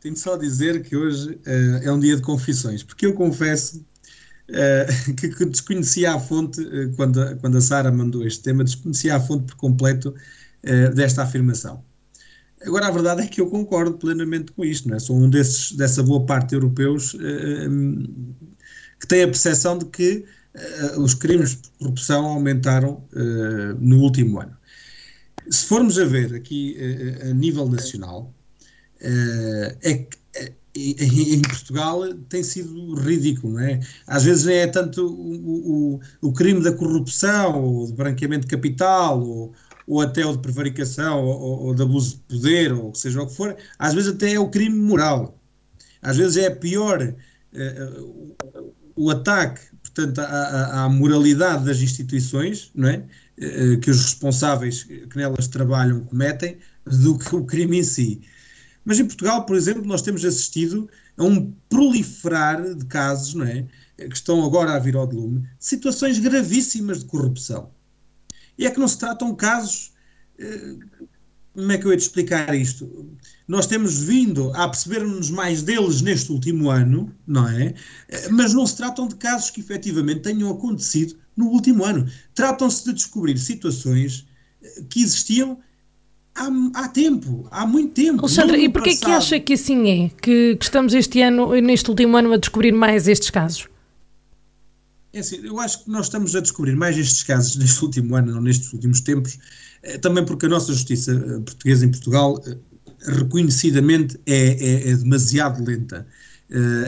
tenho 0.00 0.16
só 0.16 0.34
a 0.34 0.38
dizer 0.38 0.82
que 0.82 0.96
hoje 0.96 1.30
uh, 1.30 1.82
é 1.82 1.92
um 1.92 1.98
dia 1.98 2.16
de 2.16 2.22
confissões, 2.22 2.82
porque 2.82 3.06
eu 3.06 3.14
confesso 3.14 3.84
uh, 4.48 5.14
que, 5.14 5.28
que, 5.28 5.44
desconhecia 5.44 6.14
a 6.14 6.20
fonte, 6.20 6.60
uh, 6.60 6.92
quando, 6.96 7.36
quando 7.38 7.58
a 7.58 7.60
Sara 7.60 7.92
mandou 7.92 8.26
este 8.26 8.42
tema, 8.42 8.64
desconhecia 8.64 9.16
a 9.16 9.20
fonte 9.20 9.46
por 9.46 9.56
completo 9.56 10.14
desta 10.94 11.24
afirmação. 11.24 11.84
Agora, 12.66 12.88
a 12.88 12.90
verdade 12.90 13.22
é 13.22 13.26
que 13.26 13.40
eu 13.40 13.48
concordo 13.48 13.96
plenamente 13.98 14.52
com 14.52 14.64
isto, 14.64 14.88
não 14.88 14.96
é? 14.96 14.98
Sou 14.98 15.16
um 15.16 15.28
desses, 15.28 15.72
dessa 15.72 16.02
boa 16.02 16.24
parte 16.24 16.54
europeus 16.54 17.14
uh, 17.14 17.18
que 19.00 19.06
tem 19.06 19.22
a 19.22 19.26
percepção 19.26 19.78
de 19.78 19.86
que 19.86 20.24
uh, 20.54 21.00
os 21.00 21.14
crimes 21.14 21.50
de 21.50 21.68
corrupção 21.78 22.24
aumentaram 22.26 23.04
uh, 23.12 23.74
no 23.78 23.98
último 24.00 24.40
ano. 24.40 24.56
Se 25.50 25.66
formos 25.66 25.98
a 25.98 26.04
ver 26.04 26.34
aqui 26.34 26.76
a 27.22 27.34
nível 27.34 27.68
nacional, 27.68 28.32
é 29.00 29.94
que 29.94 30.16
em 30.74 31.42
Portugal 31.42 32.14
tem 32.28 32.44
sido 32.44 32.94
ridículo, 32.94 33.54
não 33.54 33.60
é? 33.60 33.80
Às 34.06 34.22
vezes 34.22 34.46
é 34.46 34.66
tanto 34.68 35.04
o, 35.04 35.96
o, 35.96 36.28
o 36.28 36.32
crime 36.32 36.62
da 36.62 36.72
corrupção, 36.72 37.62
ou 37.62 37.86
de 37.86 37.92
branqueamento 37.92 38.46
de 38.46 38.50
capital, 38.50 39.20
ou, 39.20 39.52
ou 39.86 40.00
até 40.00 40.24
o 40.24 40.32
de 40.32 40.38
prevaricação, 40.38 41.24
ou, 41.24 41.66
ou 41.66 41.74
de 41.74 41.82
abuso 41.82 42.16
de 42.16 42.36
poder, 42.36 42.72
ou 42.72 42.94
seja 42.94 43.22
o 43.22 43.26
que 43.26 43.34
for, 43.34 43.56
às 43.78 43.94
vezes 43.94 44.12
até 44.12 44.32
é 44.32 44.40
o 44.40 44.48
crime 44.48 44.78
moral. 44.78 45.38
Às 46.00 46.16
vezes 46.16 46.36
é 46.36 46.50
pior 46.50 47.02
uh, 47.02 48.36
o 48.96 49.10
ataque, 49.10 49.60
portanto, 49.82 50.18
à, 50.20 50.84
à, 50.84 50.88
moralidade 50.88 51.64
das 51.64 51.80
instituições, 51.80 52.70
não 52.74 52.88
é? 52.88 53.04
Uh, 53.38 53.78
que 53.80 53.90
os 53.90 54.02
responsáveis 54.02 54.84
que 54.84 55.16
nelas 55.16 55.46
trabalham 55.48 56.00
cometem, 56.04 56.58
do 56.84 57.18
que 57.18 57.34
o 57.34 57.44
crime 57.44 57.78
em 57.78 57.82
si. 57.84 58.20
Mas 58.84 58.98
em 58.98 59.06
Portugal, 59.06 59.46
por 59.46 59.56
exemplo, 59.56 59.84
nós 59.84 60.02
temos 60.02 60.24
assistido 60.24 60.88
a 61.16 61.24
um 61.24 61.52
proliferar 61.68 62.74
de 62.74 62.84
casos, 62.86 63.34
não 63.34 63.46
é? 63.46 63.66
Que 63.96 64.14
estão 64.14 64.44
agora 64.44 64.72
a 64.72 64.78
vir 64.78 64.96
ao 64.96 65.06
de 65.06 65.14
lume, 65.14 65.48
situações 65.58 66.18
gravíssimas 66.18 67.00
de 67.00 67.04
corrupção. 67.04 67.70
E 68.58 68.66
é 68.66 68.70
que 68.70 68.78
não 68.78 68.88
se 68.88 68.98
tratam 68.98 69.34
casos 69.34 69.92
eh, 70.38 70.76
como 71.54 71.70
é 71.70 71.78
que 71.78 71.86
eu 71.86 71.90
ia 71.90 71.96
te 71.96 72.02
explicar 72.02 72.54
isto? 72.54 73.06
Nós 73.46 73.66
temos 73.66 74.02
vindo 74.02 74.50
a 74.54 74.68
perceber-nos 74.68 75.30
mais 75.30 75.62
deles 75.62 76.00
neste 76.00 76.32
último 76.32 76.70
ano, 76.70 77.14
não 77.26 77.46
é? 77.46 77.74
Mas 78.30 78.54
não 78.54 78.66
se 78.66 78.76
tratam 78.76 79.06
de 79.06 79.16
casos 79.16 79.50
que 79.50 79.60
efetivamente 79.60 80.20
tenham 80.20 80.50
acontecido 80.50 81.14
no 81.36 81.48
último 81.48 81.84
ano. 81.84 82.08
Tratam-se 82.34 82.84
de 82.84 82.94
descobrir 82.94 83.36
situações 83.38 84.26
eh, 84.62 84.84
que 84.88 85.02
existiam 85.02 85.58
há, 86.34 86.48
há 86.74 86.88
tempo, 86.88 87.46
há 87.50 87.66
muito 87.66 87.92
tempo. 87.92 88.20
Alexandre, 88.20 88.64
e 88.64 88.68
porquê 88.70 88.96
que 88.96 89.10
acha 89.10 89.38
que 89.38 89.52
assim 89.52 89.90
é? 89.90 90.08
Que, 90.08 90.56
que 90.56 90.64
estamos 90.64 90.94
este 90.94 91.20
ano, 91.20 91.52
neste 91.60 91.90
último 91.90 92.16
ano, 92.16 92.32
a 92.32 92.38
descobrir 92.38 92.72
mais 92.72 93.06
estes 93.06 93.28
casos? 93.28 93.68
É 95.12 95.20
assim, 95.20 95.44
eu 95.44 95.60
acho 95.60 95.84
que 95.84 95.90
nós 95.90 96.06
estamos 96.06 96.34
a 96.34 96.40
descobrir 96.40 96.74
mais 96.74 96.96
estes 96.96 97.22
casos 97.22 97.56
neste 97.56 97.84
último 97.84 98.16
ano, 98.16 98.34
ou 98.34 98.40
nestes 98.40 98.72
últimos 98.72 99.00
tempos, 99.00 99.38
eh, 99.82 99.98
também 99.98 100.24
porque 100.24 100.46
a 100.46 100.48
nossa 100.48 100.72
justiça 100.72 101.12
eh, 101.12 101.40
portuguesa 101.40 101.84
em 101.84 101.90
Portugal 101.90 102.42
reconhecidamente 103.06 104.18
é, 104.24 104.36
é, 104.36 104.90
é 104.90 104.96
demasiado 104.96 105.62
lenta. 105.64 106.06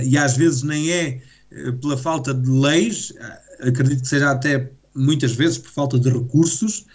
e 0.05 0.17
às 0.17 0.37
vezes 0.37 0.63
nem 0.63 0.91
é 0.91 1.21
pela 1.81 1.97
falta 1.97 2.33
de 2.33 2.49
leis, 2.49 3.13
acredito 3.61 4.03
que 4.03 4.09
seja 4.09 4.31
até 4.31 4.71
muitas 4.95 5.33
vezes 5.33 5.59
por 5.59 5.71
falta 5.71 5.99
de 5.99 6.09
recursos, 6.09 6.87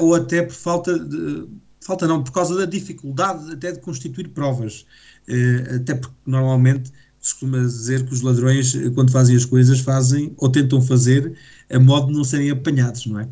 ou 0.00 0.14
até 0.14 0.42
por 0.42 0.52
falta 0.52 0.98
de, 0.98 1.48
falta 1.80 2.06
não, 2.06 2.22
por 2.22 2.32
causa 2.32 2.54
da 2.54 2.66
dificuldade 2.66 3.50
até 3.52 3.72
de 3.72 3.80
constituir 3.80 4.28
provas, 4.28 4.84
até 5.74 5.94
porque 5.94 6.16
normalmente 6.26 6.92
costuma 7.24 7.58
dizer 7.58 8.04
que 8.04 8.12
os 8.12 8.20
ladrões, 8.20 8.74
eh, 8.74 8.90
quando 8.90 9.10
fazem 9.10 9.34
as 9.34 9.44
coisas, 9.44 9.80
fazem 9.80 10.34
ou 10.36 10.50
tentam 10.50 10.80
fazer 10.82 11.32
a 11.70 11.78
modo 11.80 12.08
de 12.08 12.12
não 12.12 12.24
serem 12.24 12.50
apanhados, 12.50 13.06
não 13.06 13.18
é? 13.20 13.24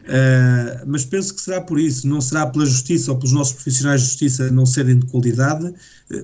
Uh, 0.00 0.82
mas 0.86 1.04
penso 1.04 1.34
que 1.34 1.40
será 1.40 1.60
por 1.60 1.78
isso, 1.78 2.08
não 2.08 2.20
será 2.22 2.46
pela 2.46 2.64
justiça 2.64 3.12
ou 3.12 3.18
pelos 3.18 3.32
nossos 3.32 3.52
profissionais 3.52 4.00
de 4.00 4.06
justiça 4.06 4.50
não 4.50 4.64
serem 4.64 4.98
de 4.98 5.06
qualidade, 5.06 5.72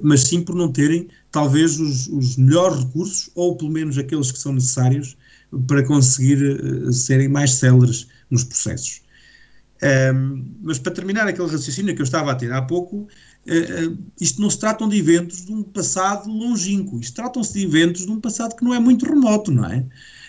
mas 0.02 0.22
sim 0.22 0.42
por 0.42 0.54
não 0.54 0.72
terem 0.72 1.08
talvez 1.30 1.78
os, 1.78 2.08
os 2.08 2.36
melhores 2.36 2.84
recursos, 2.84 3.30
ou 3.34 3.54
pelo 3.56 3.70
menos 3.70 3.98
aqueles 3.98 4.32
que 4.32 4.38
são 4.38 4.54
necessários 4.54 5.16
para 5.66 5.84
conseguir 5.84 6.42
uh, 6.42 6.92
serem 6.92 7.28
mais 7.28 7.52
céleres 7.52 8.08
nos 8.30 8.44
processos. 8.44 9.02
Um, 9.82 10.54
mas 10.62 10.78
para 10.78 10.92
terminar 10.92 11.28
aquele 11.28 11.48
raciocínio 11.48 11.94
que 11.94 12.00
eu 12.00 12.04
estava 12.04 12.32
a 12.32 12.34
ter 12.34 12.50
há 12.50 12.62
pouco, 12.62 13.06
isto 14.20 14.40
não 14.40 14.50
se 14.50 14.58
tratam 14.58 14.88
de 14.88 14.98
eventos 14.98 15.46
de 15.46 15.52
um 15.52 15.62
passado 15.62 16.28
longínquo, 16.28 16.98
isto 17.00 17.14
tratam-se 17.14 17.52
de 17.52 17.64
eventos 17.64 18.04
de 18.04 18.10
um 18.10 18.20
passado 18.20 18.56
que 18.56 18.64
não 18.64 18.74
é 18.74 18.80
muito 18.80 19.06
remoto, 19.06 19.52
não 19.52 19.64
é? 19.64 19.86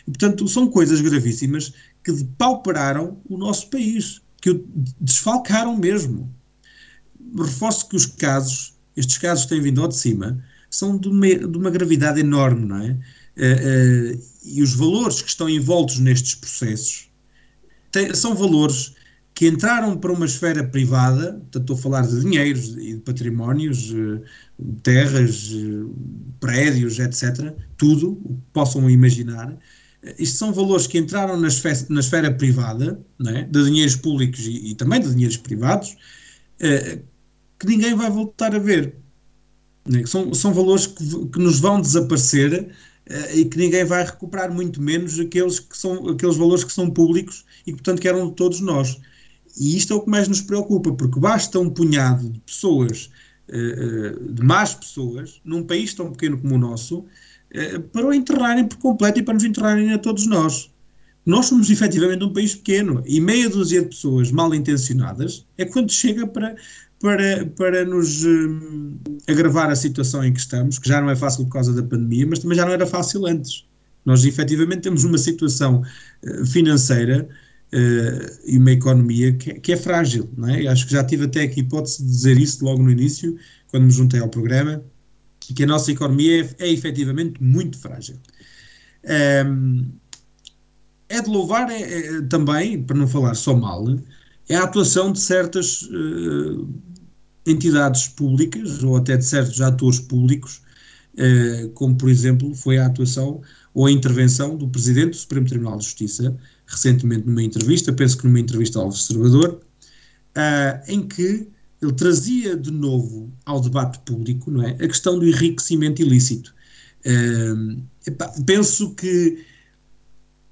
E, 0.08 0.12
portanto, 0.12 0.48
são 0.48 0.68
coisas 0.68 1.02
gravíssimas 1.02 1.74
que 2.04 2.12
depauperaram 2.12 3.20
o 3.28 3.38
nosso 3.38 3.70
país, 3.70 4.22
que 4.42 4.52
o 4.52 4.66
desfalcaram 5.02 5.76
mesmo. 5.76 6.34
Reforço 7.36 7.90
que 7.90 7.96
os 7.96 8.06
casos, 8.06 8.76
estes 8.96 9.18
casos 9.18 9.46
que 9.46 9.50
têm 9.50 9.62
vindo 9.62 9.82
ao 9.82 9.88
de 9.88 9.96
cima, 9.96 10.42
são 10.70 10.98
de 10.98 11.08
uma, 11.08 11.28
de 11.28 11.58
uma 11.58 11.70
gravidade 11.70 12.20
enorme, 12.20 12.66
não 12.66 12.78
é? 12.78 12.92
Uh, 13.38 14.22
e 14.44 14.64
os 14.64 14.74
valores 14.74 15.22
que 15.22 15.30
estão 15.30 15.50
envoltos 15.50 16.00
nestes 16.00 16.34
processos 16.34 17.10
têm, 17.92 18.14
são 18.16 18.34
valores 18.34 18.96
que 19.38 19.46
entraram 19.46 19.96
para 19.96 20.12
uma 20.12 20.26
esfera 20.26 20.64
privada, 20.64 21.40
estou 21.56 21.76
a 21.76 21.80
falar 21.80 22.08
de 22.08 22.22
dinheiros 22.22 22.70
e 22.70 22.96
de 22.96 23.02
patrimónios, 23.02 23.94
eh, 23.94 24.20
terras, 24.82 25.52
eh, 25.54 25.86
prédios, 26.40 26.98
etc., 26.98 27.54
tudo 27.78 28.14
o 28.14 28.34
que 28.34 28.42
possam 28.52 28.90
imaginar. 28.90 29.56
Eh, 30.02 30.16
isto 30.18 30.40
são 30.40 30.52
valores 30.52 30.88
que 30.88 30.98
entraram 30.98 31.40
na 31.40 31.50
esfera, 31.50 31.86
na 31.88 32.00
esfera 32.00 32.34
privada, 32.34 33.00
é? 33.28 33.44
de 33.44 33.64
dinheiros 33.64 33.96
públicos 33.96 34.40
e, 34.40 34.72
e, 34.72 34.76
também 34.76 35.00
de 35.00 35.12
dinheiros 35.12 35.38
privados, 35.38 35.96
que 37.60 37.68
ninguém 37.68 37.94
vai 37.94 38.10
voltar 38.10 38.56
a 38.56 38.60
ver. 38.60 38.96
É? 39.94 40.04
São, 40.08 40.34
são 40.34 40.52
valores 40.52 40.88
que, 40.88 41.28
que 41.28 41.38
nos 41.38 41.60
vão 41.60 41.80
desaparecer 41.80 42.72
e 43.36 43.46
que 43.46 43.56
ninguém 43.56 43.86
vai 43.86 44.04
recuperar, 44.04 44.52
muito 44.52 44.82
menos 44.82 45.20
aqueles, 45.20 45.60
que 45.60 45.78
são, 45.78 46.10
aqueles 46.10 46.38
valores 46.38 46.64
que 46.64 46.74
são 46.74 46.90
públicos 46.90 47.46
e 47.68 47.72
que, 47.72 47.78
portanto, 47.78 48.02
que 48.02 48.08
eram 48.08 48.32
todos 48.32 48.62
nós. 48.62 49.00
E 49.60 49.76
isto 49.76 49.94
é 49.94 49.96
o 49.96 50.02
que 50.02 50.10
mais 50.10 50.28
nos 50.28 50.42
preocupa, 50.42 50.92
porque 50.94 51.20
basta 51.20 51.60
um 51.60 51.70
punhado 51.70 52.30
de 52.30 52.40
pessoas, 52.42 53.10
eh, 53.50 53.58
eh, 53.58 54.32
de 54.34 54.44
más 54.44 54.76
pessoas, 54.76 55.42
num 55.44 55.64
país 55.64 55.94
tão 55.94 56.12
pequeno 56.12 56.38
como 56.38 56.56
o 56.56 56.58
nosso, 56.58 57.06
eh, 57.52 57.80
para 57.80 58.06
o 58.06 58.14
enterrarem 58.14 58.66
por 58.66 58.78
completo 58.78 59.20
e 59.20 59.24
para 59.24 59.34
nos 59.34 59.44
enterrarem 59.44 59.92
a 59.94 59.98
todos 59.98 60.28
nós. 60.28 60.70
Nós 61.26 61.48
somos 61.48 61.70
efetivamente 61.70 62.24
um 62.24 62.32
país 62.32 62.56
pequeno 62.56 63.04
e 63.06 63.20
meia 63.20 63.50
dúzia 63.50 63.82
de 63.82 63.90
pessoas 63.90 64.32
mal 64.32 64.54
intencionadas 64.54 65.46
é 65.58 65.66
quando 65.66 65.92
chega 65.92 66.26
para, 66.26 66.56
para, 67.02 67.46
para 67.48 67.84
nos 67.84 68.24
agravar 69.28 69.70
a 69.70 69.76
situação 69.76 70.24
em 70.24 70.32
que 70.32 70.40
estamos, 70.40 70.80
que 70.80 70.88
já 70.88 71.02
não 71.02 71.10
é 71.10 71.16
fácil 71.18 71.44
por 71.46 71.52
causa 71.52 71.74
da 71.74 71.84
pandemia, 71.84 72.26
mas 72.28 72.40
também 72.40 72.56
já 72.58 72.66
não 72.66 72.72
era 72.72 72.88
fácil 72.88 73.26
antes. 73.26 73.66
Nós 74.06 74.24
efetivamente 74.24 74.84
temos 74.84 75.04
uma 75.04 75.18
situação 75.18 75.84
financeira 76.46 77.28
uh, 77.74 78.40
e 78.46 78.58
uma 78.58 78.72
economia 78.72 79.34
que, 79.34 79.54
que, 79.56 79.74
é 79.74 79.78
frágil, 79.78 80.30
não 80.38 80.50
é? 80.50 80.68
Acho 80.68 80.86
que 80.86 80.94
já 80.94 81.04
tive 81.04 81.26
até 81.26 81.42
aqui 81.42 81.62
hipótese 81.62 82.04
de 82.04 82.10
dizer 82.10 82.38
isso 82.38 82.64
logo 82.64 82.84
no 82.84 82.92
início, 82.92 83.38
quando 83.68 83.86
me 83.86 83.92
juntei 83.92 84.20
ao 84.20 84.30
programa, 84.30 84.84
que 85.40 85.64
a 85.64 85.68
nossa 85.68 85.92
economia 85.92 86.44
é, 86.60 86.66
é 86.66 86.72
efetivamente 86.72 87.42
muito 87.42 87.78
frágil. 87.78 88.16
Um, 89.06 89.10
ehm, 89.10 89.86
é 91.10 91.22
de 91.22 91.30
louvar 91.30 91.70
é, 91.70 91.82
é, 91.82 92.22
também, 92.24 92.84
para 92.84 92.98
não 92.98 93.08
falar 93.08 93.34
só 93.36 93.56
mal, 93.56 93.86
é 94.50 94.56
a 94.56 94.64
atuação 94.64 95.12
de 95.12 95.20
certas 95.20 95.84
uh, 95.84 96.68
entidades 97.46 98.08
públicas 98.10 98.84
ou 98.84 98.98
até 98.98 99.18
de 99.18 99.26
certos 99.26 99.62
atores 99.62 100.00
públicos, 100.00 100.62
uh, 101.14 101.70
como 101.70 101.96
por 101.96 102.10
exemplo 102.10 102.54
foi 102.54 102.78
a 102.78 102.86
atuação 102.86 103.42
ou 103.74 103.86
a 103.86 103.92
intervenção 103.92 104.58
do 104.58 104.68
Presidente 104.68 105.12
do 105.12 105.16
Supremo 105.16 105.48
Tribunal 105.48 105.78
de 105.78 105.86
Justiça, 105.86 106.36
recentemente 106.68 107.26
numa 107.26 107.44
entrevista, 107.44 107.94
penso 107.94 108.18
que 108.18 108.26
numa 108.26 108.40
entrevista 108.40 108.80
ao 108.80 108.88
Observador, 108.88 109.62
uh, 110.36 110.92
em 110.92 111.08
que 111.08 111.48
ele 111.82 111.94
trazia 111.94 112.56
de 112.56 112.72
novo 112.72 113.32
ao 113.46 113.62
debate 113.62 114.00
público 114.00 114.52
não 114.52 114.64
é, 114.64 114.72
a 114.72 114.88
questão 114.88 115.18
do 115.18 115.28
enriquecimento 115.28 116.02
ilícito. 116.02 116.54
Uh, 117.06 117.84
penso 118.46 118.94
que 118.96 119.46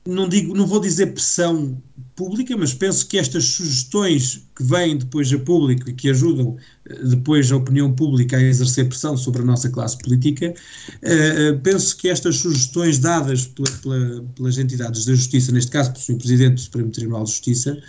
não 0.08 0.30
digo, 0.30 0.54
não 0.54 0.68
vou 0.68 0.80
dizer 0.80 1.08
pressão 1.08 1.82
pública, 2.16 2.56
mas 2.56 2.74
penso 2.74 3.08
que 3.08 3.18
estas 3.18 3.46
sugestões 3.46 4.48
que 4.56 4.64
vêm 4.64 4.98
depois 4.98 5.34
a 5.34 5.40
público 5.40 5.90
e 5.90 5.94
que 5.94 6.10
ajudam 6.10 6.58
eh, 6.88 7.04
depois 7.04 7.52
a 7.52 7.58
opinião 7.58 7.92
pública 7.92 8.38
a 8.38 8.42
exercer 8.42 8.88
pressão 8.88 9.18
sobre 9.18 9.42
a 9.42 9.46
nossa 9.46 9.70
classe 9.70 9.98
política, 9.98 10.54
uh, 10.54 11.60
penso 11.62 11.98
que 11.98 12.08
estas 12.08 12.38
sugestões 12.38 13.00
dadas 13.00 13.48
pela, 13.48 13.70
pela, 13.82 14.24
pelas 14.36 14.58
entidades 14.60 15.06
da 15.06 15.16
justiça, 15.16 15.52
neste 15.52 15.72
caso 15.72 15.92
pelo 15.92 16.04
Sr. 16.04 16.18
Presidente 16.18 16.54
do 16.54 16.62
Supremo 16.62 16.92
Tribunal 16.92 17.24
de 17.24 17.32
Justiça, 17.32 17.82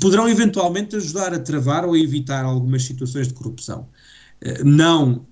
poderão 0.00 0.28
eventualmente 0.28 0.96
ajudar 0.96 1.32
a 1.32 1.38
travar 1.38 1.84
ou 1.84 1.94
a 1.94 1.98
evitar 1.98 2.44
algumas 2.44 2.82
situações 2.82 3.28
de 3.28 3.34
corrupção. 3.34 3.88
Uh, 4.44 4.64
não 4.64 5.26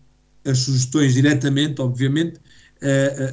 as 0.45 0.59
sugestões 0.59 1.15
diretamente, 1.15 1.81
obviamente, 1.81 2.39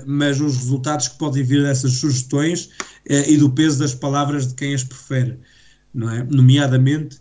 mas 0.05 0.39
os 0.39 0.57
resultados 0.57 1.07
que 1.07 1.17
podem 1.17 1.43
vir 1.43 1.63
dessas 1.63 1.93
sugestões 1.93 2.65
uh, 3.09 3.29
e 3.29 3.37
do 3.37 3.49
peso 3.49 3.79
das 3.79 3.93
palavras 3.93 4.47
de 4.47 4.55
quem 4.55 4.73
as 4.73 4.83
prefere, 4.83 5.39
não 5.93 6.09
é? 6.09 6.23
Nomeadamente, 6.23 7.19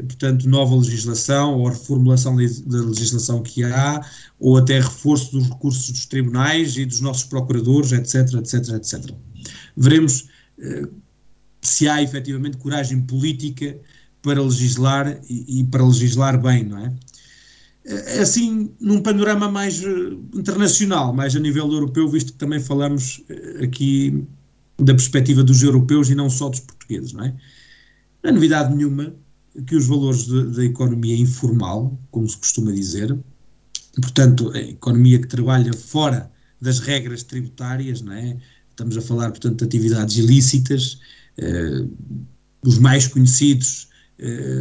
portanto, 0.00 0.48
nova 0.48 0.76
legislação 0.76 1.58
ou 1.58 1.68
reformulação 1.68 2.36
da 2.36 2.78
legislação 2.78 3.42
que 3.42 3.64
há, 3.64 4.04
ou 4.38 4.58
até 4.58 4.78
reforço 4.78 5.32
dos 5.32 5.48
recursos 5.48 5.90
dos 5.90 6.04
tribunais 6.04 6.76
e 6.76 6.84
dos 6.84 7.00
nossos 7.00 7.24
procuradores, 7.24 7.92
etc, 7.92 8.34
etc, 8.34 8.74
etc. 8.74 9.14
Veremos 9.74 10.28
se 11.62 11.88
há 11.88 12.02
efetivamente 12.02 12.56
coragem 12.56 13.00
política 13.00 13.76
para 14.22 14.42
legislar 14.42 15.20
e, 15.28 15.60
e, 15.60 15.64
para 15.64 15.84
legislar 15.84 16.40
bem, 16.40 16.64
não 16.64 16.78
é? 16.78 16.92
É 17.84 18.20
assim, 18.20 18.70
num 18.78 19.00
panorama 19.02 19.50
mais 19.50 19.82
eh, 19.82 19.88
internacional, 20.34 21.14
mais 21.14 21.34
a 21.34 21.38
nível 21.38 21.70
europeu, 21.72 22.08
visto 22.08 22.32
que 22.32 22.38
também 22.38 22.60
falamos 22.60 23.22
eh, 23.28 23.64
aqui 23.64 24.22
da 24.78 24.94
perspectiva 24.94 25.42
dos 25.42 25.62
europeus 25.62 26.10
e 26.10 26.14
não 26.14 26.28
só 26.28 26.50
dos 26.50 26.60
portugueses, 26.60 27.12
não 27.12 27.24
é? 27.24 27.34
Não 28.22 28.30
é 28.30 28.32
novidade 28.32 28.74
nenhuma 28.74 29.14
que 29.66 29.74
os 29.74 29.86
valores 29.86 30.26
da 30.26 30.64
economia 30.64 31.16
informal, 31.16 31.98
como 32.10 32.28
se 32.28 32.36
costuma 32.36 32.70
dizer, 32.70 33.18
portanto, 34.00 34.50
a 34.54 34.60
economia 34.60 35.18
que 35.18 35.26
trabalha 35.26 35.72
fora 35.72 36.30
das 36.60 36.80
regras 36.80 37.22
tributárias, 37.22 38.02
não 38.02 38.12
é? 38.12 38.36
Estamos 38.70 38.96
a 38.96 39.00
falar, 39.00 39.30
portanto, 39.30 39.58
de 39.58 39.64
atividades 39.64 40.16
ilícitas, 40.16 41.00
eh, 41.38 41.84
os 42.62 42.78
mais 42.78 43.06
conhecidos 43.06 43.88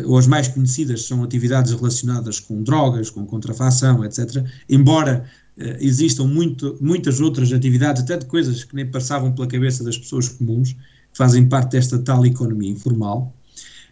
ou 0.06 0.18
as 0.18 0.26
mais 0.26 0.48
conhecidas 0.48 1.06
são 1.06 1.24
atividades 1.24 1.74
relacionadas 1.74 2.40
com 2.40 2.64
drogas, 2.64 3.10
com 3.10 3.26
contrafação, 3.26 4.06
etc. 4.06 4.46
Embora 4.70 5.26
eh, 5.60 5.78
existam 5.82 6.26
muito, 6.26 6.78
muitas 6.80 7.20
outras 7.20 7.52
atividades, 7.52 8.04
até 8.04 8.16
de 8.18 8.26
coisas 8.26 8.64
que 8.64 8.74
nem 8.74 8.90
passavam 8.90 9.34
pela 9.34 9.48
cabeça 9.48 9.84
das 9.84 9.98
pessoas 9.98 10.30
comuns, 10.30 10.72
que 10.72 11.18
fazem 11.18 11.48
parte 11.50 11.72
desta 11.72 12.00
tal 12.00 12.26
economia 12.26 12.72
informal. 12.72 13.36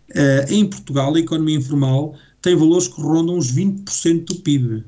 Eh, 0.09 0.45
em 0.49 0.65
Portugal, 0.65 1.13
a 1.13 1.19
economia 1.19 1.57
informal 1.57 2.15
tem 2.41 2.55
valores 2.55 2.87
que 2.87 3.01
rondam 3.01 3.37
os 3.37 3.51
20% 3.51 4.25
do 4.25 4.35
PIB. 4.35 4.85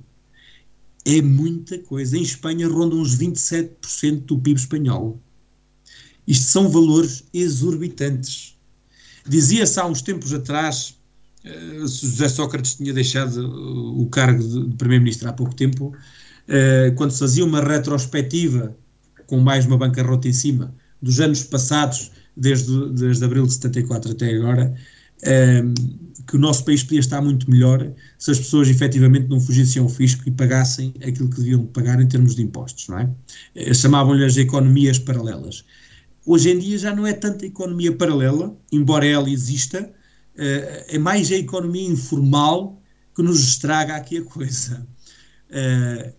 É 1.06 1.22
muita 1.22 1.78
coisa. 1.80 2.18
Em 2.18 2.22
Espanha 2.22 2.68
rondam 2.68 3.02
os 3.02 3.18
27% 3.18 4.26
do 4.26 4.40
PIB 4.40 4.60
espanhol. 4.60 5.20
Isto 6.26 6.46
são 6.46 6.70
valores 6.70 7.26
exorbitantes. 7.34 8.58
Dizia-se 9.30 9.80
há 9.80 9.86
uns 9.86 10.02
tempos 10.02 10.34
atrás, 10.34 10.96
uh, 11.46 11.88
José 11.88 12.28
Sócrates 12.28 12.76
tinha 12.76 12.94
deixado 12.94 13.46
o 14.02 14.08
cargo 14.08 14.44
de, 14.44 14.76
Primeiro-Ministro 14.76 15.30
há 15.30 15.34
pouco 15.34 15.54
tempo, 15.56 15.88
uh, 15.88 16.96
quando 16.96 17.12
se 17.12 17.20
fazia 17.20 17.46
uma 17.46 17.62
retrospectiva 17.62 18.76
com 19.28 19.40
mais 19.40 19.66
uma 19.66 19.78
bancarrota 19.78 20.28
em 20.28 20.34
cima 20.34 20.74
dos 21.02 21.20
anos 21.20 21.44
passados, 21.44 22.12
desde, 22.36 22.90
desde 22.94 23.24
abril 23.24 23.46
de 23.46 23.54
74 23.54 24.12
até 24.12 24.34
agora, 24.34 24.76
que 26.30 26.36
o 26.36 26.40
nosso 26.40 26.64
país 26.64 26.84
podia 26.84 27.00
estar 27.00 27.22
muito 27.22 27.50
melhor 27.50 27.92
se 28.20 28.30
as 28.30 28.38
pessoas 28.38 28.70
efetivamente 28.70 29.28
não 29.28 29.40
fugissem 29.42 29.82
ao 29.82 29.90
fisco 29.90 30.24
e 30.28 30.32
pagassem 30.32 30.94
aquilo 31.02 31.28
que 31.28 31.38
deviam 31.38 31.66
pagar 31.66 32.00
em 32.00 32.08
termos 32.08 32.36
de 32.36 32.44
impostos, 32.44 32.88
não 32.88 33.00
é? 33.00 33.10
Eh, 33.56 33.74
chamavam-lhe 33.74 34.24
as 34.24 34.38
economias 34.38 35.00
paralelas. 35.00 35.66
Hoje 36.32 36.52
em 36.52 36.60
dia 36.60 36.78
já 36.78 36.96
não 36.96 37.08
é 37.08 37.14
tanta 37.14 37.44
economia 37.44 37.92
paralela, 37.92 38.56
embora 38.72 39.04
ela 39.04 39.28
exista, 39.28 39.82
uh, 39.82 40.86
é 40.88 41.00
mais 41.00 41.32
a 41.32 41.36
economia 41.36 41.90
informal 41.90 42.80
que 43.16 43.24
nos 43.24 43.40
estraga 43.40 43.96
aqui 43.96 44.20
a 44.20 44.24
coisa. 44.24 44.88
Uh, 45.50 46.14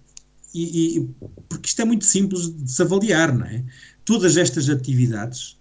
e, 0.53 0.99
e, 0.99 1.11
porque 1.49 1.69
isto 1.69 1.83
é 1.83 1.85
muito 1.85 2.05
simples 2.05 2.53
de 2.53 2.73
se 2.73 2.83
avaliar, 2.83 3.33
não 3.33 3.47
é? 3.47 3.65
Todas 4.05 4.37
estas 4.37 4.69
atividades 4.69 5.57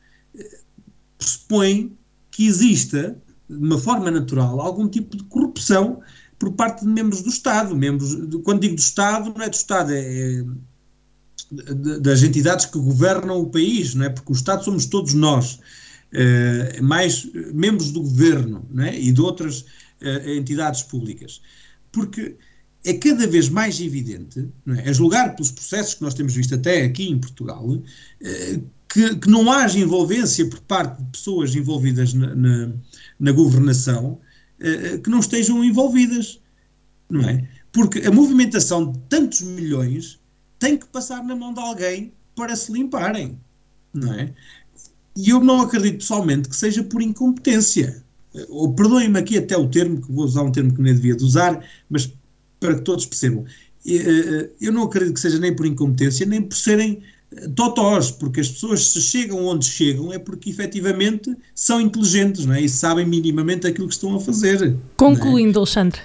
pressupõem 1.16 1.95
que 2.32 2.47
exista 2.47 3.22
de 3.47 3.56
uma 3.56 3.78
forma 3.78 4.10
natural, 4.10 4.60
algum 4.62 4.89
tipo 4.89 5.16
de 5.16 5.26
corrupção 5.26 6.02
por 6.39 6.54
parte 6.54 6.84
de 6.84 6.88
membros 6.88 7.22
do 7.22 7.30
Estado. 7.30 7.76
Membros, 7.76 8.16
quando 8.43 8.62
digo 8.62 8.74
do 8.74 8.80
Estado, 8.80 9.32
não 9.32 9.45
é 9.45 9.50
do 9.50 9.54
Estado, 9.54 9.93
é, 9.93 10.00
é 10.39 10.43
das 11.52 12.22
entidades 12.22 12.66
que 12.66 12.78
governam 12.78 13.41
o 13.41 13.50
país, 13.50 13.95
não 13.95 14.06
é? 14.06 14.10
porque 14.10 14.32
o 14.32 14.36
Estado 14.36 14.64
somos 14.64 14.86
todos 14.86 15.14
nós, 15.14 15.60
é, 16.12 16.82
mais 16.82 17.28
membros 17.54 17.91
do 17.91 18.02
governo 18.02 18.68
não 18.70 18.84
é? 18.84 19.00
e 19.00 19.12
de 19.12 19.22
outras 19.22 19.66
é, 20.02 20.36
entidades 20.36 20.84
públicas. 20.84 21.41
Porque 21.91 22.36
é 22.84 22.93
cada 22.93 23.28
vez 23.28 23.50
mais 23.50 23.80
evidente, 23.80 24.47
não 24.66 24.76
é? 24.76 24.89
a 24.89 24.93
julgar 24.93 25.36
pelos 25.36 25.52
processos 25.52 25.95
que 25.95 26.02
nós 26.02 26.14
temos 26.14 26.34
visto 26.34 26.56
até 26.56 26.84
aqui 26.84 27.10
em 27.10 27.20
Portugal, 27.20 27.82
é, 28.22 28.60
que, 28.91 29.16
que, 29.18 29.30
não 29.30 29.52
haja 29.52 29.78
envolvência 29.80 30.47
por 30.50 30.60
parte 30.62 31.02
de 31.02 31.12
pessoas 31.12 31.54
envolvidas 31.56 32.14
na, 32.14 32.34
na, 32.34 32.74
na 33.20 33.32
governação 33.32 34.20
eh, 34.60 34.97
que 34.97 35.10
não 35.10 35.20
estejam 35.20 35.64
envolvidas, 35.64 36.41
não 37.10 37.22
é? 37.22 37.47
Porque 37.72 38.00
a 38.00 38.12
movimentação 38.12 38.91
de 38.91 39.00
tantos 39.08 39.41
milhões 39.41 40.18
tem 40.60 40.78
que 40.78 40.86
passar 40.88 41.24
na 41.24 41.36
mão 41.36 41.53
de 41.53 41.60
alguém 41.60 42.12
para 42.36 42.55
se 42.55 42.72
limparem, 42.72 43.39
não 43.93 44.14
é? 44.14 44.34
E 45.16 45.30
eu 45.30 45.39
não 45.39 45.62
acredito 45.62 45.99
pessoalmente 45.99 46.47
que 46.47 46.55
seja 46.55 46.84
por 46.84 47.01
incompetência. 47.01 48.03
Ou 48.49 48.72
perdoem-me 48.74 49.20
aqui 49.20 49.38
até 49.38 49.57
o 49.57 49.68
termo, 49.68 50.01
que 50.01 50.12
vou 50.12 50.24
usar 50.24 50.43
um 50.43 50.51
termo 50.51 50.74
que 50.74 50.82
nem 50.82 50.93
devia 50.93 51.16
de 51.16 51.24
usar, 51.24 51.66
mas 51.89 52.14
para 52.60 52.76
que 52.76 52.82
todos 52.82 53.05
percebam. 53.05 53.45
Eh, 53.86 53.95
eh, 53.95 54.49
eu 54.62 54.72
não 54.72 54.84
acredito 54.84 55.16
que 55.16 55.20
seja 55.20 55.39
nem 55.39 55.55
por 55.55 55.66
incompetência, 55.66 56.26
nem 56.26 56.41
por 56.41 56.55
serem 56.55 57.01
totós, 57.55 58.12
porque 58.12 58.39
as 58.39 58.49
pessoas 58.49 58.88
se 58.88 59.01
chegam 59.01 59.45
onde 59.45 59.66
chegam 59.66 60.12
é 60.12 60.18
porque 60.18 60.49
efetivamente 60.49 61.36
são 61.53 61.80
inteligentes 61.80 62.45
não 62.45 62.55
é? 62.55 62.62
e 62.62 62.70
sabem 62.70 63.05
minimamente 63.05 63.68
aquilo 63.68 63.88
que 63.88 63.93
estão 63.93 64.16
a 64.16 64.20
fazer. 64.20 64.70
É? 64.70 64.76
Concluindo, 64.97 65.57
é? 65.57 65.62
Alexandre. 65.62 66.01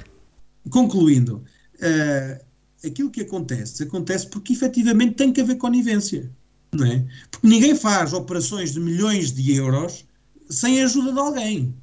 Concluindo, 0.70 1.42
uh, 1.76 2.44
aquilo 2.86 3.10
que 3.10 3.22
acontece, 3.22 3.82
acontece 3.82 4.28
porque 4.28 4.52
efetivamente 4.52 5.14
tem 5.14 5.32
que 5.32 5.40
haver 5.40 5.56
conivência. 5.56 6.30
Não 6.72 6.86
é? 6.86 7.04
Porque 7.30 7.46
ninguém 7.46 7.74
faz 7.74 8.12
operações 8.12 8.72
de 8.72 8.80
milhões 8.80 9.32
de 9.32 9.54
euros 9.54 10.04
sem 10.50 10.80
a 10.82 10.84
ajuda 10.84 11.12
de 11.12 11.18
alguém. 11.18 11.74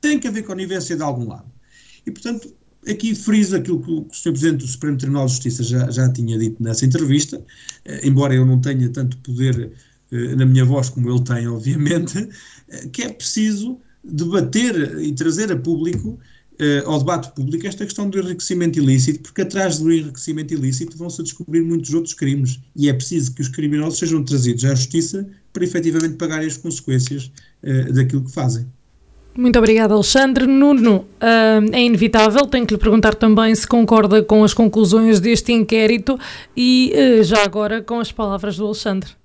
Tem 0.00 0.18
que 0.18 0.28
haver 0.28 0.44
conivência 0.44 0.96
de 0.96 1.02
algum 1.02 1.28
lado. 1.28 1.50
E, 2.06 2.10
portanto, 2.10 2.54
aqui 2.88 3.14
friso 3.14 3.56
aquilo 3.56 3.80
que 3.82 3.90
o 3.90 4.06
Sr. 4.12 4.30
Presidente 4.30 4.60
do 4.64 4.66
Supremo 4.66 4.96
Tribunal 4.96 5.26
de 5.26 5.32
Justiça 5.32 5.62
já, 5.62 5.90
já 5.90 6.12
tinha 6.12 6.38
dito 6.38 6.62
nessa 6.62 6.84
entrevista, 6.84 7.42
eh, 7.84 8.06
embora 8.06 8.34
eu 8.34 8.46
não 8.46 8.60
tenha 8.60 8.88
tanto 8.90 9.16
poder 9.18 9.72
eh, 10.12 10.36
na 10.36 10.46
minha 10.46 10.64
voz 10.64 10.88
como 10.88 11.10
ele 11.10 11.22
tem, 11.22 11.46
obviamente, 11.48 12.28
eh, 12.68 12.88
que 12.88 13.02
é 13.02 13.12
preciso 13.12 13.80
debater 14.04 15.00
e 15.00 15.12
trazer 15.12 15.50
a 15.52 15.56
público, 15.56 16.18
ao 16.86 16.98
debate 16.98 17.32
público, 17.34 17.66
esta 17.66 17.84
questão 17.84 18.10
do 18.10 18.18
enriquecimento 18.18 18.78
ilícito, 18.78 19.20
porque 19.20 19.42
atrás 19.42 19.78
do 19.78 19.92
enriquecimento 19.92 20.54
ilícito 20.54 20.96
vão-se 20.96 21.22
descobrir 21.22 21.62
muitos 21.62 21.94
outros 21.94 22.14
crimes 22.14 22.58
e 22.74 22.88
é 22.88 22.92
preciso 22.92 23.32
que 23.34 23.42
os 23.42 23.48
criminosos 23.48 23.98
sejam 23.98 24.24
trazidos 24.24 24.64
à 24.64 24.74
justiça 24.74 25.28
para 25.52 25.64
efetivamente 25.64 26.16
pagarem 26.16 26.46
as 26.46 26.56
consequências 26.56 27.30
daquilo 27.92 28.24
que 28.24 28.32
fazem. 28.32 28.66
Muito 29.38 29.56
obrigada, 29.56 29.94
Alexandre. 29.94 30.48
Nuno, 30.48 30.96
uh, 30.96 31.72
é 31.72 31.80
inevitável, 31.80 32.44
tenho 32.46 32.66
que 32.66 32.74
lhe 32.74 32.80
perguntar 32.80 33.14
também 33.14 33.54
se 33.54 33.68
concorda 33.68 34.20
com 34.20 34.42
as 34.42 34.52
conclusões 34.52 35.20
deste 35.20 35.52
inquérito 35.52 36.18
e 36.56 36.92
uh, 36.92 37.22
já 37.22 37.44
agora 37.44 37.80
com 37.80 38.00
as 38.00 38.10
palavras 38.10 38.56
do 38.56 38.66
Alexandre. 38.66 39.17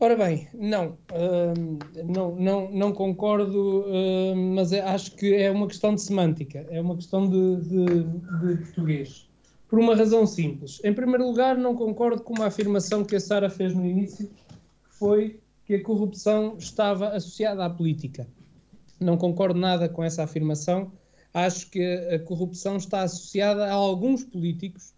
Ora 0.00 0.16
bem, 0.16 0.48
não, 0.54 0.96
uh, 1.10 2.04
não, 2.04 2.36
não, 2.36 2.70
não 2.70 2.92
concordo, 2.92 3.84
mas 4.54 4.72
é, 4.72 4.80
acho 4.80 5.16
que 5.16 5.34
é 5.34 5.50
uma 5.50 5.66
questão 5.66 5.92
de 5.92 6.00
semântica, 6.00 6.64
é 6.70 6.80
uma 6.80 6.94
questão 6.94 7.28
de, 7.28 7.56
de, 7.68 7.84
de 8.04 8.62
português. 8.62 9.28
Por 9.68 9.80
uma 9.80 9.96
razão 9.96 10.24
simples. 10.24 10.80
Em 10.84 10.94
primeiro 10.94 11.26
lugar, 11.26 11.58
não 11.58 11.74
concordo 11.74 12.22
com 12.22 12.32
uma 12.32 12.46
afirmação 12.46 13.04
que 13.04 13.16
a 13.16 13.20
Sara 13.20 13.50
fez 13.50 13.74
no 13.74 13.84
início, 13.84 14.28
que 14.28 14.94
foi 14.98 15.40
que 15.64 15.74
a 15.74 15.82
corrupção 15.82 16.54
estava 16.58 17.08
associada 17.08 17.64
à 17.64 17.68
política 17.68 18.26
não 19.00 19.16
concordo 19.16 19.58
nada 19.58 19.88
com 19.88 20.02
essa 20.02 20.24
afirmação. 20.24 20.92
Acho 21.32 21.70
que 21.70 21.82
a 21.82 22.18
corrupção 22.18 22.76
está 22.76 23.02
associada 23.02 23.66
a 23.66 23.72
alguns 23.72 24.24
políticos, 24.24 24.94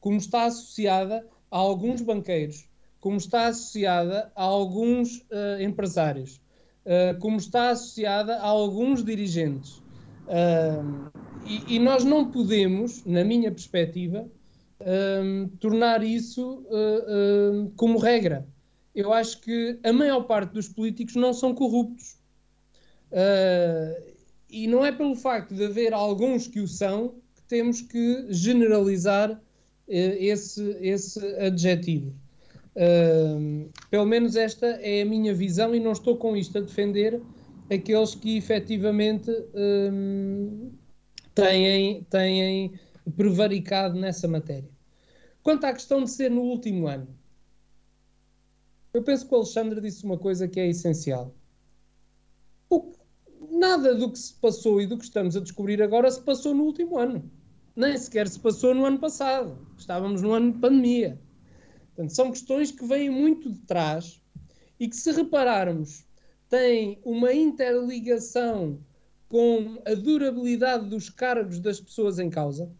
como 0.00 0.16
está 0.16 0.44
associada 0.44 1.26
a 1.50 1.56
alguns 1.56 2.00
banqueiros, 2.00 2.66
como 3.02 3.16
está 3.16 3.48
associada 3.48 4.30
a 4.36 4.44
alguns 4.44 5.18
uh, 5.22 5.60
empresários, 5.60 6.40
uh, 6.86 7.18
como 7.18 7.36
está 7.36 7.70
associada 7.70 8.36
a 8.36 8.46
alguns 8.46 9.04
dirigentes. 9.04 9.82
Uh, 10.28 11.10
e, 11.44 11.74
e, 11.74 11.78
nós 11.80 12.04
não 12.04 12.30
podemos, 12.30 13.04
na 13.04 13.24
minha 13.24 13.50
perspectiva, 13.50 14.30
tornar 15.58 16.02
isso 16.02 16.64
como 17.76 17.98
regra. 17.98 18.46
Eu 18.94 19.12
acho 19.12 19.40
que 19.40 19.78
a 19.82 19.92
maior 19.92 20.22
parte 20.22 20.52
dos 20.52 20.68
políticos 20.68 21.16
não 21.16 21.32
são 21.32 21.52
corruptos. 21.52 22.16
E 24.48 24.66
não 24.68 24.84
é 24.84 24.92
pelo 24.92 25.16
facto 25.16 25.54
de 25.54 25.64
haver 25.64 25.92
alguns 25.92 26.46
que 26.46 26.60
o 26.60 26.68
são 26.68 27.14
que 27.34 27.42
temos 27.48 27.80
que 27.80 28.26
generalizar 28.30 29.40
esse, 29.88 30.76
esse 30.80 31.18
adjetivo. 31.36 32.12
Pelo 33.90 34.06
menos 34.06 34.36
esta 34.36 34.66
é 34.66 35.02
a 35.02 35.06
minha 35.06 35.34
visão 35.34 35.74
e 35.74 35.80
não 35.80 35.92
estou 35.92 36.16
com 36.16 36.36
isto 36.36 36.58
a 36.58 36.60
defender 36.60 37.20
aqueles 37.70 38.14
que 38.14 38.36
efetivamente 38.36 39.30
têm, 41.34 42.04
têm 42.04 42.80
prevaricado 43.16 43.98
nessa 43.98 44.26
matéria. 44.26 44.68
Quanto 45.42 45.64
à 45.64 45.72
questão 45.72 46.04
de 46.04 46.10
ser 46.10 46.30
no 46.30 46.42
último 46.42 46.86
ano, 46.86 47.08
eu 48.94 49.02
penso 49.02 49.26
que 49.26 49.34
o 49.34 49.38
Alexandre 49.38 49.80
disse 49.80 50.04
uma 50.04 50.18
coisa 50.18 50.46
que 50.46 50.60
é 50.60 50.68
essencial. 50.68 51.34
O, 52.70 52.92
nada 53.50 53.94
do 53.94 54.10
que 54.10 54.18
se 54.18 54.34
passou 54.34 54.80
e 54.80 54.86
do 54.86 54.96
que 54.98 55.04
estamos 55.04 55.36
a 55.36 55.40
descobrir 55.40 55.82
agora 55.82 56.10
se 56.10 56.20
passou 56.20 56.54
no 56.54 56.64
último 56.64 56.98
ano. 56.98 57.30
Nem 57.74 57.96
sequer 57.96 58.28
se 58.28 58.38
passou 58.38 58.74
no 58.74 58.84
ano 58.84 58.98
passado. 58.98 59.66
Estávamos 59.78 60.20
no 60.20 60.32
ano 60.32 60.52
de 60.52 60.58
pandemia. 60.58 61.18
Portanto, 61.94 62.14
são 62.14 62.30
questões 62.30 62.70
que 62.70 62.86
vêm 62.86 63.10
muito 63.10 63.50
de 63.50 63.60
trás 63.60 64.20
e 64.80 64.88
que, 64.88 64.96
se 64.96 65.12
repararmos, 65.12 66.04
têm 66.48 66.98
uma 67.04 67.32
interligação 67.32 68.78
com 69.28 69.80
a 69.86 69.94
durabilidade 69.94 70.88
dos 70.88 71.08
cargos 71.08 71.58
das 71.58 71.80
pessoas 71.80 72.18
em 72.18 72.28
causa, 72.28 72.70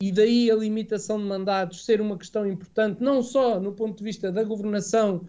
e 0.00 0.10
daí 0.10 0.50
a 0.50 0.56
limitação 0.56 1.16
de 1.18 1.24
mandatos 1.24 1.84
ser 1.84 2.00
uma 2.00 2.18
questão 2.18 2.46
importante, 2.46 3.02
não 3.02 3.22
só 3.22 3.60
no 3.60 3.72
ponto 3.72 3.98
de 3.98 4.04
vista 4.04 4.32
da 4.32 4.42
governação 4.42 5.26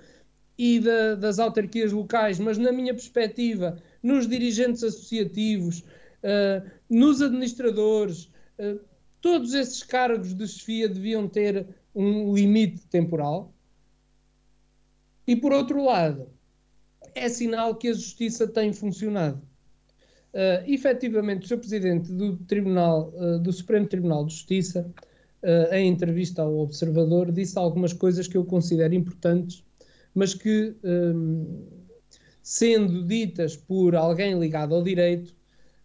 e 0.57 0.79
da, 0.79 1.15
das 1.15 1.39
autarquias 1.39 1.91
locais, 1.91 2.39
mas 2.39 2.57
na 2.57 2.71
minha 2.71 2.93
perspectiva, 2.93 3.77
nos 4.01 4.27
dirigentes 4.27 4.83
associativos, 4.83 5.79
uh, 5.79 6.69
nos 6.89 7.21
administradores, 7.21 8.25
uh, 8.59 8.79
todos 9.21 9.53
esses 9.53 9.83
cargos 9.83 10.33
de 10.33 10.47
chefia 10.47 10.89
deviam 10.89 11.27
ter 11.27 11.67
um 11.95 12.33
limite 12.33 12.85
temporal. 12.87 13.53
E 15.27 15.35
por 15.35 15.53
outro 15.53 15.83
lado, 15.83 16.27
é 17.15 17.29
sinal 17.29 17.75
que 17.75 17.87
a 17.87 17.93
justiça 17.93 18.47
tem 18.47 18.73
funcionado. 18.73 19.41
Uh, 20.33 20.65
efetivamente, 20.65 21.45
o 21.45 21.47
Sr. 21.47 21.57
Presidente 21.59 22.11
do, 22.11 22.37
Tribunal, 22.37 23.13
uh, 23.15 23.39
do 23.39 23.53
Supremo 23.53 23.87
Tribunal 23.87 24.25
de 24.25 24.33
Justiça, 24.33 24.91
uh, 25.43 25.73
em 25.73 25.87
entrevista 25.87 26.41
ao 26.41 26.57
Observador, 26.57 27.31
disse 27.31 27.57
algumas 27.57 27.93
coisas 27.93 28.27
que 28.27 28.35
eu 28.35 28.43
considero 28.43 28.95
importantes, 28.95 29.63
mas 30.13 30.33
que, 30.33 30.75
um, 30.83 31.67
sendo 32.41 33.03
ditas 33.05 33.55
por 33.55 33.95
alguém 33.95 34.39
ligado 34.39 34.73
ao 34.73 34.83
direito, 34.83 35.35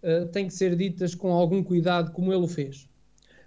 uh, 0.02 0.26
têm 0.28 0.46
que 0.46 0.54
ser 0.54 0.74
ditas 0.76 1.14
com 1.14 1.30
algum 1.30 1.62
cuidado, 1.62 2.12
como 2.12 2.32
ele 2.32 2.44
o 2.44 2.48
fez. 2.48 2.88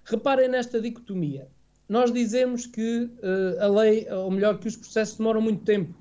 Reparem 0.04 0.50
nesta 0.50 0.82
dicotomia. 0.82 1.48
Nós 1.92 2.10
dizemos 2.10 2.66
que 2.66 3.12
a 3.60 3.68
lei, 3.68 4.08
ou 4.10 4.32
melhor, 4.32 4.58
que 4.60 4.68
os 4.70 4.78
processos 4.78 5.18
demoram 5.18 5.42
muito 5.42 5.66
tempo. 5.66 5.94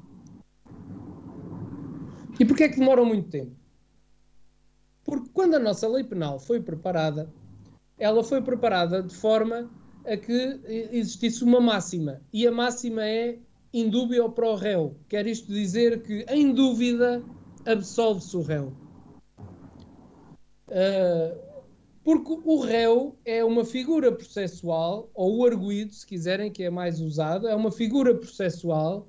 E 2.38 2.44
porquê 2.44 2.62
é 2.62 2.68
que 2.68 2.78
demoram 2.78 3.04
muito 3.04 3.28
tempo? 3.28 3.50
Porque 5.04 5.28
quando 5.34 5.54
a 5.56 5.58
nossa 5.58 5.88
lei 5.88 6.04
penal 6.04 6.38
foi 6.38 6.62
preparada, 6.62 7.28
ela 7.98 8.22
foi 8.22 8.40
preparada 8.40 9.02
de 9.02 9.12
forma 9.12 9.68
a 10.06 10.16
que 10.16 10.60
existisse 10.92 11.42
uma 11.42 11.60
máxima. 11.60 12.20
E 12.32 12.46
a 12.46 12.52
máxima 12.52 13.04
é 13.04 13.40
indúbio 13.74 14.30
pro 14.30 14.54
réu. 14.54 14.94
Quer 15.08 15.26
isto 15.26 15.52
dizer 15.52 16.04
que, 16.04 16.24
em 16.28 16.54
dúvida, 16.54 17.20
absolve-se 17.66 18.36
o 18.36 18.42
réu. 18.42 18.72
Uh, 20.68 21.49
porque 22.02 22.32
o 22.44 22.60
réu 22.60 23.18
é 23.24 23.44
uma 23.44 23.64
figura 23.64 24.10
processual, 24.10 25.10
ou 25.14 25.38
o 25.38 25.46
arguído, 25.46 25.92
se 25.92 26.06
quiserem, 26.06 26.50
que 26.50 26.62
é 26.62 26.70
mais 26.70 27.00
usado, 27.00 27.46
é 27.46 27.54
uma 27.54 27.70
figura 27.70 28.14
processual 28.14 29.06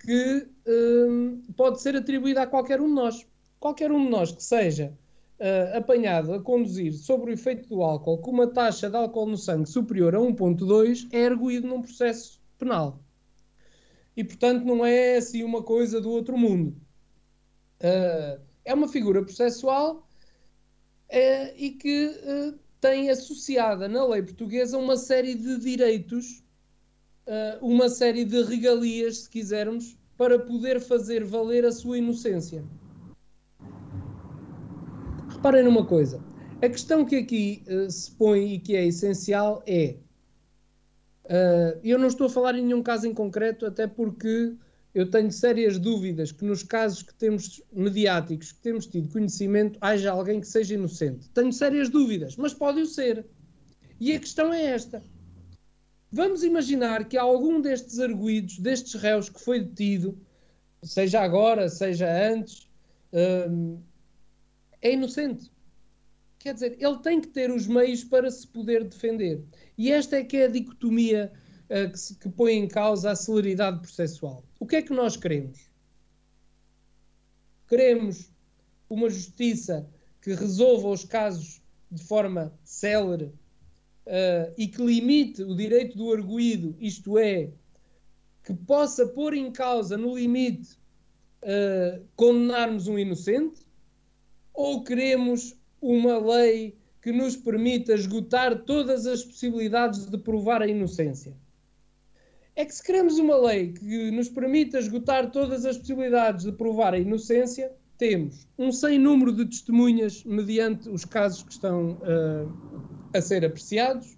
que 0.00 0.48
uh, 0.66 1.52
pode 1.54 1.80
ser 1.80 1.94
atribuída 1.94 2.42
a 2.42 2.46
qualquer 2.46 2.80
um 2.80 2.88
de 2.88 2.94
nós. 2.94 3.26
Qualquer 3.60 3.92
um 3.92 4.04
de 4.04 4.10
nós 4.10 4.32
que 4.32 4.42
seja 4.42 4.96
uh, 5.38 5.76
apanhado 5.76 6.32
a 6.32 6.42
conduzir 6.42 6.92
sobre 6.94 7.30
o 7.30 7.34
efeito 7.34 7.68
do 7.68 7.82
álcool 7.82 8.18
com 8.18 8.30
uma 8.30 8.46
taxa 8.46 8.88
de 8.88 8.96
álcool 8.96 9.26
no 9.26 9.36
sangue 9.36 9.68
superior 9.68 10.14
a 10.14 10.18
1.2 10.18 11.06
é 11.12 11.26
arguído 11.26 11.68
num 11.68 11.82
processo 11.82 12.40
penal. 12.58 13.00
E, 14.16 14.24
portanto, 14.24 14.64
não 14.64 14.84
é 14.84 15.16
assim 15.16 15.44
uma 15.44 15.62
coisa 15.62 16.00
do 16.00 16.10
outro 16.10 16.36
mundo. 16.36 16.74
Uh, 17.80 18.40
é 18.64 18.74
uma 18.74 18.88
figura 18.88 19.22
processual 19.22 20.09
uh, 21.10 21.54
e 21.56 21.70
que 21.70 22.56
tem 22.80 23.10
associada 23.10 23.88
na 23.88 24.06
lei 24.06 24.22
portuguesa 24.22 24.78
uma 24.78 24.96
série 24.96 25.34
de 25.34 25.58
direitos, 25.58 26.42
uma 27.60 27.88
série 27.90 28.24
de 28.24 28.42
regalias, 28.42 29.18
se 29.18 29.30
quisermos, 29.30 29.96
para 30.16 30.38
poder 30.38 30.80
fazer 30.80 31.22
valer 31.22 31.64
a 31.64 31.72
sua 31.72 31.98
inocência. 31.98 32.64
Reparem 35.28 35.62
numa 35.62 35.84
coisa. 35.84 36.20
A 36.62 36.68
questão 36.68 37.04
que 37.04 37.16
aqui 37.16 37.62
uh, 37.68 37.90
se 37.90 38.10
põe 38.12 38.54
e 38.54 38.58
que 38.58 38.74
é 38.74 38.86
essencial 38.86 39.62
é. 39.66 39.96
Eu 41.84 41.98
não 41.98 42.08
estou 42.08 42.26
a 42.26 42.30
falar 42.30 42.56
em 42.56 42.64
nenhum 42.64 42.82
caso 42.82 43.06
em 43.06 43.14
concreto, 43.14 43.64
até 43.64 43.86
porque 43.86 44.56
eu 44.94 45.08
tenho 45.08 45.30
sérias 45.30 45.78
dúvidas 45.78 46.32
que 46.32 46.44
nos 46.44 46.62
casos 46.62 47.02
que 47.02 47.14
temos 47.14 47.62
mediáticos, 47.72 48.52
que 48.52 48.60
temos 48.60 48.86
tido 48.86 49.08
conhecimento, 49.08 49.78
haja 49.80 50.10
alguém 50.10 50.40
que 50.40 50.48
seja 50.48 50.74
inocente. 50.74 51.28
Tenho 51.30 51.52
sérias 51.52 51.88
dúvidas, 51.88 52.36
mas 52.36 52.52
pode 52.52 52.80
o 52.80 52.86
ser. 52.86 53.24
E 54.00 54.12
a 54.12 54.18
questão 54.18 54.52
é 54.52 54.64
esta. 54.64 55.02
Vamos 56.10 56.42
imaginar 56.42 57.08
que 57.08 57.16
algum 57.16 57.60
destes 57.60 58.00
arguídos, 58.00 58.58
destes 58.58 58.94
réus 58.94 59.28
que 59.28 59.40
foi 59.40 59.60
detido, 59.60 60.18
seja 60.82 61.20
agora, 61.20 61.68
seja 61.68 62.08
antes, 62.28 62.68
uh, 63.12 63.80
é 64.82 64.92
inocente. 64.92 65.52
Quer 66.40 66.54
dizer, 66.54 66.76
ele 66.80 66.98
tem 66.98 67.20
que 67.20 67.28
ter 67.28 67.50
os 67.50 67.66
meios 67.66 68.02
para 68.02 68.28
se 68.30 68.46
poder 68.46 68.82
defender. 68.82 69.44
E 69.78 69.92
esta 69.92 70.16
é 70.16 70.24
que 70.24 70.38
é 70.38 70.46
a 70.46 70.48
dicotomia 70.48 71.30
que, 71.70 71.96
se, 71.96 72.16
que 72.16 72.28
põe 72.28 72.54
em 72.54 72.66
causa 72.66 73.12
a 73.12 73.16
celeridade 73.16 73.80
processual. 73.80 74.42
O 74.58 74.66
que 74.66 74.76
é 74.76 74.82
que 74.82 74.92
nós 74.92 75.16
queremos? 75.16 75.70
Queremos 77.68 78.28
uma 78.88 79.08
justiça 79.08 79.88
que 80.20 80.34
resolva 80.34 80.88
os 80.88 81.04
casos 81.04 81.62
de 81.88 82.02
forma 82.02 82.52
célere 82.64 83.26
uh, 84.06 84.52
e 84.58 84.66
que 84.66 84.82
limite 84.82 85.44
o 85.44 85.54
direito 85.54 85.96
do 85.96 86.12
arguído, 86.12 86.76
isto 86.80 87.16
é, 87.16 87.50
que 88.42 88.52
possa 88.52 89.06
pôr 89.06 89.34
em 89.34 89.52
causa, 89.52 89.96
no 89.96 90.16
limite, 90.18 90.76
uh, 91.42 92.04
condenarmos 92.16 92.88
um 92.88 92.98
inocente, 92.98 93.60
ou 94.52 94.82
queremos 94.82 95.56
uma 95.80 96.18
lei 96.18 96.76
que 97.00 97.12
nos 97.12 97.36
permita 97.36 97.94
esgotar 97.94 98.64
todas 98.64 99.06
as 99.06 99.22
possibilidades 99.22 100.06
de 100.06 100.18
provar 100.18 100.62
a 100.62 100.66
inocência? 100.66 101.32
É 102.56 102.64
que 102.64 102.74
se 102.74 102.82
queremos 102.82 103.18
uma 103.18 103.36
lei 103.36 103.72
que 103.72 104.10
nos 104.10 104.28
permita 104.28 104.78
esgotar 104.78 105.30
todas 105.30 105.64
as 105.64 105.78
possibilidades 105.78 106.44
de 106.44 106.52
provar 106.52 106.94
a 106.94 106.98
inocência, 106.98 107.72
temos 107.96 108.48
um 108.58 108.72
sem 108.72 108.98
número 108.98 109.32
de 109.32 109.44
testemunhas 109.44 110.24
mediante 110.24 110.88
os 110.88 111.04
casos 111.04 111.42
que 111.42 111.52
estão 111.52 111.92
uh, 111.92 113.10
a 113.14 113.20
ser 113.20 113.44
apreciados, 113.44 114.16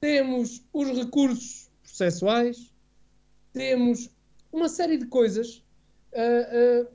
temos 0.00 0.64
os 0.72 0.88
recursos 0.96 1.70
processuais, 1.82 2.72
temos 3.52 4.10
uma 4.52 4.68
série 4.68 4.98
de 4.98 5.06
coisas 5.06 5.64
uh, 6.12 6.84
uh, 6.84 6.88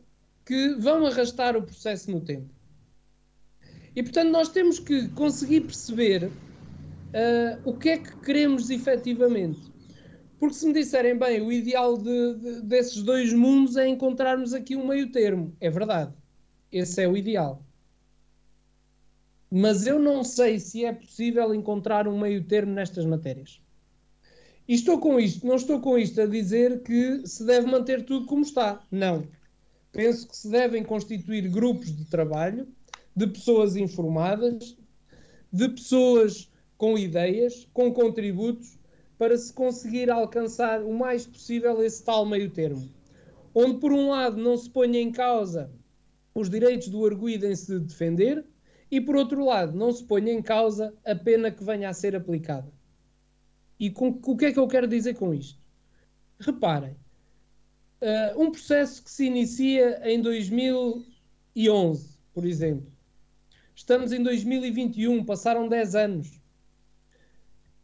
que 0.45 0.75
vão 0.75 1.05
arrastar 1.05 1.57
o 1.57 1.63
processo 1.63 2.09
no 2.11 2.21
tempo. 2.21 2.49
E 3.95 4.03
portanto, 4.03 4.29
nós 4.29 4.49
temos 4.49 4.79
que 4.79 5.09
conseguir 5.09 5.61
perceber 5.61 6.31
uh, 7.09 7.61
o 7.69 7.77
que 7.77 7.89
é 7.89 7.97
que 7.97 8.15
queremos 8.19 8.69
efetivamente. 8.69 9.59
Porque 10.39 10.55
se 10.55 10.65
me 10.65 10.73
disserem, 10.73 11.17
bem, 11.17 11.41
o 11.41 11.51
ideal 11.51 11.97
de, 11.97 12.35
de, 12.35 12.61
desses 12.61 13.03
dois 13.03 13.33
mundos 13.33 13.75
é 13.75 13.87
encontrarmos 13.87 14.53
aqui 14.53 14.75
um 14.75 14.87
meio 14.87 15.11
termo. 15.11 15.53
É 15.59 15.69
verdade. 15.69 16.13
Esse 16.71 17.03
é 17.03 17.07
o 17.07 17.17
ideal. 17.17 17.61
Mas 19.51 19.85
eu 19.85 19.99
não 19.99 20.23
sei 20.23 20.59
se 20.59 20.85
é 20.85 20.93
possível 20.93 21.53
encontrar 21.53 22.07
um 22.07 22.17
meio 22.17 22.43
termo 22.43 22.71
nestas 22.73 23.05
matérias. 23.05 23.61
E 24.67 24.75
estou 24.75 24.99
com 24.99 25.19
isto, 25.19 25.45
não 25.45 25.55
estou 25.55 25.81
com 25.81 25.97
isto 25.97 26.21
a 26.21 26.27
dizer 26.27 26.83
que 26.83 27.25
se 27.25 27.43
deve 27.43 27.67
manter 27.67 28.05
tudo 28.05 28.27
como 28.27 28.43
está. 28.43 28.85
Não 28.91 29.27
penso 29.91 30.27
que 30.27 30.37
se 30.37 30.49
devem 30.49 30.83
constituir 30.83 31.47
grupos 31.49 31.95
de 31.95 32.05
trabalho 32.05 32.67
de 33.15 33.27
pessoas 33.27 33.75
informadas, 33.75 34.77
de 35.51 35.69
pessoas 35.69 36.49
com 36.79 36.97
ideias, 36.97 37.67
com 37.73 37.93
contributos, 37.93 38.79
para 39.17 39.37
se 39.37 39.51
conseguir 39.51 40.09
alcançar 40.09 40.81
o 40.81 40.93
mais 40.97 41.27
possível 41.27 41.83
esse 41.83 42.01
tal 42.01 42.25
meio 42.25 42.49
termo. 42.49 42.89
Onde, 43.53 43.79
por 43.79 43.91
um 43.91 44.09
lado, 44.09 44.37
não 44.37 44.55
se 44.55 44.69
ponha 44.69 45.01
em 45.01 45.11
causa 45.11 45.69
os 46.33 46.49
direitos 46.49 46.87
do 46.87 47.05
arguído 47.05 47.45
em 47.45 47.53
se 47.55 47.77
defender, 47.77 48.45
e, 48.89 49.01
por 49.01 49.17
outro 49.17 49.43
lado, 49.43 49.77
não 49.77 49.91
se 49.91 50.05
ponha 50.05 50.31
em 50.31 50.41
causa 50.41 50.93
a 51.05 51.13
pena 51.13 51.51
que 51.51 51.63
venha 51.63 51.89
a 51.89 51.93
ser 51.93 52.15
aplicada. 52.15 52.71
E 53.77 53.91
com, 53.91 54.17
o 54.25 54.37
que 54.37 54.45
é 54.45 54.53
que 54.53 54.59
eu 54.59 54.67
quero 54.67 54.87
dizer 54.87 55.15
com 55.15 55.33
isto? 55.33 55.59
Reparem, 56.39 56.95
Uh, 58.01 58.41
um 58.41 58.49
processo 58.49 59.03
que 59.03 59.11
se 59.11 59.25
inicia 59.25 59.99
em 60.09 60.21
2011, 60.21 62.17
por 62.33 62.45
exemplo. 62.45 62.89
Estamos 63.75 64.13
em 64.13 64.23
2021, 64.23 65.25
passaram 65.25 65.67
10 65.67 65.95
anos. 65.95 66.38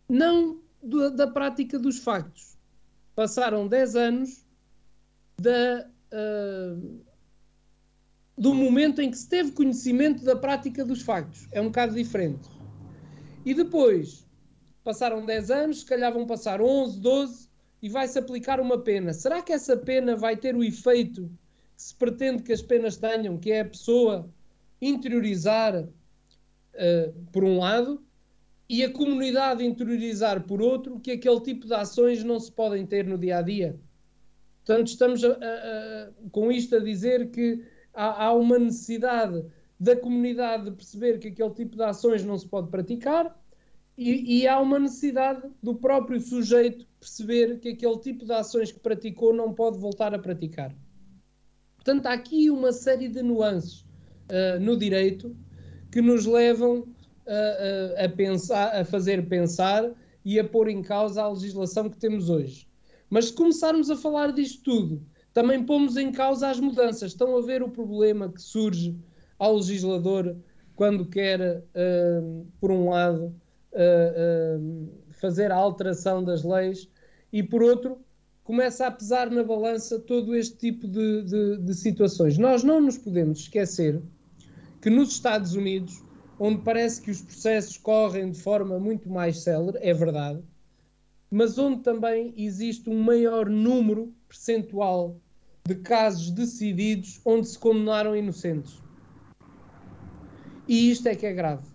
Não 0.07 0.59
do, 0.81 1.09
da 1.11 1.27
prática 1.27 1.79
dos 1.79 1.99
factos. 1.99 2.57
Passaram 3.15 3.67
10 3.67 3.95
anos 3.95 4.45
da, 5.37 5.89
uh, 6.13 6.99
do 8.37 8.53
momento 8.53 9.01
em 9.01 9.09
que 9.09 9.17
se 9.17 9.27
teve 9.27 9.51
conhecimento 9.51 10.23
da 10.23 10.35
prática 10.35 10.85
dos 10.85 11.01
factos. 11.01 11.47
É 11.51 11.59
um 11.61 11.65
bocado 11.65 11.95
diferente. 11.95 12.49
E 13.45 13.53
depois, 13.53 14.25
passaram 14.83 15.25
10 15.25 15.51
anos, 15.51 15.79
se 15.79 15.85
calhar 15.85 16.13
vão 16.13 16.25
passar 16.25 16.61
11, 16.61 16.99
12, 16.99 17.49
e 17.81 17.89
vai-se 17.89 18.17
aplicar 18.17 18.59
uma 18.59 18.79
pena. 18.79 19.13
Será 19.13 19.41
que 19.41 19.53
essa 19.53 19.77
pena 19.77 20.15
vai 20.15 20.35
ter 20.35 20.55
o 20.55 20.63
efeito 20.63 21.29
que 21.75 21.81
se 21.81 21.95
pretende 21.95 22.43
que 22.43 22.53
as 22.53 22.61
penas 22.61 22.97
tenham, 22.97 23.37
que 23.37 23.51
é 23.51 23.61
a 23.61 23.65
pessoa 23.65 24.29
interiorizar 24.81 25.83
uh, 25.83 27.25
por 27.31 27.43
um 27.43 27.59
lado 27.59 28.03
e 28.67 28.83
a 28.83 28.91
comunidade 28.91 29.63
interiorizar 29.63 30.43
por 30.43 30.61
outro, 30.61 30.99
que 30.99 31.11
aquele 31.11 31.39
tipo 31.41 31.67
de 31.67 31.73
ações 31.73 32.23
não 32.23 32.39
se 32.39 32.51
podem 32.51 32.85
ter 32.85 33.05
no 33.05 33.17
dia 33.17 33.37
a 33.37 33.41
dia? 33.41 33.79
Portanto, 34.65 34.87
estamos 34.87 35.23
a, 35.23 35.29
a, 35.29 35.31
a, 35.33 36.11
com 36.31 36.51
isto 36.51 36.75
a 36.75 36.79
dizer 36.79 37.29
que 37.29 37.63
há, 37.93 38.25
há 38.25 38.33
uma 38.33 38.57
necessidade 38.57 39.45
da 39.79 39.95
comunidade 39.95 40.65
de 40.65 40.71
perceber 40.71 41.19
que 41.19 41.27
aquele 41.27 41.51
tipo 41.51 41.75
de 41.75 41.83
ações 41.83 42.23
não 42.23 42.37
se 42.37 42.47
pode 42.47 42.69
praticar 42.69 43.37
e, 43.97 44.41
e, 44.41 44.47
há 44.47 44.59
uma 44.59 44.77
necessidade 44.77 45.47
do 45.63 45.75
próprio 45.75 46.19
sujeito 46.19 46.85
perceber 46.99 47.59
que 47.59 47.69
aquele 47.69 47.97
tipo 47.99 48.25
de 48.25 48.33
ações 48.33 48.71
que 48.71 48.79
praticou 48.79 49.33
não 49.33 49.53
pode 49.53 49.77
voltar 49.77 50.13
a 50.13 50.19
praticar. 50.19 50.75
Portanto, 51.75 52.05
há 52.07 52.13
aqui 52.13 52.49
uma 52.49 52.73
série 52.73 53.07
de 53.07 53.21
nuances. 53.21 53.85
uh, 54.29 54.59
no 54.59 54.75
direito 54.75 55.35
que 55.91 56.01
nos 56.01 56.25
levam 56.25 56.87
a, 57.27 58.05
a, 58.05 58.09
pensar, 58.09 58.81
a 58.81 58.85
fazer 58.85 59.27
pensar 59.27 59.91
e 60.23 60.39
a 60.39 60.43
pôr 60.43 60.69
em 60.69 60.81
causa 60.81 61.21
a 61.21 61.29
legislação 61.29 61.89
que 61.89 61.97
temos 61.97 62.29
hoje. 62.29 62.67
Mas 63.09 63.25
se 63.25 63.33
começarmos 63.33 63.89
a 63.89 63.95
falar 63.95 64.31
disto 64.31 64.63
tudo, 64.63 65.01
também 65.33 65.63
pomos 65.63 65.97
em 65.97 66.11
causa 66.11 66.49
as 66.49 66.59
mudanças. 66.59 67.11
Estão 67.11 67.37
a 67.37 67.41
ver 67.41 67.61
o 67.61 67.69
problema 67.69 68.31
que 68.31 68.41
surge 68.41 68.97
ao 69.37 69.55
legislador 69.57 70.35
quando 70.75 71.05
quer, 71.05 71.59
uh, 71.59 72.47
por 72.59 72.71
um 72.71 72.89
lado, 72.89 73.33
uh, 73.73 74.59
uh, 74.59 74.89
fazer 75.11 75.51
a 75.51 75.55
alteração 75.55 76.23
das 76.23 76.43
leis 76.43 76.89
e, 77.31 77.43
por 77.43 77.61
outro, 77.61 77.99
começa 78.43 78.87
a 78.87 78.91
pesar 78.91 79.29
na 79.29 79.43
balança 79.43 79.99
todo 79.99 80.35
este 80.35 80.57
tipo 80.57 80.87
de, 80.87 81.23
de, 81.23 81.57
de 81.57 81.73
situações. 81.73 82.37
Nós 82.37 82.63
não 82.63 82.79
nos 82.79 82.97
podemos 82.97 83.39
esquecer 83.39 84.01
que 84.81 84.89
nos 84.89 85.09
Estados 85.13 85.55
Unidos, 85.55 86.03
onde 86.39 86.61
parece 86.61 87.01
que 87.01 87.11
os 87.11 87.21
processos 87.21 87.77
correm 87.77 88.31
de 88.31 88.39
forma 88.39 88.79
muito 88.79 89.09
mais 89.09 89.39
célere, 89.39 89.77
é 89.81 89.93
verdade, 89.93 90.43
mas 91.31 91.57
onde 91.57 91.81
também 91.81 92.33
existe 92.37 92.89
um 92.89 93.01
maior 93.01 93.49
número 93.49 94.13
percentual 94.27 95.17
de 95.65 95.75
casos 95.75 96.29
decididos 96.31 97.19
onde 97.25 97.47
se 97.47 97.57
condenaram 97.57 98.15
inocentes. 98.15 98.81
E 100.67 100.91
isto 100.91 101.07
é 101.07 101.15
que 101.15 101.25
é 101.25 101.33
grave. 101.33 101.65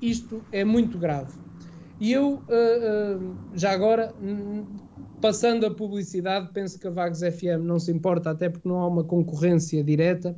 Isto 0.00 0.44
é 0.50 0.64
muito 0.64 0.98
grave. 0.98 1.32
E 2.00 2.12
eu, 2.12 2.34
uh, 2.34 2.38
uh, 2.38 3.36
já 3.54 3.70
agora, 3.70 4.12
passando 5.20 5.64
a 5.64 5.72
publicidade, 5.72 6.50
penso 6.52 6.78
que 6.78 6.86
a 6.88 6.90
Vagos 6.90 7.20
FM 7.20 7.62
não 7.62 7.78
se 7.78 7.92
importa, 7.92 8.30
até 8.30 8.48
porque 8.48 8.68
não 8.68 8.80
há 8.80 8.88
uma 8.88 9.04
concorrência 9.04 9.84
direta, 9.84 10.36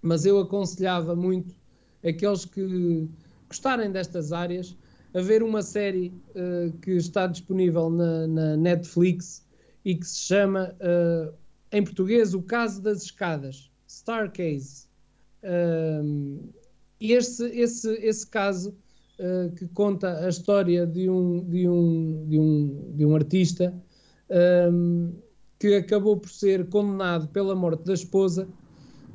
mas 0.00 0.24
eu 0.24 0.38
aconselhava 0.38 1.16
muito 1.16 1.54
aqueles 2.04 2.44
que 2.44 3.08
gostarem 3.48 3.90
destas 3.90 4.32
áreas 4.32 4.76
a 5.14 5.20
ver 5.20 5.42
uma 5.42 5.62
série 5.62 6.12
uh, 6.34 6.76
que 6.78 6.92
está 6.92 7.26
disponível 7.26 7.88
na, 7.88 8.26
na, 8.26 8.56
Netflix 8.56 9.44
e 9.84 9.94
que 9.94 10.06
se 10.06 10.18
chama, 10.18 10.74
em 11.70 11.84
português, 11.84 12.34
O 12.34 12.42
Caso 12.42 12.82
das 12.82 13.04
Escadas, 13.04 13.70
Star 13.88 14.32
Case. 14.32 14.86
Um, 15.44 16.40
esse, 17.00 17.46
esse, 17.50 17.92
esse 18.04 18.26
caso 18.26 18.74
uh, 19.20 19.52
que 19.54 19.66
conta 19.68 20.24
a 20.24 20.28
história 20.28 20.86
de 20.86 21.08
um, 21.08 21.44
de 21.44 21.68
um, 21.68 22.26
de 22.26 22.38
um, 22.38 22.92
de 22.96 23.06
um 23.06 23.14
artista 23.14 23.74
um, 24.72 25.12
que 25.58 25.74
acabou 25.74 26.16
por 26.16 26.30
ser 26.30 26.68
condenado 26.68 27.28
pela 27.28 27.54
morte 27.54 27.84
da 27.84 27.94
esposa 27.94 28.48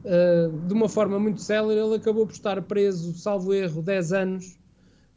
uh, 0.06 0.68
de 0.68 0.74
uma 0.74 0.90
forma 0.90 1.20
muito 1.20 1.42
célere. 1.42 1.80
Ele 1.80 1.96
acabou 1.96 2.26
por 2.26 2.34
estar 2.34 2.62
preso, 2.64 3.14
salvo 3.18 3.54
erro, 3.54 3.82
10 3.82 4.14
anos. 4.14 4.60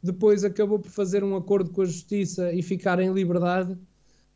Depois 0.01 0.43
acabou 0.43 0.79
por 0.79 0.89
fazer 0.89 1.23
um 1.23 1.35
acordo 1.35 1.71
com 1.71 1.81
a 1.81 1.85
justiça 1.85 2.51
e 2.53 2.61
ficar 2.61 2.99
em 2.99 3.11
liberdade 3.11 3.77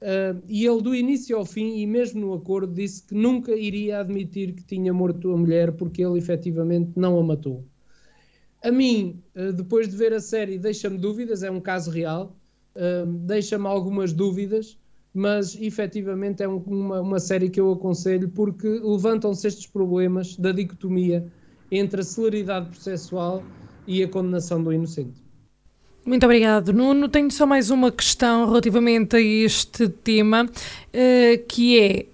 Uh, 0.02 0.42
e 0.48 0.66
ele, 0.66 0.82
do 0.82 0.96
início 0.96 1.36
ao 1.38 1.46
fim, 1.46 1.78
e 1.80 1.86
mesmo 1.86 2.22
no 2.22 2.34
acordo, 2.34 2.74
disse 2.74 3.04
que 3.04 3.14
nunca 3.14 3.52
iria 3.52 4.00
admitir 4.00 4.54
que 4.54 4.64
tinha 4.64 4.94
morto 4.94 5.34
a 5.34 5.38
mulher 5.38 5.74
porque 5.74 6.02
ele 6.04 6.18
efetivamente 6.18 6.92
não 6.96 7.20
a 7.20 7.24
matou. 7.24 7.66
A 8.64 8.72
mim, 8.72 9.22
uh, 9.36 9.52
depois 9.52 9.90
de 9.90 9.98
ver 9.98 10.14
a 10.14 10.22
série, 10.22 10.58
deixa-me 10.58 10.98
dúvidas, 10.98 11.44
é 11.44 11.52
um 11.52 11.60
caso 11.60 11.92
real, 11.92 12.36
deixa-me 13.26 13.68
algumas 13.68 14.14
dúvidas, 14.14 14.78
mas 15.20 15.54
efetivamente 15.60 16.42
é 16.42 16.48
um, 16.48 16.64
uma, 16.66 17.02
uma 17.02 17.20
série 17.20 17.50
que 17.50 17.60
eu 17.60 17.74
aconselho 17.74 18.30
porque 18.30 18.68
levantam-se 18.68 19.46
estes 19.46 19.68
problemas 19.68 20.38
da 20.38 20.54
dicotomia 20.54 21.28
entre 21.70 22.00
a 22.00 22.04
celeridade 22.06 22.70
processual 22.70 23.44
e 23.86 24.02
a 24.02 24.08
condenação 24.08 24.64
do 24.64 24.72
inocente. 24.72 25.22
Muito 26.06 26.24
obrigado, 26.24 26.72
Nuno. 26.72 27.10
Tenho 27.10 27.30
só 27.30 27.46
mais 27.46 27.70
uma 27.70 27.92
questão 27.92 28.46
relativamente 28.46 29.18
a 29.18 29.22
este 29.22 29.90
tema, 29.90 30.46
uh, 30.46 31.46
que 31.50 31.78
é 31.78 32.06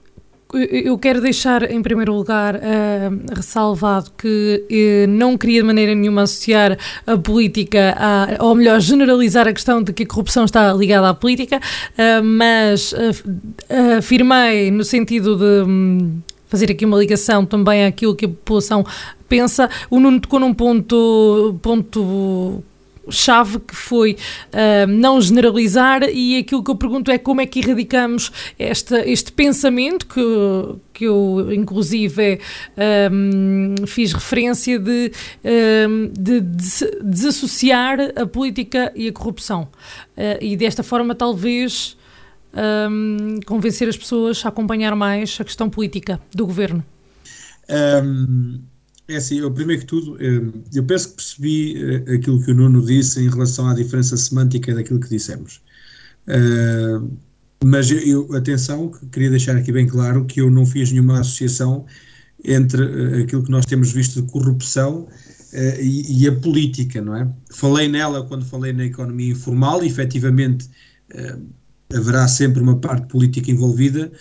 eu 0.58 0.98
quero 0.98 1.22
deixar 1.22 1.70
em 1.70 1.82
primeiro 1.82 2.14
lugar 2.14 2.56
uh, 2.56 2.60
ressalvado 3.36 4.12
que 4.18 4.64
uh, 4.70 5.10
não 5.10 5.38
queria 5.38 5.62
de 5.62 5.68
maneira 5.68 5.94
nenhuma 5.94 6.24
associar 6.24 6.78
a 7.06 7.18
política, 7.18 7.96
a, 7.98 8.44
ou 8.44 8.56
melhor, 8.56 8.80
generalizar 8.80 9.48
a 9.48 9.54
questão 9.54 9.82
de 9.82 9.94
que 9.94 10.04
a 10.04 10.06
corrupção 10.06 10.46
está 10.46 10.74
ligada 10.74 11.10
à 11.10 11.14
política, 11.14 11.58
uh, 11.58 12.24
mas 12.24 12.94
afirmei 13.98 14.72
no 14.72 14.84
sentido 14.84 15.36
de. 15.36 15.70
Um, 15.70 16.22
fazer 16.48 16.72
aqui 16.72 16.86
uma 16.86 16.98
ligação 16.98 17.46
também 17.46 17.86
àquilo 17.86 18.16
que 18.16 18.26
a 18.26 18.30
população 18.30 18.86
pensa. 19.28 19.70
O 19.90 20.00
Nuno 20.00 20.22
tocou 20.22 20.40
num 20.40 20.54
ponto, 20.54 21.58
ponto 21.62 22.64
chave 23.10 23.60
que 23.60 23.76
foi 23.76 24.14
uh, 24.14 24.88
não 24.88 25.20
generalizar 25.22 26.04
e 26.04 26.38
aquilo 26.38 26.64
que 26.64 26.72
eu 26.72 26.76
pergunto 26.76 27.12
é 27.12 27.18
como 27.18 27.42
é 27.42 27.46
que 27.46 27.60
erradicamos 27.60 28.32
esta, 28.58 29.08
este 29.08 29.32
pensamento 29.32 30.06
que, 30.08 30.22
que 30.94 31.06
eu 31.06 31.50
inclusive 31.54 32.40
um, 33.12 33.88
fiz 33.88 34.14
referência 34.14 34.80
de, 34.80 35.12
um, 35.90 36.12
de, 36.12 36.42
de, 36.42 37.02
desassociar 37.04 38.00
a 38.16 38.26
política 38.26 38.92
e 38.96 39.08
a 39.08 39.14
corrupção 39.14 39.64
uh, 39.64 40.38
e 40.42 40.56
desta 40.56 40.84
forma 40.84 41.14
talvez 41.16 41.98
um, 42.90 43.40
convencer 43.46 43.88
as 43.88 43.98
pessoas 43.98 44.46
a 44.46 44.50
acompanhar 44.50 44.96
mais 44.96 45.38
a 45.40 45.44
questão 45.44 45.70
política 45.70 46.20
do 46.34 46.46
governo. 46.46 46.84
É 49.08 49.18
assim, 49.18 49.38
eu, 49.40 49.52
primeiro 49.52 49.82
que 49.82 49.88
tudo, 49.88 50.18
eh, 50.20 50.42
eu 50.74 50.84
penso 50.84 51.10
que 51.10 51.16
percebi 51.16 51.76
eh, 51.78 52.16
aquilo 52.16 52.44
que 52.44 52.52
o 52.52 52.56
Nuno 52.56 52.84
disse 52.84 53.22
em 53.22 53.30
relação 53.30 53.68
à 53.70 53.76
diferença 53.76 54.18
semântica 54.18 54.74
daquilo 54.74 55.00
que 55.00 55.10
dissemos. 55.10 55.62
Uh, 56.28 57.16
mas 57.64 57.92
eu, 57.92 58.28
atenção, 58.36 58.92
queria 59.12 59.30
deixar 59.30 59.56
aqui 59.56 59.72
bem 59.72 59.86
claro 59.86 60.26
que 60.26 60.42
eu 60.42 60.50
não 60.50 60.66
fiz 60.66 60.92
nenhuma 60.92 61.20
associação 61.20 61.86
entre 62.44 63.22
aquilo 63.24 63.44
que 63.44 63.52
nós 63.52 63.66
temos 63.66 63.92
visto 63.92 64.22
de 64.22 64.32
corrupção 64.32 65.08
e, 65.80 66.28
a 66.28 66.32
política, 66.36 67.02
não 67.02 67.16
é? 67.16 67.32
Falei 67.52 67.88
nela 67.88 68.24
quando 68.24 68.46
falei 68.46 68.74
na 68.74 68.86
economia 68.86 69.32
informal, 69.32 69.84
e 69.84 69.88
efetivamente 69.88 70.70
haverá 71.96 72.28
sempre 72.28 72.62
uma 72.62 72.78
parte 72.78 73.08
política 73.08 73.50
envolvida, 73.50 74.12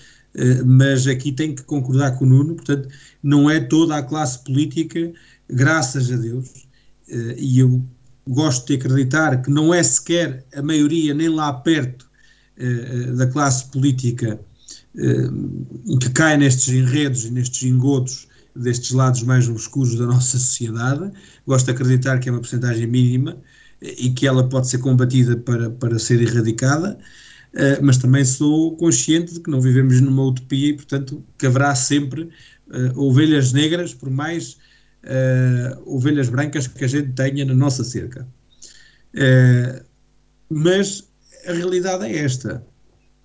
mas 0.64 1.06
aqui 1.06 1.32
tenho 1.32 1.54
que 1.54 1.64
concordar 1.64 2.12
com 2.16 2.24
o 2.24 2.28
Nuno, 2.28 2.54
portanto, 2.54 2.88
não 3.24 3.48
é 3.48 3.58
toda 3.58 3.96
a 3.96 4.02
classe 4.02 4.44
política, 4.44 5.10
graças 5.48 6.12
a 6.12 6.16
Deus, 6.16 6.66
eh, 7.08 7.36
e 7.38 7.58
eu 7.58 7.82
gosto 8.28 8.66
de 8.66 8.74
acreditar 8.74 9.42
que 9.42 9.50
não 9.50 9.72
é 9.72 9.82
sequer 9.82 10.44
a 10.54 10.60
maioria, 10.60 11.14
nem 11.14 11.30
lá 11.30 11.50
perto 11.50 12.06
eh, 12.58 12.64
eh, 12.66 13.12
da 13.12 13.26
classe 13.26 13.64
política 13.70 14.38
que 16.00 16.10
cai 16.10 16.36
nestes 16.36 16.68
enredos 16.68 17.24
e 17.24 17.30
nestes 17.32 17.64
engodos 17.64 18.28
destes 18.54 18.92
lados 18.92 19.24
mais 19.24 19.48
obscuros 19.48 19.96
da 19.96 20.06
nossa 20.06 20.38
sociedade. 20.38 21.10
Gosto 21.44 21.66
de 21.66 21.72
acreditar 21.72 22.20
que 22.20 22.28
é 22.28 22.32
uma 22.32 22.38
porcentagem 22.40 22.86
mínima 22.86 23.36
e 23.82 24.10
que 24.10 24.24
ela 24.24 24.48
pode 24.48 24.68
ser 24.68 24.78
combatida 24.78 25.36
para, 25.36 25.68
para 25.68 25.98
ser 25.98 26.22
erradicada, 26.22 26.96
mas 27.82 27.98
também 27.98 28.24
sou 28.24 28.76
consciente 28.76 29.34
de 29.34 29.40
que 29.40 29.50
não 29.50 29.60
vivemos 29.60 30.00
numa 30.00 30.22
utopia 30.22 30.68
e, 30.68 30.74
portanto, 30.74 31.24
que 31.36 31.44
haverá 31.44 31.74
sempre 31.74 32.30
uh, 32.68 32.98
ovelhas 32.98 33.52
negras, 33.52 33.94
por 33.94 34.10
mais 34.10 34.56
uh, 35.04 35.82
ovelhas 35.84 36.28
brancas 36.28 36.66
que 36.66 36.84
a 36.84 36.88
gente 36.88 37.12
tenha 37.12 37.44
na 37.44 37.54
nossa 37.54 37.84
cerca. 37.84 38.26
Uh, 39.14 39.84
mas 40.48 41.08
a 41.46 41.52
realidade 41.52 42.04
é 42.04 42.18
esta, 42.18 42.64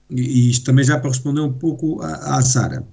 e 0.10 0.50
isto 0.50 0.66
também 0.66 0.86
já 0.86 1.00
para 1.00 1.10
responder 1.10 1.42
um 1.42 1.54
pouco 1.54 2.02
à, 2.02 2.38
à 2.38 2.42
Sara. 2.42 2.86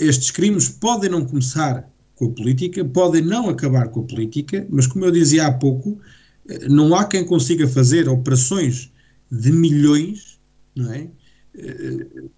estes 0.00 0.30
crimes 0.30 0.68
podem 0.68 1.10
não 1.10 1.24
começar 1.24 1.88
com 2.14 2.26
a 2.26 2.30
política, 2.30 2.84
podem 2.84 3.22
não 3.22 3.48
acabar 3.48 3.88
com 3.88 4.00
a 4.00 4.04
política, 4.04 4.66
mas 4.70 4.86
como 4.86 5.04
eu 5.04 5.10
dizia 5.10 5.46
há 5.46 5.52
pouco, 5.52 5.98
não 6.68 6.94
há 6.94 7.04
quem 7.04 7.24
consiga 7.24 7.66
fazer 7.66 8.08
operações 8.08 8.92
de 9.30 9.50
milhões 9.50 10.38
não 10.74 10.92
é? 10.92 11.08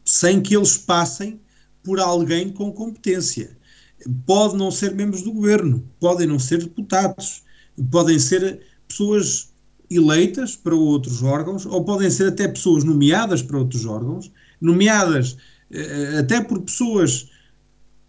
sem 0.04 0.40
que 0.40 0.56
eles 0.56 0.78
passem 0.78 1.40
por 1.88 1.98
alguém 2.00 2.50
com 2.50 2.70
competência. 2.70 3.56
Pode 4.26 4.58
não 4.58 4.70
ser 4.70 4.94
membros 4.94 5.22
do 5.22 5.32
governo, 5.32 5.82
podem 5.98 6.26
não 6.26 6.38
ser 6.38 6.58
deputados, 6.58 7.42
podem 7.90 8.18
ser 8.18 8.60
pessoas 8.86 9.54
eleitas 9.90 10.54
para 10.54 10.74
outros 10.74 11.22
órgãos, 11.22 11.64
ou 11.64 11.82
podem 11.82 12.10
ser 12.10 12.28
até 12.28 12.46
pessoas 12.46 12.84
nomeadas 12.84 13.40
para 13.40 13.56
outros 13.56 13.86
órgãos, 13.86 14.30
nomeadas 14.60 15.38
eh, 15.70 16.18
até 16.18 16.42
por 16.42 16.60
pessoas 16.60 17.30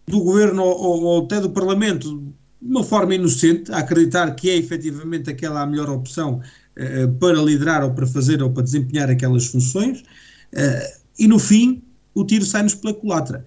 do 0.06 0.20
governo 0.20 0.62
ou, 0.62 1.04
ou, 1.04 1.24
até 1.24 1.40
do 1.40 1.50
Parlamento 1.50 2.34
de 2.62 2.68
uma 2.70 2.84
forma 2.84 3.16
inocente, 3.16 3.72
a 3.72 3.78
acreditar 3.78 4.36
que 4.36 4.50
é 4.50 4.58
efetivamente 4.58 5.30
aquela 5.30 5.62
a 5.62 5.66
melhor 5.66 5.90
opção 5.90 6.42
eh, 6.76 7.08
para 7.08 7.42
liderar 7.42 7.82
ou 7.82 7.94
para 7.94 8.06
fazer 8.06 8.44
ou 8.44 8.52
para 8.52 8.64
desempenhar 8.64 9.10
aquelas 9.10 9.46
funções, 9.46 10.04
eh, 10.52 10.98
e 11.18 11.30
no 11.30 11.40
fim 11.40 11.82
o 12.14 12.26
tiro 12.26 12.46
sai-nos 12.46 12.76
pela 12.76 12.94
culatra. 12.94 13.46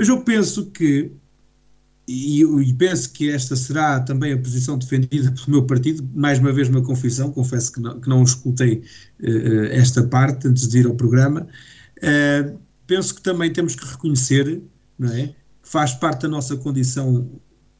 Mas 0.00 0.08
eu 0.08 0.22
penso 0.22 0.70
que 0.70 1.12
e, 2.08 2.42
e, 2.42 2.72
penso 2.72 3.12
que 3.12 3.30
esta 3.30 3.54
será 3.54 4.00
também 4.00 4.32
a 4.32 4.38
posição 4.38 4.78
defendida 4.78 5.30
pelo 5.30 5.50
meu 5.50 5.66
partido, 5.66 6.08
mais 6.14 6.38
uma 6.38 6.54
vez 6.54 6.70
uma 6.70 6.80
confissão, 6.80 7.30
confesso 7.30 7.70
que 7.70 7.80
não, 7.82 8.00
que 8.00 8.08
não 8.08 8.22
escutei 8.22 8.82
uh, 9.22 9.66
esta 9.70 10.02
parte 10.02 10.48
antes 10.48 10.66
de 10.68 10.78
ir 10.78 10.86
ao 10.86 10.94
programa, 10.94 11.46
uh, 11.98 12.58
penso 12.86 13.14
que 13.14 13.20
também 13.20 13.52
temos 13.52 13.74
que 13.74 13.84
reconhecer, 13.84 14.62
não 14.98 15.12
é, 15.12 15.26
que 15.26 15.68
faz 15.68 15.92
parte 15.92 16.22
da 16.22 16.28
nossa 16.28 16.56
condição 16.56 17.30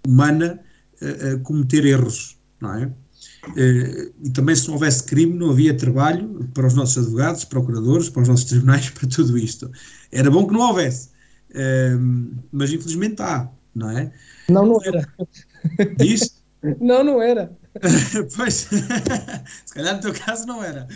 humana 0.06 0.60
uh, 1.00 1.40
cometer 1.40 1.86
erros, 1.86 2.38
não 2.60 2.74
é? 2.74 2.92
e 4.22 4.30
também 4.34 4.54
se 4.54 4.66
não 4.66 4.74
houvesse 4.74 5.02
crime 5.04 5.32
não 5.32 5.50
havia 5.50 5.74
trabalho 5.74 6.46
para 6.52 6.66
os 6.66 6.74
nossos 6.74 6.98
advogados, 6.98 7.44
procuradores, 7.44 8.10
para 8.10 8.22
os 8.22 8.28
nossos 8.28 8.44
tribunais, 8.44 8.90
para 8.92 9.08
tudo 9.08 9.38
isto. 9.38 9.70
Era 10.12 10.30
bom 10.30 10.46
que 10.46 10.52
não 10.52 10.60
houvesse, 10.60 11.09
mas 12.52 12.72
infelizmente 12.72 13.20
há 13.22 13.50
não 13.74 13.90
é? 13.90 14.12
Não, 14.48 14.66
não 14.66 14.84
era. 14.84 15.08
Diz? 15.96 16.40
Não, 16.78 17.02
não 17.02 17.22
era. 17.22 17.50
pois, 18.36 18.68
se 19.64 19.72
calhar 19.72 19.94
no 19.94 20.02
teu 20.02 20.12
caso 20.12 20.46
não 20.46 20.62
era. 20.62 20.86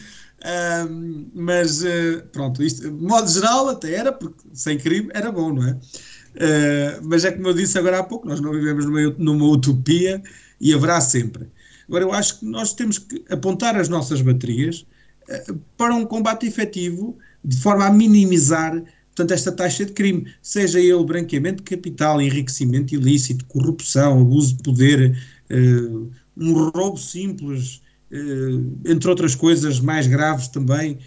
Um, 0.87 1.31
mas 1.33 1.83
uh, 1.83 2.23
pronto, 2.33 2.63
isto, 2.63 2.83
de 2.83 2.91
modo 2.91 3.27
geral 3.31 3.71
até 3.71 3.95
era, 3.95 4.13
porque 4.13 4.43
sem 4.53 4.77
crime 4.77 5.09
era 5.15 5.33
bom, 5.33 5.55
não 5.55 5.67
é? 5.67 5.73
Uh, 5.73 7.01
mas 7.05 7.25
é 7.25 7.33
como 7.33 7.49
eu 7.49 7.55
disse 7.55 7.79
agora 7.79 8.01
há 8.01 8.03
pouco, 8.03 8.29
nós 8.29 8.43
não 8.43 8.53
vivemos 8.53 8.85
numa, 8.85 9.01
numa 9.17 9.47
utopia 9.47 10.23
e 10.61 10.75
haverá 10.75 11.01
sempre. 11.01 11.49
Agora 11.89 12.05
eu 12.05 12.13
acho 12.13 12.41
que 12.41 12.45
nós 12.45 12.75
temos 12.75 12.99
que 12.99 13.25
apontar 13.31 13.75
as 13.75 13.89
nossas 13.89 14.21
baterias 14.21 14.87
uh, 15.31 15.59
para 15.79 15.95
um 15.95 16.05
combate 16.05 16.47
efetivo 16.47 17.17
de 17.43 17.57
forma 17.57 17.87
a 17.87 17.91
minimizar 17.91 18.83
portanto, 19.15 19.33
esta 19.33 19.53
taxa 19.53 19.85
de 19.85 19.93
crime, 19.93 20.27
seja 20.43 20.81
ele 20.81 21.05
branqueamento 21.05 21.63
de 21.63 21.71
capital, 21.71 22.21
enriquecimento 22.21 22.95
ilícito, 22.95 23.45
corrupção, 23.47 24.21
abuso 24.21 24.57
de 24.57 24.63
poder, 24.63 25.17
uh, 25.51 26.11
um 26.37 26.71
roubo 26.71 26.99
simples, 26.99 27.81
uh, 28.11 28.81
entre 28.85 29.09
outras 29.09 29.37
coisas 29.37 29.79
mais 29.79 30.09
graves 30.09 30.49
também, 30.49 30.99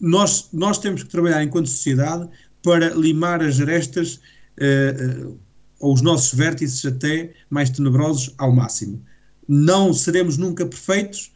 nós, 0.00 0.50
nós 0.52 0.78
temos 0.78 1.02
que 1.02 1.08
trabalhar 1.08 1.42
enquanto 1.42 1.68
sociedade 1.68 2.28
para 2.62 2.94
limar 2.94 3.42
as 3.42 3.58
arestas 3.58 4.20
uh, 4.58 5.38
ou 5.78 5.94
os 5.94 6.02
nossos 6.02 6.34
vértices 6.34 6.84
até 6.84 7.32
mais 7.48 7.70
tenebrosos 7.70 8.34
ao 8.36 8.52
máximo. 8.52 9.02
Não 9.48 9.94
seremos 9.94 10.36
nunca 10.36 10.64
perfeitos, 10.66 11.32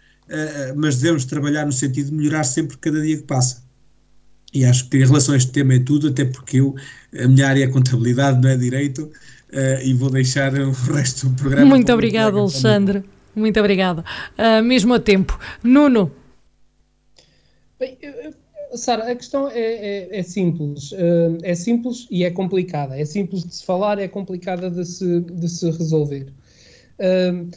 mas 0.77 0.99
devemos 0.99 1.25
trabalhar 1.25 1.67
no 1.67 1.73
sentido 1.73 2.11
de 2.11 2.15
melhorar 2.15 2.45
sempre 2.45 2.77
cada 2.77 3.01
dia 3.01 3.17
que 3.17 3.25
passa. 3.25 3.64
E 4.55 4.65
acho 4.65 4.89
que 4.89 4.99
em 4.99 5.05
relação 5.05 5.35
a 5.35 5.37
este 5.37 5.51
tema 5.51 5.75
é 5.75 5.81
tudo, 5.81 6.09
até 6.09 6.25
porque 6.25 6.61
eu, 6.61 6.75
a 7.19 7.27
minha 7.27 7.49
área 7.49 7.65
é 7.65 7.67
contabilidade, 7.67 8.41
não 8.41 8.49
é 8.49 8.57
direito, 8.57 9.03
uh, 9.03 9.83
e 9.83 9.93
vou 9.93 10.11
deixar 10.11 10.55
o 10.55 10.71
resto 10.95 11.29
do 11.29 11.37
programa. 11.37 11.67
Muito 11.67 11.93
obrigado, 11.93 12.39
Alexandre. 12.39 13.01
Também. 13.01 13.15
Muito 13.35 13.59
obrigado. 13.59 14.05
Uh, 14.39 14.63
mesmo 14.63 14.95
a 14.95 15.01
tempo. 15.01 15.39
Nuno. 15.63 16.13
Bem, 17.79 17.99
Sara, 18.77 19.11
a 19.11 19.15
questão 19.15 19.49
é, 19.49 19.59
é, 19.59 20.19
é 20.19 20.23
simples. 20.23 20.93
Uh, 20.93 21.39
é 21.43 21.55
simples 21.55 22.07
e 22.11 22.25
é 22.25 22.31
complicada. 22.31 22.99
É 22.99 23.05
simples 23.05 23.45
de 23.45 23.55
se 23.55 23.65
falar, 23.65 23.99
é 23.99 24.09
complicada 24.09 24.71
de 24.71 24.85
se, 24.85 25.21
de 25.21 25.49
se 25.49 25.71
resolver. 25.71 26.33
Uh, 26.99 27.51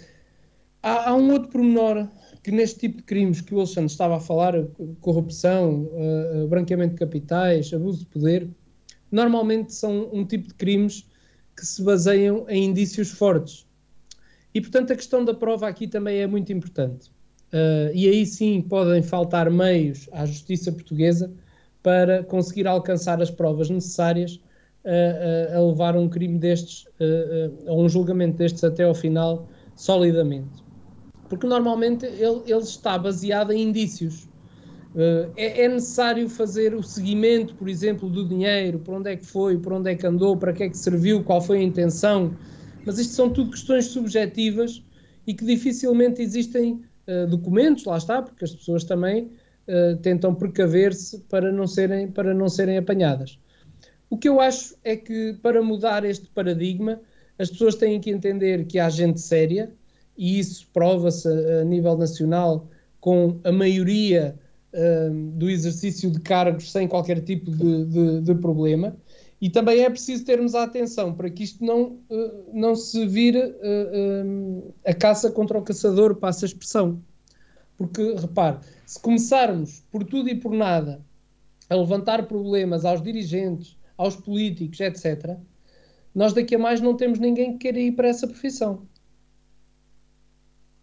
há, 0.82 1.10
há, 1.10 1.16
um 1.16 1.32
outro 1.32 1.50
pormenor 1.50 2.08
que 2.48 2.52
neste 2.54 2.80
tipo 2.80 2.98
de 3.00 3.04
crimes 3.04 3.42
que 3.42 3.54
o 3.54 3.58
Alexandre 3.58 3.92
estava 3.92 4.16
a 4.16 4.20
falar, 4.22 4.54
corrupção, 5.02 5.90
uh, 5.92 6.48
branqueamento 6.48 6.94
de 6.94 7.00
capitais, 7.00 7.74
abuso 7.74 8.00
de 8.00 8.06
poder, 8.06 8.48
normalmente 9.12 9.74
são 9.74 10.10
um 10.14 10.24
tipo 10.24 10.48
de 10.48 10.54
crimes 10.54 11.06
que 11.58 11.66
se 11.66 11.84
baseiam 11.84 12.46
em 12.48 12.64
indícios 12.64 13.12
fortes. 13.12 13.66
E, 14.54 14.62
portanto, 14.62 14.94
a 14.94 14.96
questão 14.96 15.26
da 15.26 15.34
prova 15.34 15.68
aqui 15.68 15.90
também 15.90 16.20
é 16.20 16.26
muito 16.26 16.54
importante. 16.54 17.10
Uh, 17.52 17.92
e 17.94 18.08
aí 18.08 18.26
sim 18.26 18.62
podem 18.62 19.04
faltar 19.04 19.52
meios 19.52 20.08
à 20.14 20.26
justiça 20.26 20.72
portuguesa 20.72 21.30
para 21.84 22.24
conseguir 22.24 22.66
alcançar 22.66 23.22
as 23.22 23.30
provas 23.30 23.70
necessárias 23.70 24.36
uh, 24.86 25.54
uh, 25.54 25.58
a 25.58 25.68
levar 25.68 25.98
um 25.98 26.08
crime 26.08 26.40
destes, 26.40 26.86
a 27.68 27.74
um 27.74 27.90
julgamento 27.90 28.38
destes 28.38 28.64
até 28.64 28.86
ao 28.86 28.96
final, 28.96 29.50
solidamente 29.76 30.66
porque 31.30 31.46
normalmente 31.46 32.06
ele, 32.06 32.42
ele 32.46 32.60
está 32.60 32.98
baseado 32.98 33.52
em 33.52 33.64
indícios. 33.64 34.28
Uh, 34.96 35.32
é, 35.36 35.66
é, 35.66 35.68
necessário 35.68 36.28
fazer 36.28 36.74
o 36.74 36.82
seguimento, 36.82 37.54
por 37.56 37.70
exemplo, 37.70 38.10
do 38.10 38.28
dinheiro, 38.28 38.80
por 38.80 38.96
onde 38.96 39.12
é 39.12 39.16
que 39.16 39.26
foi, 39.26 39.58
por 39.58 39.74
onde 39.74 39.92
é 39.92 39.96
que 39.96 40.08
andou, 40.08 40.36
para 40.38 40.54
que 40.54 40.64
é 40.64 40.70
que 40.70 40.78
serviu, 40.78 41.24
qual 41.24 41.42
foi 41.42 41.60
a 41.60 41.62
intenção. 41.62 42.34
Mas 42.86 42.98
isto 42.98 43.14
são 43.14 43.30
tudo 43.30 43.52
questões 43.52 43.86
subjetivas 43.86 44.82
e 45.28 45.34
que 45.34 45.46
dificilmente 45.46 46.22
existem 46.22 46.82
uh, 47.08 47.28
documentos, 47.28 47.86
lá 47.86 47.98
está, 47.98 48.22
porque 48.22 48.46
as 48.46 48.56
pessoas 48.56 48.86
também 48.86 49.30
uh, 49.68 49.98
tentam 49.98 50.34
precaver-se 50.34 51.20
para, 51.30 51.52
não 51.52 51.68
serem, 51.68 52.10
para 52.10 52.34
não 52.34 52.48
serem 52.48 52.78
apanhadas. 52.78 53.38
O 54.10 54.18
que 54.18 54.30
eu 54.30 54.40
acho 54.40 54.76
é 54.84 54.96
que 54.96 55.38
para 55.42 55.62
mudar 55.62 56.06
este 56.06 56.28
paradigma, 56.30 57.00
as 57.38 57.52
pessoas 57.52 57.76
têm 57.76 58.00
que 58.00 58.10
entender 58.10 58.66
que 58.66 58.80
há 58.80 58.90
gente 58.90 59.20
séria, 59.20 59.72
e 60.18 60.40
isso 60.40 60.68
prova-se 60.74 61.28
a, 61.28 61.64
nível 61.64 61.96
nacional 61.98 62.68
com 63.00 63.40
a 63.44 63.52
maioria 63.52 64.36
uh, 64.74 65.32
do 65.38 65.50
exercício 65.50 66.10
de 66.10 66.20
cargos 66.20 66.72
sem 66.72 66.88
qualquer 66.88 67.22
tipo 67.22 67.52
de, 67.52 67.86
de, 67.86 68.22
de, 68.22 68.36
problema. 68.36 68.96
E 69.40 69.50
também 69.50 69.82
é 69.82 69.90
preciso 69.90 70.26
termos 70.26 70.56
a 70.56 70.64
atenção 70.64 71.14
para 71.14 71.30
que 71.30 71.44
isto 71.44 71.64
não, 71.64 72.00
uh, 72.10 72.52
não 72.52 72.76
se 72.76 73.06
vire 73.06 73.40
uh, 73.40 74.74
a 74.86 74.94
caça 74.94 75.30
contra 75.30 75.58
o 75.60 75.62
caçador, 75.62 76.16
passa 76.16 76.46
a 76.46 76.48
expressão. 76.48 77.00
Porque, 77.78 78.16
repare, 78.16 78.58
se 78.88 79.00
começarmos 79.00 79.84
por 79.92 80.04
tudo 80.04 80.30
e 80.30 80.36
por 80.36 80.52
nada 80.52 81.00
a 81.70 81.76
levantar 81.76 82.28
problemas 82.28 82.84
aos 82.84 83.02
dirigentes, 83.02 83.78
aos 83.96 84.16
políticos, 84.16 84.80
etc., 84.80 85.38
nós 86.16 86.34
daqui 86.34 86.56
a 86.56 86.60
mais 86.60 86.82
não 86.82 86.96
temos 86.96 87.20
ninguém 87.20 87.54
que 87.54 87.60
queira 87.60 87.80
ir 87.80 87.92
para 87.92 88.08
essa 88.08 88.26
profissão. 88.26 88.88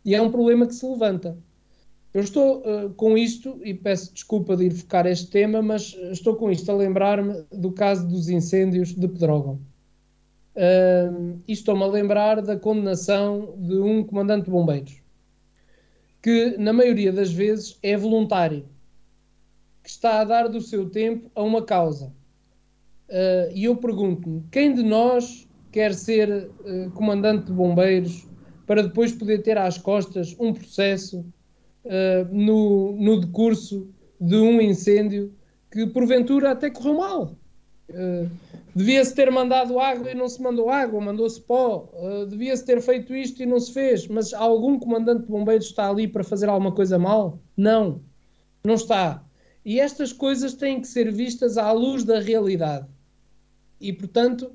E 0.05 0.14
é 0.14 0.20
um 0.20 0.30
problema 0.30 0.66
que 0.66 0.74
se 0.74 0.86
levanta. 0.86 1.36
Eu 2.14 2.20
estou 2.22 2.59
uh, 2.59 2.90
com 2.90 3.18
isto, 3.18 3.59
e 3.64 3.74
peço 3.74 4.14
desculpa 4.14 4.57
de 4.57 4.66
ir 4.66 4.70
focar 4.70 5.05
este 5.05 5.28
tema, 5.28 5.61
mas 5.61 5.96
estou 6.12 6.36
com 6.36 6.48
isto 6.48 6.70
a 6.70 6.74
lembrar-me 6.74 7.44
do 7.50 7.72
caso 7.72 8.07
dos 8.07 8.28
incêndios 8.28 8.94
de 8.94 9.09
Pedrógão. 9.09 9.59
Uh, 10.55 11.40
e 11.48 11.52
estou-me 11.52 11.82
a 11.82 11.88
lembrar 11.88 12.40
da 12.40 12.57
condenação 12.57 13.57
de 13.59 13.78
um 13.78 14.05
comandante 14.05 14.44
de 14.44 14.52
bombeiros, 14.52 15.02
que 16.22 16.57
na 16.57 16.72
maioria 16.72 17.12
das 17.12 17.32
vezes 17.32 17.76
é 17.82 17.96
voluntário, 17.96 18.64
que 19.82 19.90
está 19.90 20.20
a 20.20 20.24
dar 20.24 20.48
do 20.48 20.61
seu 20.61 20.88
tempo 20.88 21.28
a 21.34 21.42
uma 21.42 21.62
causa. 21.64 22.12
Uh, 23.09 23.50
e 23.52 23.64
eu 23.64 23.74
pergunto-me: 23.74 24.44
quem 24.52 24.72
de 24.72 24.84
nós 24.84 25.48
quer 25.72 25.92
ser 25.92 26.48
comandante 26.94 27.46
de 27.46 27.52
bombeiros 27.52 28.28
para 28.67 28.83
depois 28.83 29.12
poder 29.12 29.43
ter 29.43 29.59
às 29.59 29.79
costas 29.79 30.35
um 30.39 30.53
processo 30.53 31.25
uh, 31.85 32.29
no, 32.31 32.93
no 32.93 33.21
decurso 33.21 33.89
de 34.21 34.37
um 34.37 34.61
incêndio 34.61 35.33
que 35.71 35.87
porventura 35.87 36.53
até 36.53 36.71
correu 36.71 36.95
mal. 36.95 37.37
Uh, 37.91 38.31
devia-se 38.75 39.15
ter 39.15 39.31
mandado 39.31 39.79
água 39.79 40.11
e 40.11 40.15
não 40.15 40.29
se 40.29 40.41
mandou 40.41 40.71
água, 40.71 41.01
mandou-se 41.01 41.41
pó. 41.41 41.91
Uh, 41.93 42.27
devia-se 42.27 42.65
ter 42.65 42.81
feito 42.81 43.15
isto 43.15 43.43
e 43.43 43.47
não 43.47 43.61
se 43.61 43.73
fez. 43.73 44.07
Mas 44.09 44.33
algum 44.33 44.79
comandante 44.79 45.23
de 45.23 45.29
bombeiros 45.29 45.67
está 45.67 45.91
ali 45.91 46.09
para 46.09 46.25
fazer 46.25 46.49
alguma 46.49 46.73
coisa 46.73 46.99
mal? 46.99 47.39
Não, 47.57 48.01
não 48.65 48.75
está. 48.75 49.23
E 49.65 49.81
estas 49.81 50.12
coisas 50.12 50.55
têm 50.55 50.81
que 50.81 50.87
ser 50.87 51.11
vistas 51.11 51.59
à 51.59 51.73
luz 51.73 52.05
da 52.05 52.21
realidade. 52.21 52.87
E, 53.81 53.93
portanto, 53.93 54.53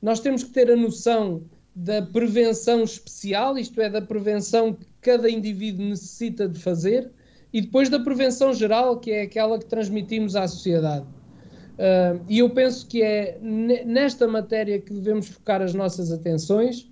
nós 0.00 0.20
temos 0.20 0.44
que 0.44 0.50
ter 0.50 0.70
a 0.70 0.76
noção 0.76 1.42
da 1.74 2.02
prevenção 2.02 2.84
especial, 2.84 3.58
isto 3.58 3.80
é, 3.80 3.90
da 3.90 4.00
prevenção 4.00 4.72
que 4.72 4.86
cada 5.00 5.28
indivíduo 5.28 5.86
necessita 5.86 6.48
de 6.48 6.60
fazer, 6.60 7.10
e 7.52 7.60
depois 7.60 7.88
da 7.88 7.98
prevenção 7.98 8.52
geral, 8.52 8.98
que 8.98 9.10
é 9.10 9.22
aquela 9.22 9.58
que 9.58 9.66
transmitimos 9.66 10.36
à 10.36 10.46
sociedade. 10.46 11.06
Uh, 11.74 12.24
e 12.28 12.38
eu 12.38 12.50
penso 12.50 12.86
que 12.86 13.02
é 13.02 13.36
nesta 13.40 14.28
matéria 14.28 14.80
que 14.80 14.92
devemos 14.92 15.26
focar 15.28 15.60
as 15.60 15.74
nossas 15.74 16.12
atenções 16.12 16.88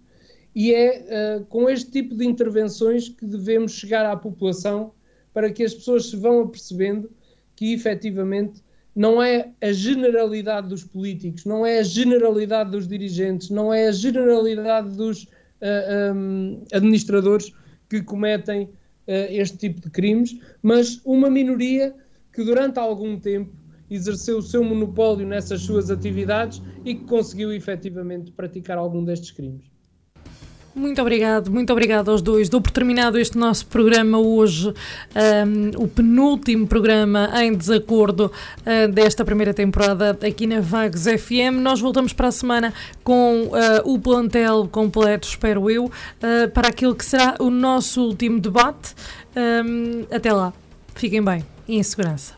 e 0.57 0.75
é 0.75 1.39
uh, 1.39 1.45
com 1.45 1.71
este 1.71 1.89
tipo 1.93 2.17
de 2.17 2.27
intervenções 2.27 3.09
que 3.09 3.25
devemos 3.25 3.73
chegar 3.73 4.05
à 4.05 4.17
população 4.17 4.93
para 5.33 5.53
que 5.53 5.63
as 5.63 5.73
pessoas 5.73 6.11
se 6.11 6.17
vão 6.17 6.41
apercebendo 6.41 7.09
que 7.55 7.73
efetivamente 7.73 8.61
não 8.95 9.23
é 9.23 9.51
a 9.61 9.73
generalidade 9.73 10.69
dos 10.69 10.85
políticos, 10.85 11.45
não 11.45 11.65
é 11.65 11.79
a 11.79 11.83
generalidade 11.83 12.71
dos 12.71 12.87
dirigentes, 12.87 13.51
não 13.51 13.73
é 13.73 13.89
a 13.89 13.93
generalidade 13.93 14.95
dos 14.97 15.25
uh, 15.25 15.29
ah, 15.63 16.13
um, 16.15 16.63
administradores 16.73 17.53
que 17.89 18.03
cometem 18.03 18.65
uh, 18.65 18.71
este 19.31 19.57
tipo 19.57 19.81
de 19.81 19.91
crimes, 19.91 20.39
mas 20.63 21.01
uma 21.05 21.31
minoria 21.31 21.95
que 22.33 22.45
durante 22.45 22.79
algum 22.79 23.19
tempo 23.19 23.53
exerceu 23.91 24.39
o 24.39 24.43
seu 24.43 24.65
monopólio 24.65 25.27
nessas 25.27 25.63
suas 25.63 25.91
atividades 25.91 26.63
e 26.85 26.95
que 26.95 27.05
conseguiu 27.05 27.53
efetivamente 27.53 28.31
praticar 28.33 28.79
algum 28.79 29.05
destes 29.05 29.31
crimes. 29.31 29.72
Muito 30.75 31.03
obrigado, 31.03 31.51
muito 31.51 31.71
obrigado 31.71 32.11
aos 32.11 32.23
dois. 32.23 32.49
Dou 32.49 32.61
por 32.61 32.71
terminado 32.71 33.19
este 33.19 33.37
nosso 33.37 33.67
programa 33.67 34.19
hoje, 34.19 34.69
um, 34.69 35.83
o 35.85 35.87
penúltimo 35.87 36.67
programa 36.67 37.31
em 37.43 37.55
desacordo 37.55 38.33
uh, 38.61 38.91
desta 38.91 39.23
primeira 39.23 39.53
temporada 39.53 40.19
aqui 40.27 40.47
na 40.47 40.61
Vagos 40.61 41.03
FM. 41.03 41.61
Nós 41.61 41.79
voltamos 41.79 42.15
para 42.15 42.29
a 42.29 42.33
semana 42.33 42.73
com 43.05 43.49
uh, 43.49 43.53
o 43.85 43.99
plantel 43.99 44.67
completo, 44.73 45.29
espero 45.29 45.71
eu, 45.71 45.85
uh, 45.87 46.51
para 46.55 46.69
aquilo 46.69 46.95
que 46.95 47.05
será 47.05 47.35
o 47.39 47.51
nosso 47.51 48.03
último 48.03 48.41
debate. 48.41 48.95
Um, 49.37 50.07
até 50.11 50.33
lá, 50.33 50.55
fiquem 50.95 51.23
bem 51.23 51.45
e 51.69 51.77
em 51.77 51.83
segurança. 51.83 52.35